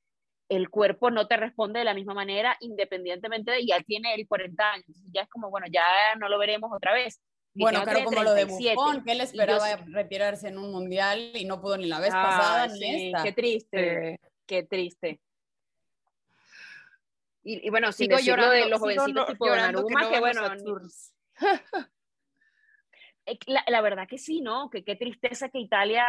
el 0.50 0.70
cuerpo 0.70 1.12
no 1.12 1.28
te 1.28 1.38
responde 1.38 1.80
de 1.80 1.86
la 1.86 1.94
misma 1.94 2.14
manera, 2.14 2.58
independientemente 2.62 3.52
de 3.52 3.66
ya 3.66 3.82
tiene 3.84 4.14
el 4.16 4.28
40 4.28 4.72
años. 4.74 4.86
Ya 5.12 5.22
es 5.22 5.30
como, 5.30 5.50
bueno, 5.50 5.68
ya 5.72 5.84
no 6.20 6.28
lo 6.30 6.38
veremos 6.38 6.72
otra 6.74 6.94
vez. 6.94 7.22
Bueno, 7.54 7.84
claro, 7.84 8.04
como 8.06 8.24
lo 8.24 8.34
de 8.34 8.46
37. 8.46 8.76
Buffon, 8.76 9.04
que 9.04 9.12
él 9.12 9.18
yo 9.18 9.24
esperaba 9.26 9.68
sí- 9.78 9.84
retirarse 9.92 10.48
en 10.48 10.58
un 10.58 10.72
mundial 10.72 11.32
y 11.36 11.46
no 11.46 11.60
pudo 11.62 11.78
ni 11.78 11.88
la 11.88 12.00
vez 12.00 12.12
Ah, 12.14 12.24
pasada 12.24 12.68
ni 12.68 12.80
sí, 12.80 13.06
esta. 13.08 13.24
Qué 13.24 13.32
triste, 13.34 14.14
Eh, 14.14 14.20
qué 14.46 14.64
triste. 14.64 15.20
Y, 17.44 17.68
y 17.68 17.70
bueno, 17.70 17.92
sigo 17.92 18.16
decirlo 18.18 18.38
llorando, 18.44 18.56
de 18.64 18.70
los 18.70 18.80
jovencitos 18.80 19.14
no- 19.14 19.26
tipo 19.26 19.46
llorando 19.48 19.82
Donnarumma, 19.82 20.02
no 20.04 20.12
que, 20.12 20.20
bueno, 20.20 20.42
eh, 23.26 23.38
la, 23.48 23.64
la 23.68 23.82
verdad 23.82 24.08
que 24.08 24.18
sí, 24.18 24.42
¿no? 24.42 24.70
Que 24.70 24.84
qué 24.84 24.96
tristeza 24.96 25.50
que 25.50 25.60
Italia, 25.60 26.06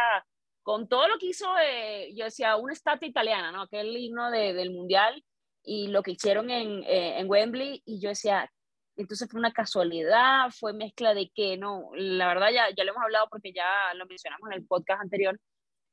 con 0.61 0.87
todo 0.87 1.07
lo 1.07 1.17
que 1.17 1.27
hizo, 1.27 1.47
eh, 1.59 2.13
yo 2.15 2.25
decía, 2.25 2.55
una 2.55 2.73
estatua 2.73 3.07
italiana, 3.07 3.51
¿no? 3.51 3.63
Aquel 3.63 3.95
himno 3.97 4.31
de- 4.31 4.53
del 4.53 4.71
Mundial 4.71 5.23
y 5.63 5.87
lo 5.87 6.03
que 6.03 6.11
hicieron 6.11 6.49
en, 6.49 6.83
eh, 6.83 7.19
en 7.19 7.29
Wembley, 7.29 7.81
y 7.85 7.99
yo 7.99 8.09
decía, 8.09 8.51
entonces 8.95 9.29
fue 9.29 9.39
una 9.39 9.53
casualidad, 9.53 10.49
fue 10.51 10.73
mezcla 10.73 11.13
de 11.13 11.29
que, 11.33 11.57
no, 11.57 11.89
la 11.95 12.27
verdad 12.27 12.51
ya, 12.51 12.69
ya 12.75 12.83
lo 12.83 12.91
hemos 12.91 13.03
hablado 13.03 13.27
porque 13.29 13.53
ya 13.53 13.93
lo 13.95 14.05
mencionamos 14.05 14.49
en 14.51 14.57
el 14.57 14.65
podcast 14.65 15.01
anterior, 15.01 15.39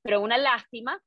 pero 0.02 0.20
una 0.20 0.38
lástima. 0.38 1.00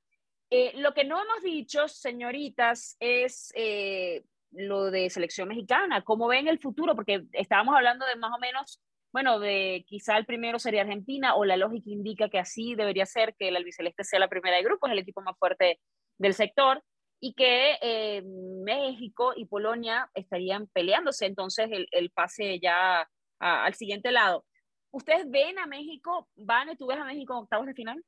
Eh, 0.50 0.74
lo 0.78 0.94
que 0.94 1.04
no 1.04 1.22
hemos 1.22 1.42
dicho, 1.44 1.88
señoritas, 1.88 2.96
es 3.00 3.52
eh, 3.56 4.24
lo 4.52 4.92
de 4.92 5.10
selección 5.10 5.48
mexicana, 5.50 6.04
cómo 6.04 6.28
ven 6.28 6.48
el 6.48 6.60
futuro, 6.60 6.96
porque 6.96 7.24
estábamos 7.34 7.76
hablando 7.76 8.06
de 8.06 8.16
más 8.16 8.32
o 8.36 8.40
menos 8.40 8.80
bueno, 9.14 9.40
de 9.40 9.86
quizá 9.88 10.18
el 10.18 10.26
primero 10.26 10.58
sería 10.58 10.82
Argentina, 10.82 11.36
o 11.36 11.46
la 11.46 11.56
lógica 11.56 11.92
indica 11.92 12.30
que 12.30 12.40
así 12.40 12.74
debería 12.74 13.06
ser, 13.06 13.36
que 13.36 13.50
el 13.50 13.56
albiceleste 13.56 14.04
sea 14.04 14.20
la 14.20 14.28
primera 14.28 14.58
de 14.58 14.64
grupos, 14.64 14.90
el 14.90 14.98
equipo 14.98 15.22
más 15.22 15.38
fuerte 15.38 15.80
del 16.18 16.34
sector, 16.34 16.84
y 17.26 17.34
que 17.36 17.78
eh, 17.82 18.22
México 18.66 19.32
y 19.34 19.46
Polonia 19.46 20.12
estarían 20.14 20.68
peleándose 20.68 21.26
entonces 21.26 21.70
el, 21.72 21.88
el 21.92 22.10
pase 22.10 22.60
ya 22.60 23.10
a- 23.40 23.64
al 23.64 23.74
siguiente 23.76 24.12
lado. 24.12 24.46
¿Ustedes 24.92 25.30
ven 25.30 25.58
a 25.58 25.66
México? 25.66 26.28
¿Van 26.36 26.76
tú 26.76 26.88
ves 26.88 26.98
a 26.98 27.06
México 27.06 27.32
en 27.32 27.44
octavos 27.44 27.66
de 27.66 27.76
final? 27.76 28.04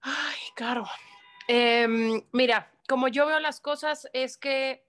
Ay, 0.00 0.38
claro. 0.56 0.86
Em, 1.46 2.20
mira, 2.32 2.68
como 2.88 3.06
yo 3.06 3.26
veo 3.28 3.38
las 3.38 3.60
cosas 3.60 4.08
es 4.12 4.36
que 4.36 4.84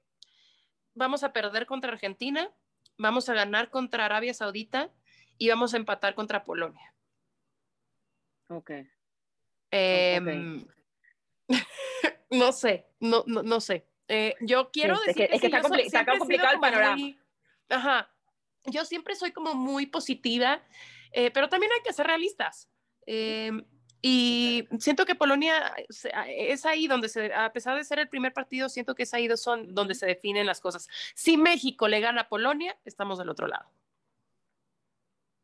vamos 0.95 1.24
a 1.24 1.32
perder 1.32 1.67
contra 1.67 1.91
Argentina, 1.91 2.50
vamos 2.98 3.30
a 3.30 3.36
ganar 3.36 3.69
contra 3.69 4.06
Arabia 4.06 4.34
Saudita 4.34 4.91
y 5.38 5.48
vamos 5.50 5.76
a 5.76 5.78
empatar 5.78 6.15
contra 6.15 6.43
Polonia. 6.43 6.91
Ok. 8.48 8.72
Em, 9.69 10.65
no 12.31 12.51
sé, 12.51 12.85
no, 12.99 13.23
no, 13.27 13.43
no 13.43 13.59
sé. 13.62 13.85
Eh, 14.07 14.35
yo 14.41 14.71
quiero 14.71 14.95
Es 14.95 14.99
que- 15.01 15.07
decir 15.07 15.23
es 15.25 15.41
que 15.41 15.49
sí, 15.49 15.55
está 15.55 15.62
compli- 16.05 16.17
complicado 16.19 16.53
el 16.53 16.59
panorama. 16.59 16.95
muy- 16.95 17.19
ajá. 17.69 18.09
Yo 18.65 18.85
siempre 18.85 19.15
soy 19.15 19.31
como 19.31 19.53
muy 19.53 19.85
positiva, 19.85 20.62
eh, 21.12 21.31
pero 21.31 21.47
también 21.49 21.71
hay 21.73 21.81
que 21.83 21.93
ser 21.93 22.07
realistas. 22.07 22.69
Em, 23.05 23.63
y 24.01 24.67
siento 24.79 25.05
que 25.05 25.15
Polonia 25.15 25.73
es 26.27 26.65
ahí 26.65 26.88
donde 26.88 27.09
se, 27.09 27.33
a 27.33 27.51
pesar 27.51 27.75
de 27.75 27.83
ser 27.83 27.99
el 27.99 28.07
primer 28.09 28.33
partido, 28.33 28.69
siento 28.69 28.95
que 28.95 29.03
es 29.03 29.13
ahí 29.13 29.27
son 29.38 29.73
donde 29.75 29.93
se 29.95 30.05
definen 30.05 30.45
las 30.45 30.62
cosas. 30.62 30.88
Si 31.15 31.35
México 31.38 31.88
le 31.88 31.99
gana 31.99 32.21
a 32.21 32.29
Polonia, 32.29 32.77
estamos 32.85 33.17
del 33.19 33.29
otro 33.29 33.47
lado. 33.47 33.69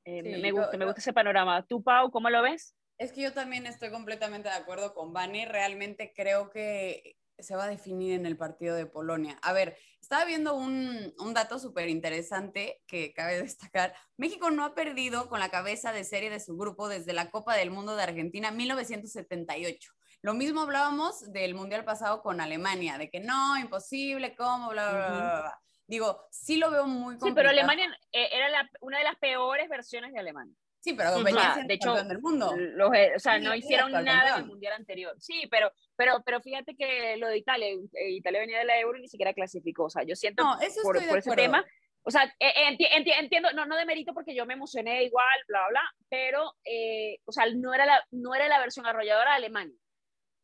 Eh, 0.06 0.22
Sí, 0.36 0.42
me 0.42 0.50
yo- 0.50 0.56
gusta, 0.56 0.78
me 0.78 0.86
gusta 0.86 1.02
ese 1.02 1.14
panorama. 1.14 1.66
¿Tú, 1.66 1.82
Pau, 1.84 2.12
cómo 2.12 2.30
lo 2.30 2.42
ves? 2.42 2.76
Es 2.98 3.12
que 3.12 3.22
yo 3.22 3.34
también 3.34 3.66
estoy 3.66 3.92
completamente 3.92 4.50
de 4.50 4.56
acuerdo 4.56 4.94
con 4.94 5.12
Vani. 5.14 5.46
Realmente 5.46 6.14
creo 6.16 6.50
que 6.50 7.18
se 7.38 7.56
va 7.56 7.66
a 7.66 7.70
definir 7.70 8.14
en 8.14 8.26
el 8.26 8.38
partido 8.38 8.76
de 8.76 8.86
Polonia. 8.86 9.38
A 9.42 9.52
ver, 9.52 9.78
estaba 10.02 10.24
viendo 10.24 10.56
un, 10.56 11.14
un 11.20 11.34
dato 11.34 11.60
súper 11.60 11.90
interesante 11.90 12.82
que 12.88 13.14
cabe 13.14 13.42
destacar. 13.42 13.94
México 14.16 14.50
no 14.52 14.64
ha 14.64 14.74
perdido 14.74 15.28
con 15.28 15.40
la 15.42 15.50
cabeza 15.50 15.92
de 15.92 16.06
serie 16.06 16.30
de 16.30 16.40
su 16.40 16.56
grupo 16.58 16.88
desde 16.88 17.12
la 17.14 17.32
Copa 17.32 17.56
del 17.56 17.72
Mundo 17.72 17.96
de 17.96 18.04
Argentina 18.04 18.52
1978. 18.52 19.92
Lo 20.22 20.34
mismo 20.34 20.62
hablábamos 20.62 21.32
del 21.34 21.54
Mundial 21.54 21.84
pasado 21.84 22.22
con 22.22 22.40
Alemania, 22.40 22.98
de 22.98 23.10
que 23.10 23.20
no, 23.20 23.58
imposible, 23.60 24.36
cómo, 24.36 24.70
bla, 24.70 24.90
bla, 24.92 25.08
bla, 25.08 25.40
bla. 25.42 25.62
Digo, 25.88 26.26
sí 26.32 26.58
lo 26.58 26.72
veo 26.72 26.88
muy 26.88 27.20
Sí, 27.20 27.32
pero 27.36 27.50
Alemania 27.50 27.86
eh, 28.12 28.30
era 28.32 28.50
la- 28.50 28.70
una 28.82 28.98
de 28.98 29.04
las 29.04 29.18
peores 29.18 29.70
versiones 29.70 30.14
de 30.14 30.20
Alemania. 30.20 30.56
Sí, 30.86 30.94
pero 30.94 31.24
venía 31.24 31.54
Ah, 31.56 31.62
de 31.66 31.74
hecho, 31.74 31.88
campeón 31.88 32.08
del 32.10 32.22
mundo. 32.22 32.54
Los, 32.56 32.90
o 32.90 33.20
sea, 33.20 33.40
Sí, 33.40 33.44
no 33.44 33.56
hicieron 33.56 33.92
nada 33.92 34.36
en 34.36 34.42
el 34.44 34.46
mundial 34.46 34.74
anterior. 34.74 35.16
Sí, 35.20 35.48
pero, 35.50 35.72
pero, 35.96 36.22
pero 36.24 36.42
fíjate 36.42 36.76
que 36.76 37.18
lo 37.18 37.28
de 37.28 37.38
Italia, 37.40 37.70
eh, 37.70 38.12
Italia 38.12 38.42
venía 38.42 38.60
de 38.60 38.66
la 38.66 38.80
Euro 38.80 39.00
y 39.00 39.02
ni 39.02 39.08
siquiera 39.08 39.34
clasificó. 39.34 39.86
O 39.86 39.90
sea, 39.90 40.04
yo 40.04 40.16
siento 40.16 40.44
No, 40.44 40.62
eso 40.62 40.84
por, 40.84 41.04
por 41.08 41.18
ese 41.18 41.32
tema. 41.36 41.66
O 42.04 42.12
sea, 42.12 42.26
eh, 42.40 42.54
eh, 42.56 42.70
enti- 42.70 42.88
enti- 42.92 43.20
entiendo, 43.20 43.52
no, 43.54 43.66
no 43.66 43.76
de 43.76 43.86
mérito 43.88 44.14
porque 44.14 44.36
yo 44.36 44.46
me 44.46 44.54
emocioné 44.54 45.04
igual, 45.06 45.26
bla, 45.48 45.62
bla, 45.62 45.70
bla, 45.70 45.82
pero, 46.08 46.54
eh, 46.64 47.18
o 47.26 47.32
sea, 47.32 47.46
no 47.56 47.74
era, 47.74 47.88
la, 47.88 48.06
no 48.12 48.36
era 48.36 48.48
la 48.48 48.60
versión 48.60 48.86
arrolladora 48.86 49.32
de 49.32 49.38
Alemania. 49.38 49.76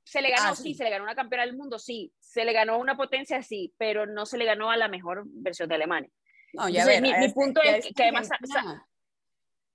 Se 0.04 0.24
le 0.24 0.32
ganó, 0.32 0.54
Ah, 0.54 0.56
sí. 0.56 0.64
sí. 0.64 0.74
se 0.74 0.84
le 0.86 0.90
ganó 0.90 1.04
una 1.04 1.14
campeona 1.14 1.46
del 1.46 1.56
mundo, 1.56 1.78
sí, 1.78 2.12
se 2.20 2.46
le 2.46 2.54
ganó 2.54 2.80
una 2.80 2.98
potencia, 2.98 3.44
sí, 3.44 3.76
pero 3.78 4.08
no 4.08 4.26
se 4.26 4.40
le 4.40 4.46
ganó 4.46 4.72
a 4.72 4.78
la 4.78 4.88
mejor 4.88 5.22
versión 5.28 5.70
de 5.70 5.76
Alemania. 5.76 6.10
No, 6.54 6.68
ya 6.68 6.82
Entonces, 6.82 6.88
ver, 6.88 7.02
mi- 7.04 7.18
mi 7.20 7.26
este- 7.26 7.34
punto 7.36 7.62
es 7.62 7.86
que- 7.86 7.94
que 7.94 8.04
además- 8.04 8.30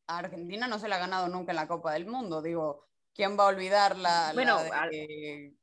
a 0.07 0.19
Argentina 0.19 0.67
no 0.69 0.79
se 0.79 0.89
le 0.89 0.95
ha 0.95 0.99
ganado 0.99 1.29
nunca 1.29 1.53
en 1.53 1.57
la 1.57 1.69
Copa 1.69 1.93
del 1.93 2.07
Mundo. 2.07 2.43
Digo, 2.43 2.87
¿quién 3.15 3.39
va 3.39 3.45
a 3.45 3.49
olvidar 3.49 3.97
la, 3.97 4.29
la 4.29 4.33
Bueno, 4.35 4.63
de 4.63 4.71
al- 4.71 4.91
que, 4.91 5.55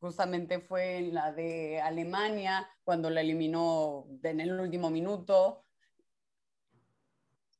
justamente 0.00 0.60
fue 0.60 1.00
la 1.02 1.32
de 1.32 1.80
Alemania 1.80 2.68
cuando 2.84 3.10
la 3.10 3.20
eliminó 3.20 4.06
en 4.22 4.40
el 4.40 4.52
último 4.60 4.90
minuto? 4.90 5.62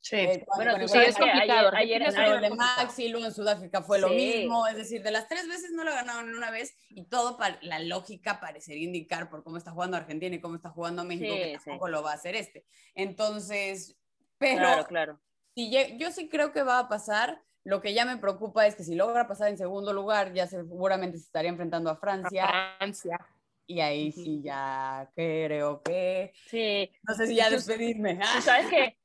Sí. 0.00 0.14
Eh, 0.16 0.46
Bueno, 0.54 0.78
tú 0.78 0.86
sabes 0.86 1.16
de 1.16 1.20
complicado, 1.20 1.68
ayer, 1.74 2.00
ayer, 2.00 2.02
es 2.02 2.14
una 2.14 2.40
de. 2.40 2.50
Maxi, 2.50 3.08
luego 3.08 3.26
en 3.26 3.32
Sudáfrica 3.34 3.82
fue 3.82 3.98
lo 3.98 4.08
mismo, 4.10 4.64
es 4.68 4.76
decir, 4.76 5.02
de 5.02 5.10
las 5.10 5.26
tres 5.26 5.48
veces 5.48 5.72
no 5.72 5.82
lo 5.82 5.90
ganaron 5.92 6.28
en 6.28 6.36
una 6.36 6.52
vez 6.52 6.76
y 6.90 7.06
todo 7.08 7.36
pa- 7.36 7.58
la 7.62 7.80
lógica 7.80 8.38
parecería 8.38 8.84
indicar 8.84 9.28
por 9.28 9.42
cómo 9.42 9.56
está 9.56 9.72
jugando 9.72 9.96
Argentina 9.96 10.36
y 10.36 10.40
cómo 10.40 10.54
está 10.54 10.70
jugando 10.70 11.02
México 11.02 11.34
Sí, 11.34 11.40
que 11.40 11.58
sí. 11.58 11.64
tampoco 11.64 11.88
lo 11.88 12.04
va 12.04 12.12
a 12.12 12.14
hacer 12.14 12.36
este. 12.36 12.64
Entonces, 12.94 13.98
pero 14.38 14.58
Claro, 14.60 14.86
claro. 14.86 15.20
Si 15.56 15.98
yo 15.98 16.10
sí 16.12 16.28
creo 16.28 16.52
que 16.52 16.62
va 16.62 16.78
a 16.80 16.88
pasar. 16.88 17.42
Lo 17.64 17.80
que 17.80 17.94
ya 17.94 18.04
me 18.04 18.16
preocupa 18.18 18.64
es 18.64 18.76
que 18.76 18.84
si 18.84 18.94
logra 18.94 19.26
pasar 19.26 19.48
en 19.48 19.58
segundo 19.58 19.92
lugar, 19.92 20.32
ya 20.32 20.46
seguramente 20.46 21.18
se 21.18 21.24
estaría 21.24 21.50
enfrentando 21.50 21.90
a 21.90 21.96
Francia 21.96 22.76
Francia. 22.78 23.18
y 23.66 23.80
ahí 23.80 24.12
sí 24.12 24.40
ya 24.44 25.10
creo 25.16 25.82
que 25.82 26.30
Sí, 26.46 26.88
no 27.02 27.14
sé 27.14 27.26
si 27.26 27.34
ya 27.34 27.50
despedirme. 27.50 28.20
tú 28.36 28.40
sabes 28.42 28.68
que 28.68 28.96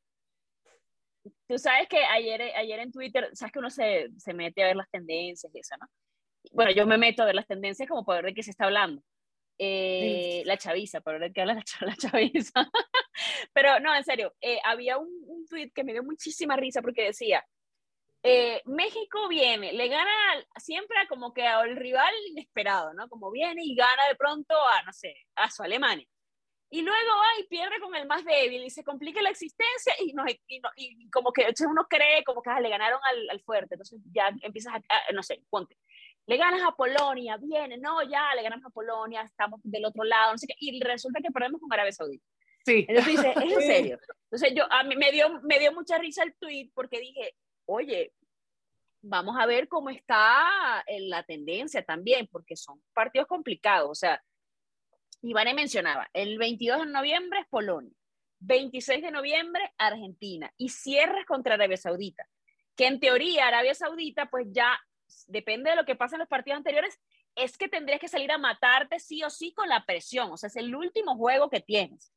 tú 1.47 1.57
sabes 1.57 1.87
que 1.87 2.03
ayer, 2.05 2.39
ayer 2.55 2.79
en 2.81 2.91
Twitter, 2.91 3.29
sabes 3.33 3.51
que 3.51 3.59
uno 3.59 3.71
se, 3.71 4.09
se 4.17 4.33
mete 4.35 4.61
a 4.61 4.67
ver 4.67 4.75
las 4.75 4.89
tendencias 4.91 5.51
y 5.55 5.57
eso, 5.59 5.75
¿no? 5.79 5.87
Bueno, 6.51 6.71
yo 6.71 6.85
me 6.85 6.99
meto 6.99 7.23
a 7.23 7.25
ver 7.25 7.35
las 7.35 7.47
tendencias 7.47 7.89
como 7.89 8.05
para 8.05 8.17
ver 8.21 8.25
de 8.31 8.35
qué 8.35 8.43
se 8.43 8.51
está 8.51 8.65
hablando. 8.65 9.01
Eh, 9.57 10.43
La 10.45 10.57
chaviza, 10.57 11.01
para 11.01 11.17
ver 11.17 11.29
de 11.29 11.33
qué 11.33 11.41
habla 11.41 11.55
la 11.81 11.95
chaviza. 11.95 12.69
Pero 13.54 13.80
no, 13.80 13.95
en 13.95 14.04
serio, 14.04 14.34
eh, 14.41 14.60
había 14.63 14.97
un, 14.97 15.10
tweet 15.50 15.71
que 15.74 15.84
me 15.84 15.93
dio 15.93 16.04
muchísima 16.04 16.56
risa 16.56 16.82
porque 16.82 17.04
decía, 17.06 17.45
eh, 18.24 18.62
México 18.65 19.28
viene, 19.30 19.74
le 19.74 19.88
gana 19.89 20.12
siempre 20.58 20.97
como 21.10 21.34
que 21.34 21.45
al 21.47 21.76
rival 21.78 22.13
inesperado, 22.32 22.93
¿no? 22.93 23.10
Como 23.10 23.32
viene 23.32 23.63
y 23.65 23.76
gana 23.76 24.08
de 24.10 24.15
pronto 24.15 24.56
a, 24.56 24.84
no 24.84 24.94
sé, 24.94 25.15
a 25.35 25.50
su 25.52 25.63
Alemania. 25.63 26.08
Y 26.69 26.81
luego 26.83 27.10
va 27.17 27.42
y 27.42 27.48
pierde 27.48 27.79
con 27.81 27.96
el 27.96 28.08
más 28.08 28.23
débil 28.25 28.63
y 28.63 28.69
se 28.69 28.83
complica 28.83 29.21
la 29.21 29.29
existencia 29.29 29.94
y, 30.00 30.13
no, 30.13 30.23
y, 30.48 30.60
no- 30.62 30.69
y 30.77 31.10
como 31.10 31.33
que 31.33 31.48
uno 31.67 31.85
cree 31.90 32.23
como 32.23 32.42
que 32.42 32.50
ah, 32.50 32.62
le 32.62 32.69
ganaron 32.69 33.00
al, 33.12 33.29
al 33.29 33.42
fuerte. 33.42 33.75
Entonces 33.75 34.00
ya 34.13 34.29
empiezas 34.42 34.75
a, 34.75 34.77
a- 34.77 35.12
no 35.13 35.21
sé, 35.23 35.44
ponte. 35.50 35.77
Le 36.27 36.38
ganas 36.38 36.62
a 36.63 36.71
Polonia, 36.75 37.38
viene, 37.38 37.77
no, 37.77 38.04
ya 38.04 38.33
le 38.35 38.44
ganamos 38.44 38.65
a 38.67 38.69
Polonia, 38.69 39.21
estamos 39.23 39.60
del 39.63 39.85
otro 39.85 40.04
lado, 40.06 40.31
no 40.33 40.38
sé 40.38 40.48
qué, 40.48 40.56
y 40.60 40.79
resulta 40.81 41.19
que 41.21 41.31
perdemos 41.31 41.60
con 41.62 41.73
Arabia 41.73 41.92
Saudita. 41.92 42.25
Sí. 42.65 42.85
Entonces 42.87 43.15
dice, 43.15 43.33
¿es 43.35 43.53
en 43.53 43.62
serio? 43.62 43.99
Entonces 44.25 44.53
yo, 44.55 44.71
a 44.71 44.83
mí 44.83 44.95
me 44.95 45.12
dio, 45.12 45.41
me 45.41 45.59
dio 45.59 45.73
mucha 45.73 45.97
risa 45.97 46.23
el 46.23 46.33
tweet 46.35 46.71
porque 46.73 46.99
dije, 46.99 47.35
oye, 47.65 48.13
vamos 49.01 49.35
a 49.37 49.45
ver 49.45 49.67
cómo 49.67 49.89
está 49.89 50.83
la 50.87 51.23
tendencia 51.23 51.83
también, 51.83 52.27
porque 52.31 52.55
son 52.55 52.81
partidos 52.93 53.27
complicados. 53.27 53.89
O 53.89 53.95
sea, 53.95 54.23
Ivane 55.21 55.53
mencionaba, 55.53 56.09
el 56.13 56.37
22 56.37 56.85
de 56.85 56.85
noviembre 56.87 57.39
es 57.39 57.47
Polonia, 57.47 57.93
26 58.39 59.01
de 59.01 59.12
noviembre 59.12 59.73
Argentina 59.77 60.51
y 60.57 60.69
cierres 60.69 61.25
contra 61.25 61.55
Arabia 61.55 61.77
Saudita, 61.77 62.27
que 62.75 62.87
en 62.87 62.99
teoría 62.99 63.47
Arabia 63.47 63.75
Saudita 63.75 64.29
pues 64.29 64.47
ya 64.51 64.79
depende 65.27 65.71
de 65.71 65.75
lo 65.75 65.85
que 65.85 65.95
pasa 65.95 66.15
en 66.15 66.19
los 66.19 66.29
partidos 66.29 66.57
anteriores, 66.57 66.99
es 67.35 67.57
que 67.57 67.69
tendrías 67.69 67.99
que 67.99 68.07
salir 68.07 68.31
a 68.31 68.37
matarte 68.37 68.99
sí 68.99 69.23
o 69.23 69.29
sí 69.29 69.53
con 69.53 69.69
la 69.69 69.85
presión, 69.85 70.31
o 70.31 70.37
sea, 70.37 70.47
es 70.47 70.55
el 70.55 70.75
último 70.75 71.15
juego 71.15 71.49
que 71.49 71.59
tienes. 71.59 72.12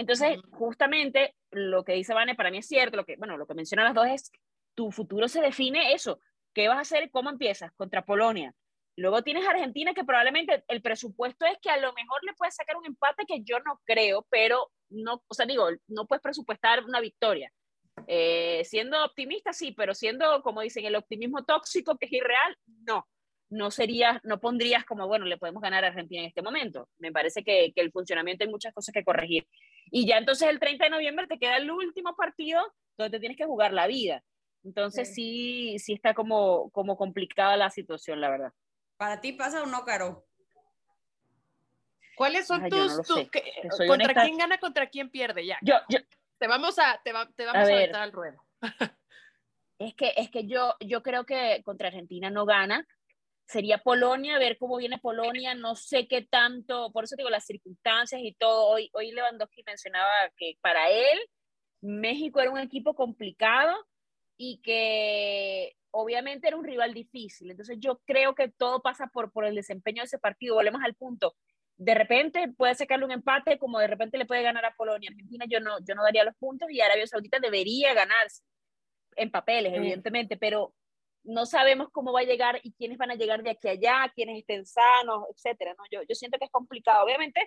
Entonces, 0.00 0.38
justamente 0.52 1.34
lo 1.50 1.84
que 1.84 1.92
dice 1.92 2.14
Vane 2.14 2.34
para 2.34 2.50
mí 2.50 2.56
es 2.56 2.66
cierto, 2.66 2.96
lo 2.96 3.04
que, 3.04 3.16
bueno, 3.16 3.36
lo 3.36 3.46
que 3.46 3.52
mencionan 3.52 3.84
las 3.84 3.94
dos 3.94 4.06
es, 4.06 4.32
tu 4.74 4.90
futuro 4.90 5.28
se 5.28 5.42
define 5.42 5.92
eso, 5.92 6.20
¿qué 6.54 6.68
vas 6.68 6.78
a 6.78 6.80
hacer? 6.80 7.10
¿Cómo 7.10 7.28
empiezas? 7.28 7.70
Contra 7.72 8.06
Polonia. 8.06 8.54
Luego 8.96 9.22
tienes 9.22 9.46
Argentina 9.46 9.92
que 9.92 10.04
probablemente 10.04 10.64
el 10.68 10.80
presupuesto 10.80 11.44
es 11.44 11.58
que 11.60 11.68
a 11.68 11.76
lo 11.76 11.92
mejor 11.92 12.24
le 12.24 12.32
puedes 12.32 12.54
sacar 12.54 12.78
un 12.78 12.86
empate 12.86 13.26
que 13.26 13.42
yo 13.42 13.58
no 13.60 13.78
creo, 13.84 14.26
pero 14.30 14.70
no, 14.88 15.22
o 15.28 15.34
sea, 15.34 15.44
digo, 15.44 15.68
no 15.88 16.06
puedes 16.06 16.22
presupuestar 16.22 16.82
una 16.82 17.00
victoria. 17.00 17.52
Eh, 18.06 18.62
siendo 18.64 19.04
optimista, 19.04 19.52
sí, 19.52 19.72
pero 19.72 19.94
siendo, 19.94 20.40
como 20.42 20.62
dicen, 20.62 20.86
el 20.86 20.96
optimismo 20.96 21.44
tóxico 21.44 21.98
que 21.98 22.06
es 22.06 22.12
irreal, 22.12 22.56
no. 22.86 23.06
No 23.50 23.70
sería, 23.70 24.18
no 24.24 24.40
pondrías 24.40 24.86
como, 24.86 25.06
bueno, 25.08 25.26
le 25.26 25.36
podemos 25.36 25.60
ganar 25.60 25.84
a 25.84 25.88
Argentina 25.88 26.22
en 26.22 26.28
este 26.28 26.40
momento. 26.40 26.88
Me 26.98 27.12
parece 27.12 27.44
que, 27.44 27.72
que 27.74 27.82
el 27.82 27.92
funcionamiento 27.92 28.44
hay 28.44 28.50
muchas 28.50 28.72
cosas 28.72 28.94
que 28.94 29.04
corregir. 29.04 29.46
Y 29.90 30.06
ya 30.06 30.18
entonces 30.18 30.48
el 30.48 30.60
30 30.60 30.84
de 30.84 30.90
noviembre 30.90 31.26
te 31.26 31.38
queda 31.38 31.56
el 31.56 31.70
último 31.70 32.14
partido 32.16 32.60
donde 32.96 33.16
te 33.16 33.20
tienes 33.20 33.38
que 33.38 33.46
jugar 33.46 33.72
la 33.72 33.86
vida. 33.86 34.22
Entonces 34.62 35.14
sí, 35.14 35.78
sí, 35.78 35.94
está 35.94 36.14
como, 36.14 36.70
como 36.70 36.96
complicada 36.96 37.56
la 37.56 37.70
situación, 37.70 38.20
la 38.20 38.30
verdad. 38.30 38.52
¿Para 38.96 39.20
ti 39.20 39.32
pasa 39.32 39.62
o 39.62 39.66
no, 39.66 39.84
Caro? 39.84 40.26
¿Cuáles 42.16 42.46
son 42.46 42.68
tus, 42.68 43.00
contra 43.86 44.12
quién 44.12 44.36
gana, 44.36 44.58
contra 44.58 44.86
quién 44.88 45.08
pierde 45.10 45.46
ya? 45.46 45.58
Yo, 45.62 45.76
yo, 45.88 46.00
te 46.36 46.46
vamos 46.46 46.78
a, 46.78 47.00
te, 47.02 47.12
te 47.34 47.46
vamos 47.46 47.68
a, 47.68 47.98
a 47.98 48.02
al 48.02 48.12
ruedo. 48.12 48.44
es 49.78 49.94
que, 49.94 50.12
es 50.16 50.30
que 50.30 50.46
yo, 50.46 50.74
yo 50.80 51.02
creo 51.02 51.24
que 51.24 51.62
contra 51.64 51.88
Argentina 51.88 52.28
no 52.28 52.44
gana. 52.44 52.86
Sería 53.50 53.78
Polonia, 53.78 54.38
ver 54.38 54.56
cómo 54.58 54.76
viene 54.76 54.98
Polonia, 54.98 55.54
no 55.54 55.74
sé 55.74 56.06
qué 56.06 56.22
tanto, 56.22 56.92
por 56.92 57.04
eso 57.04 57.16
digo 57.16 57.30
las 57.30 57.44
circunstancias 57.44 58.20
y 58.22 58.32
todo. 58.34 58.68
Hoy, 58.68 58.90
hoy 58.92 59.10
Lewandowski 59.10 59.62
mencionaba 59.64 60.08
que 60.36 60.56
para 60.60 60.88
él 60.90 61.18
México 61.80 62.40
era 62.40 62.50
un 62.50 62.58
equipo 62.58 62.94
complicado 62.94 63.74
y 64.36 64.60
que 64.62 65.76
obviamente 65.90 66.46
era 66.46 66.56
un 66.56 66.64
rival 66.64 66.94
difícil. 66.94 67.50
Entonces 67.50 67.78
yo 67.80 68.00
creo 68.06 68.34
que 68.34 68.48
todo 68.48 68.82
pasa 68.82 69.08
por, 69.12 69.32
por 69.32 69.44
el 69.44 69.56
desempeño 69.56 70.02
de 70.02 70.06
ese 70.06 70.18
partido. 70.18 70.54
Volvemos 70.54 70.82
al 70.84 70.94
punto 70.94 71.34
de 71.80 71.94
repente 71.94 72.46
puede 72.58 72.74
sacarle 72.74 73.06
un 73.06 73.10
empate, 73.10 73.58
como 73.58 73.78
de 73.78 73.86
repente 73.86 74.18
le 74.18 74.26
puede 74.26 74.42
ganar 74.42 74.66
a 74.66 74.74
Polonia. 74.74 75.08
Argentina 75.08 75.46
yo 75.48 75.60
no, 75.60 75.78
yo 75.82 75.94
no 75.94 76.02
daría 76.02 76.24
los 76.24 76.36
puntos 76.36 76.70
y 76.70 76.82
Arabia 76.82 77.06
Saudita 77.06 77.38
debería 77.40 77.94
ganarse 77.94 78.42
en 79.16 79.30
papeles, 79.30 79.72
evidentemente, 79.74 80.36
pero 80.36 80.74
no 81.24 81.46
sabemos 81.46 81.88
cómo 81.92 82.12
va 82.12 82.20
a 82.20 82.24
llegar 82.24 82.60
y 82.62 82.72
quiénes 82.72 82.98
van 82.98 83.10
a 83.10 83.14
llegar 83.14 83.42
de 83.42 83.50
aquí 83.50 83.68
a 83.68 83.72
allá, 83.72 84.12
quiénes 84.14 84.38
estén 84.38 84.66
sanos, 84.66 85.24
etcétera. 85.34 85.74
¿no? 85.76 85.84
Yo, 85.90 86.02
yo 86.08 86.14
siento 86.14 86.38
que 86.38 86.46
es 86.46 86.50
complicado. 86.50 87.04
Obviamente, 87.04 87.40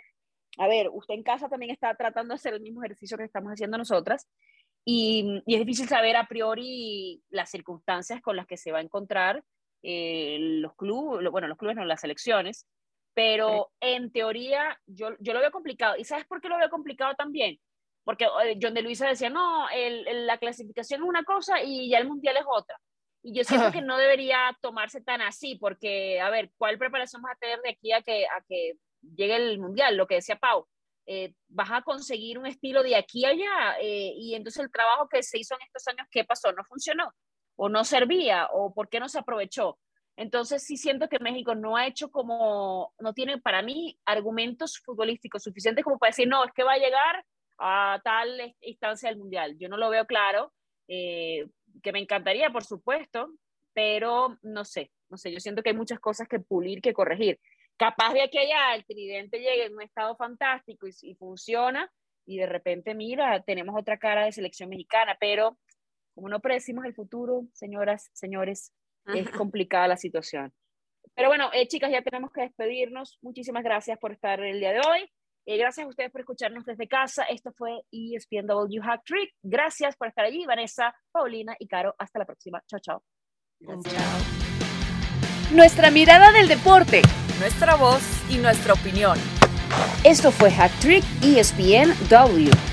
a 0.58 0.68
ver, 0.68 0.90
usted 0.92 1.16
en 1.16 1.24
casa 1.24 1.50
también 1.50 1.72
está 1.72 1.96
tratando 1.96 2.34
de 2.34 2.36
hacer 2.36 2.54
el 2.54 2.62
mismo 2.62 2.84
ejercicio 2.84 3.18
que 3.18 3.24
estamos 3.24 3.52
haciendo 3.52 3.78
nosotras 3.78 4.28
y, 4.86 5.42
y 5.46 5.56
es 5.56 5.60
difícil 5.60 5.88
saber 5.88 6.16
a 6.16 6.28
priori 6.28 7.24
las 7.30 7.50
circunstancias 7.50 8.22
con 8.22 8.36
las 8.36 8.46
que 8.46 8.58
se 8.58 8.72
va 8.72 8.80
a 8.80 8.84
encontrar 8.84 9.44
eh, 9.82 10.38
los 10.40 10.76
clubes, 10.76 11.30
bueno, 11.30 11.48
los 11.48 11.58
clubes 11.58 11.76
no, 11.76 11.86
las 11.86 12.02
selecciones, 12.02 12.66
pero 13.14 13.72
en 13.80 14.12
teoría 14.12 14.80
yo, 14.86 15.10
yo 15.20 15.34
lo 15.34 15.40
veo 15.40 15.52
complicado. 15.52 15.96
¿Y 15.98 16.06
sabes 16.06 16.26
por 16.26 16.42
qué 16.42 16.50
lo 16.50 16.58
veo 16.58 16.70
complicado 16.70 17.14
también? 17.16 17.60
Porque 18.04 18.26
eh, 18.26 18.58
John 18.62 18.74
de 18.74 18.82
Luisa 18.82 19.08
decía, 19.08 19.30
no, 19.30 19.70
el, 19.70 20.26
la 20.26 20.38
clasificación 20.38 21.02
es 21.02 21.08
una 21.08 21.24
cosa 21.24 21.62
y 21.62 21.90
ya 21.90 22.00
el 22.00 22.08
mundial 22.08 22.38
es 22.38 22.46
otra. 22.48 22.80
Y 23.24 23.34
yo 23.34 23.44
siento 23.44 23.72
que 23.72 23.82
no 23.82 23.98
debería 23.98 24.56
tomarse 24.62 25.02
tan 25.02 25.22
así, 25.22 25.56
porque, 25.56 26.20
a 26.20 26.30
ver, 26.30 26.52
¿cuál 26.58 26.78
preparación 26.78 27.22
vas 27.22 27.36
a 27.36 27.40
tener 27.40 27.60
de 27.62 27.70
aquí 27.70 27.92
a 27.94 28.02
que, 28.02 28.26
a 28.26 28.44
que 28.48 28.74
llegue 29.16 29.36
el 29.36 29.60
mundial? 29.60 29.96
Lo 29.96 30.06
que 30.06 30.16
decía 30.16 30.36
Pau, 30.36 30.68
eh, 31.06 31.34
vas 31.48 31.72
a 31.72 31.82
conseguir 31.82 32.38
un 32.38 32.46
estilo 32.46 32.84
de 32.84 32.96
aquí 32.96 33.26
a 33.26 33.30
allá, 33.30 33.78
eh, 33.82 34.14
y 34.16 34.36
entonces 34.36 34.64
el 34.64 34.72
trabajo 34.72 35.08
que 35.10 35.24
se 35.24 35.40
hizo 35.40 35.56
en 35.56 35.62
estos 35.66 35.88
años, 35.88 36.08
¿qué 36.12 36.24
pasó? 36.26 36.52
¿No 36.52 36.64
funcionó? 36.66 37.12
¿O 37.56 37.70
no 37.70 37.84
servía? 37.84 38.50
¿O 38.52 38.74
por 38.74 38.90
qué 38.90 39.00
no 39.00 39.10
se 39.10 39.20
aprovechó? 39.20 39.80
Entonces 40.16 40.64
sí 40.64 40.78
siento 40.78 41.10
que 41.10 41.20
México 41.20 41.56
no 41.56 41.76
ha 41.76 41.88
hecho 41.88 42.12
como, 42.12 42.94
no 43.00 43.14
tiene 43.14 43.40
para 43.40 43.64
mí 43.64 43.98
argumentos 44.06 44.80
futbolísticos 44.80 45.42
suficientes 45.44 45.84
como 45.84 45.98
para 45.98 46.12
decir, 46.12 46.28
no, 46.28 46.44
es 46.44 46.52
que 46.54 46.64
va 46.64 46.74
a 46.74 46.78
llegar 46.78 47.26
a 47.58 48.00
tal 48.04 48.56
instancia 48.62 49.10
del 49.10 49.18
Mundial. 49.18 49.58
Yo 49.58 49.70
no 49.70 49.78
lo 49.78 49.90
veo 49.90 50.06
claro, 50.06 50.54
eh, 50.88 51.48
que 51.82 51.92
me 51.92 52.00
encantaría, 52.00 52.50
por 52.50 52.64
supuesto, 52.64 53.30
pero 53.74 54.38
no 54.42 54.66
sé, 54.66 54.92
no 55.10 55.18
sé, 55.18 55.32
yo 55.32 55.40
siento 55.40 55.64
que 55.64 55.70
hay 55.70 55.76
muchas 55.76 56.00
cosas 56.00 56.28
que 56.28 56.40
pulir, 56.40 56.82
que 56.82 56.94
corregir. 56.94 57.40
Capaz 57.78 58.14
de 58.14 58.22
aquí 58.22 58.38
allá 58.38 58.76
el 58.76 58.86
tridente 58.86 59.40
llegue 59.40 59.66
en 59.66 59.74
un 59.74 59.82
estado 59.82 60.16
fantástico 60.16 60.88
y, 60.88 60.92
y 61.02 61.16
funciona, 61.16 61.92
y 62.26 62.38
de 62.38 62.46
repente, 62.46 62.94
mira, 62.94 63.42
tenemos 63.44 63.76
otra 63.78 63.98
cara 63.98 64.26
de 64.26 64.32
selección 64.32 64.70
mexicana, 64.70 65.18
pero 65.20 65.58
como 66.14 66.30
no 66.30 66.40
predecimos 66.40 66.86
el 66.86 66.94
futuro, 66.94 67.48
señoras, 67.54 68.10
señores, 68.14 68.72
es 69.08 69.30
complicada 69.32 69.88
la 69.88 69.98
situación. 69.98 70.54
Pero 71.16 71.28
bueno, 71.28 71.50
eh, 71.54 71.68
chicas, 71.68 71.92
ya 71.92 72.02
tenemos 72.02 72.32
que 72.32 72.42
despedirnos. 72.42 73.18
Muchísimas 73.22 73.64
gracias 73.64 74.00
por 74.00 74.12
estar 74.12 74.40
el 74.40 74.60
día 74.60 74.74
de 74.74 74.80
hoy. 74.80 75.10
Eh, 75.46 75.58
gracias 75.58 75.86
a 75.86 75.90
ustedes 75.90 76.12
por 76.12 76.22
escucharnos 76.22 76.66
desde 76.66 76.88
casa. 76.88 77.24
Esto 77.24 77.52
fue 77.52 77.82
ESPNW 77.92 78.82
Hack 78.82 79.04
Trick. 79.06 79.34
Gracias 79.42 79.96
por 79.96 80.08
estar 80.08 80.26
allí, 80.26 80.46
Vanessa, 80.46 80.96
Paulina 81.12 81.56
y 81.60 81.68
Caro. 81.68 81.96
Hasta 81.98 82.20
la 82.20 82.26
próxima. 82.26 82.62
Chao, 82.68 82.80
chao. 82.80 83.04
Nuestra 85.54 85.92
mirada 85.92 86.32
del 86.32 86.48
deporte. 86.48 87.02
Nuestra 87.40 87.76
voz 87.76 88.02
y 88.30 88.38
nuestra 88.38 88.74
opinión. 88.74 89.18
Esto 90.04 90.32
fue 90.32 90.52
Hack 90.52 90.72
Trick 90.80 91.04
ESPNW. 91.22 92.73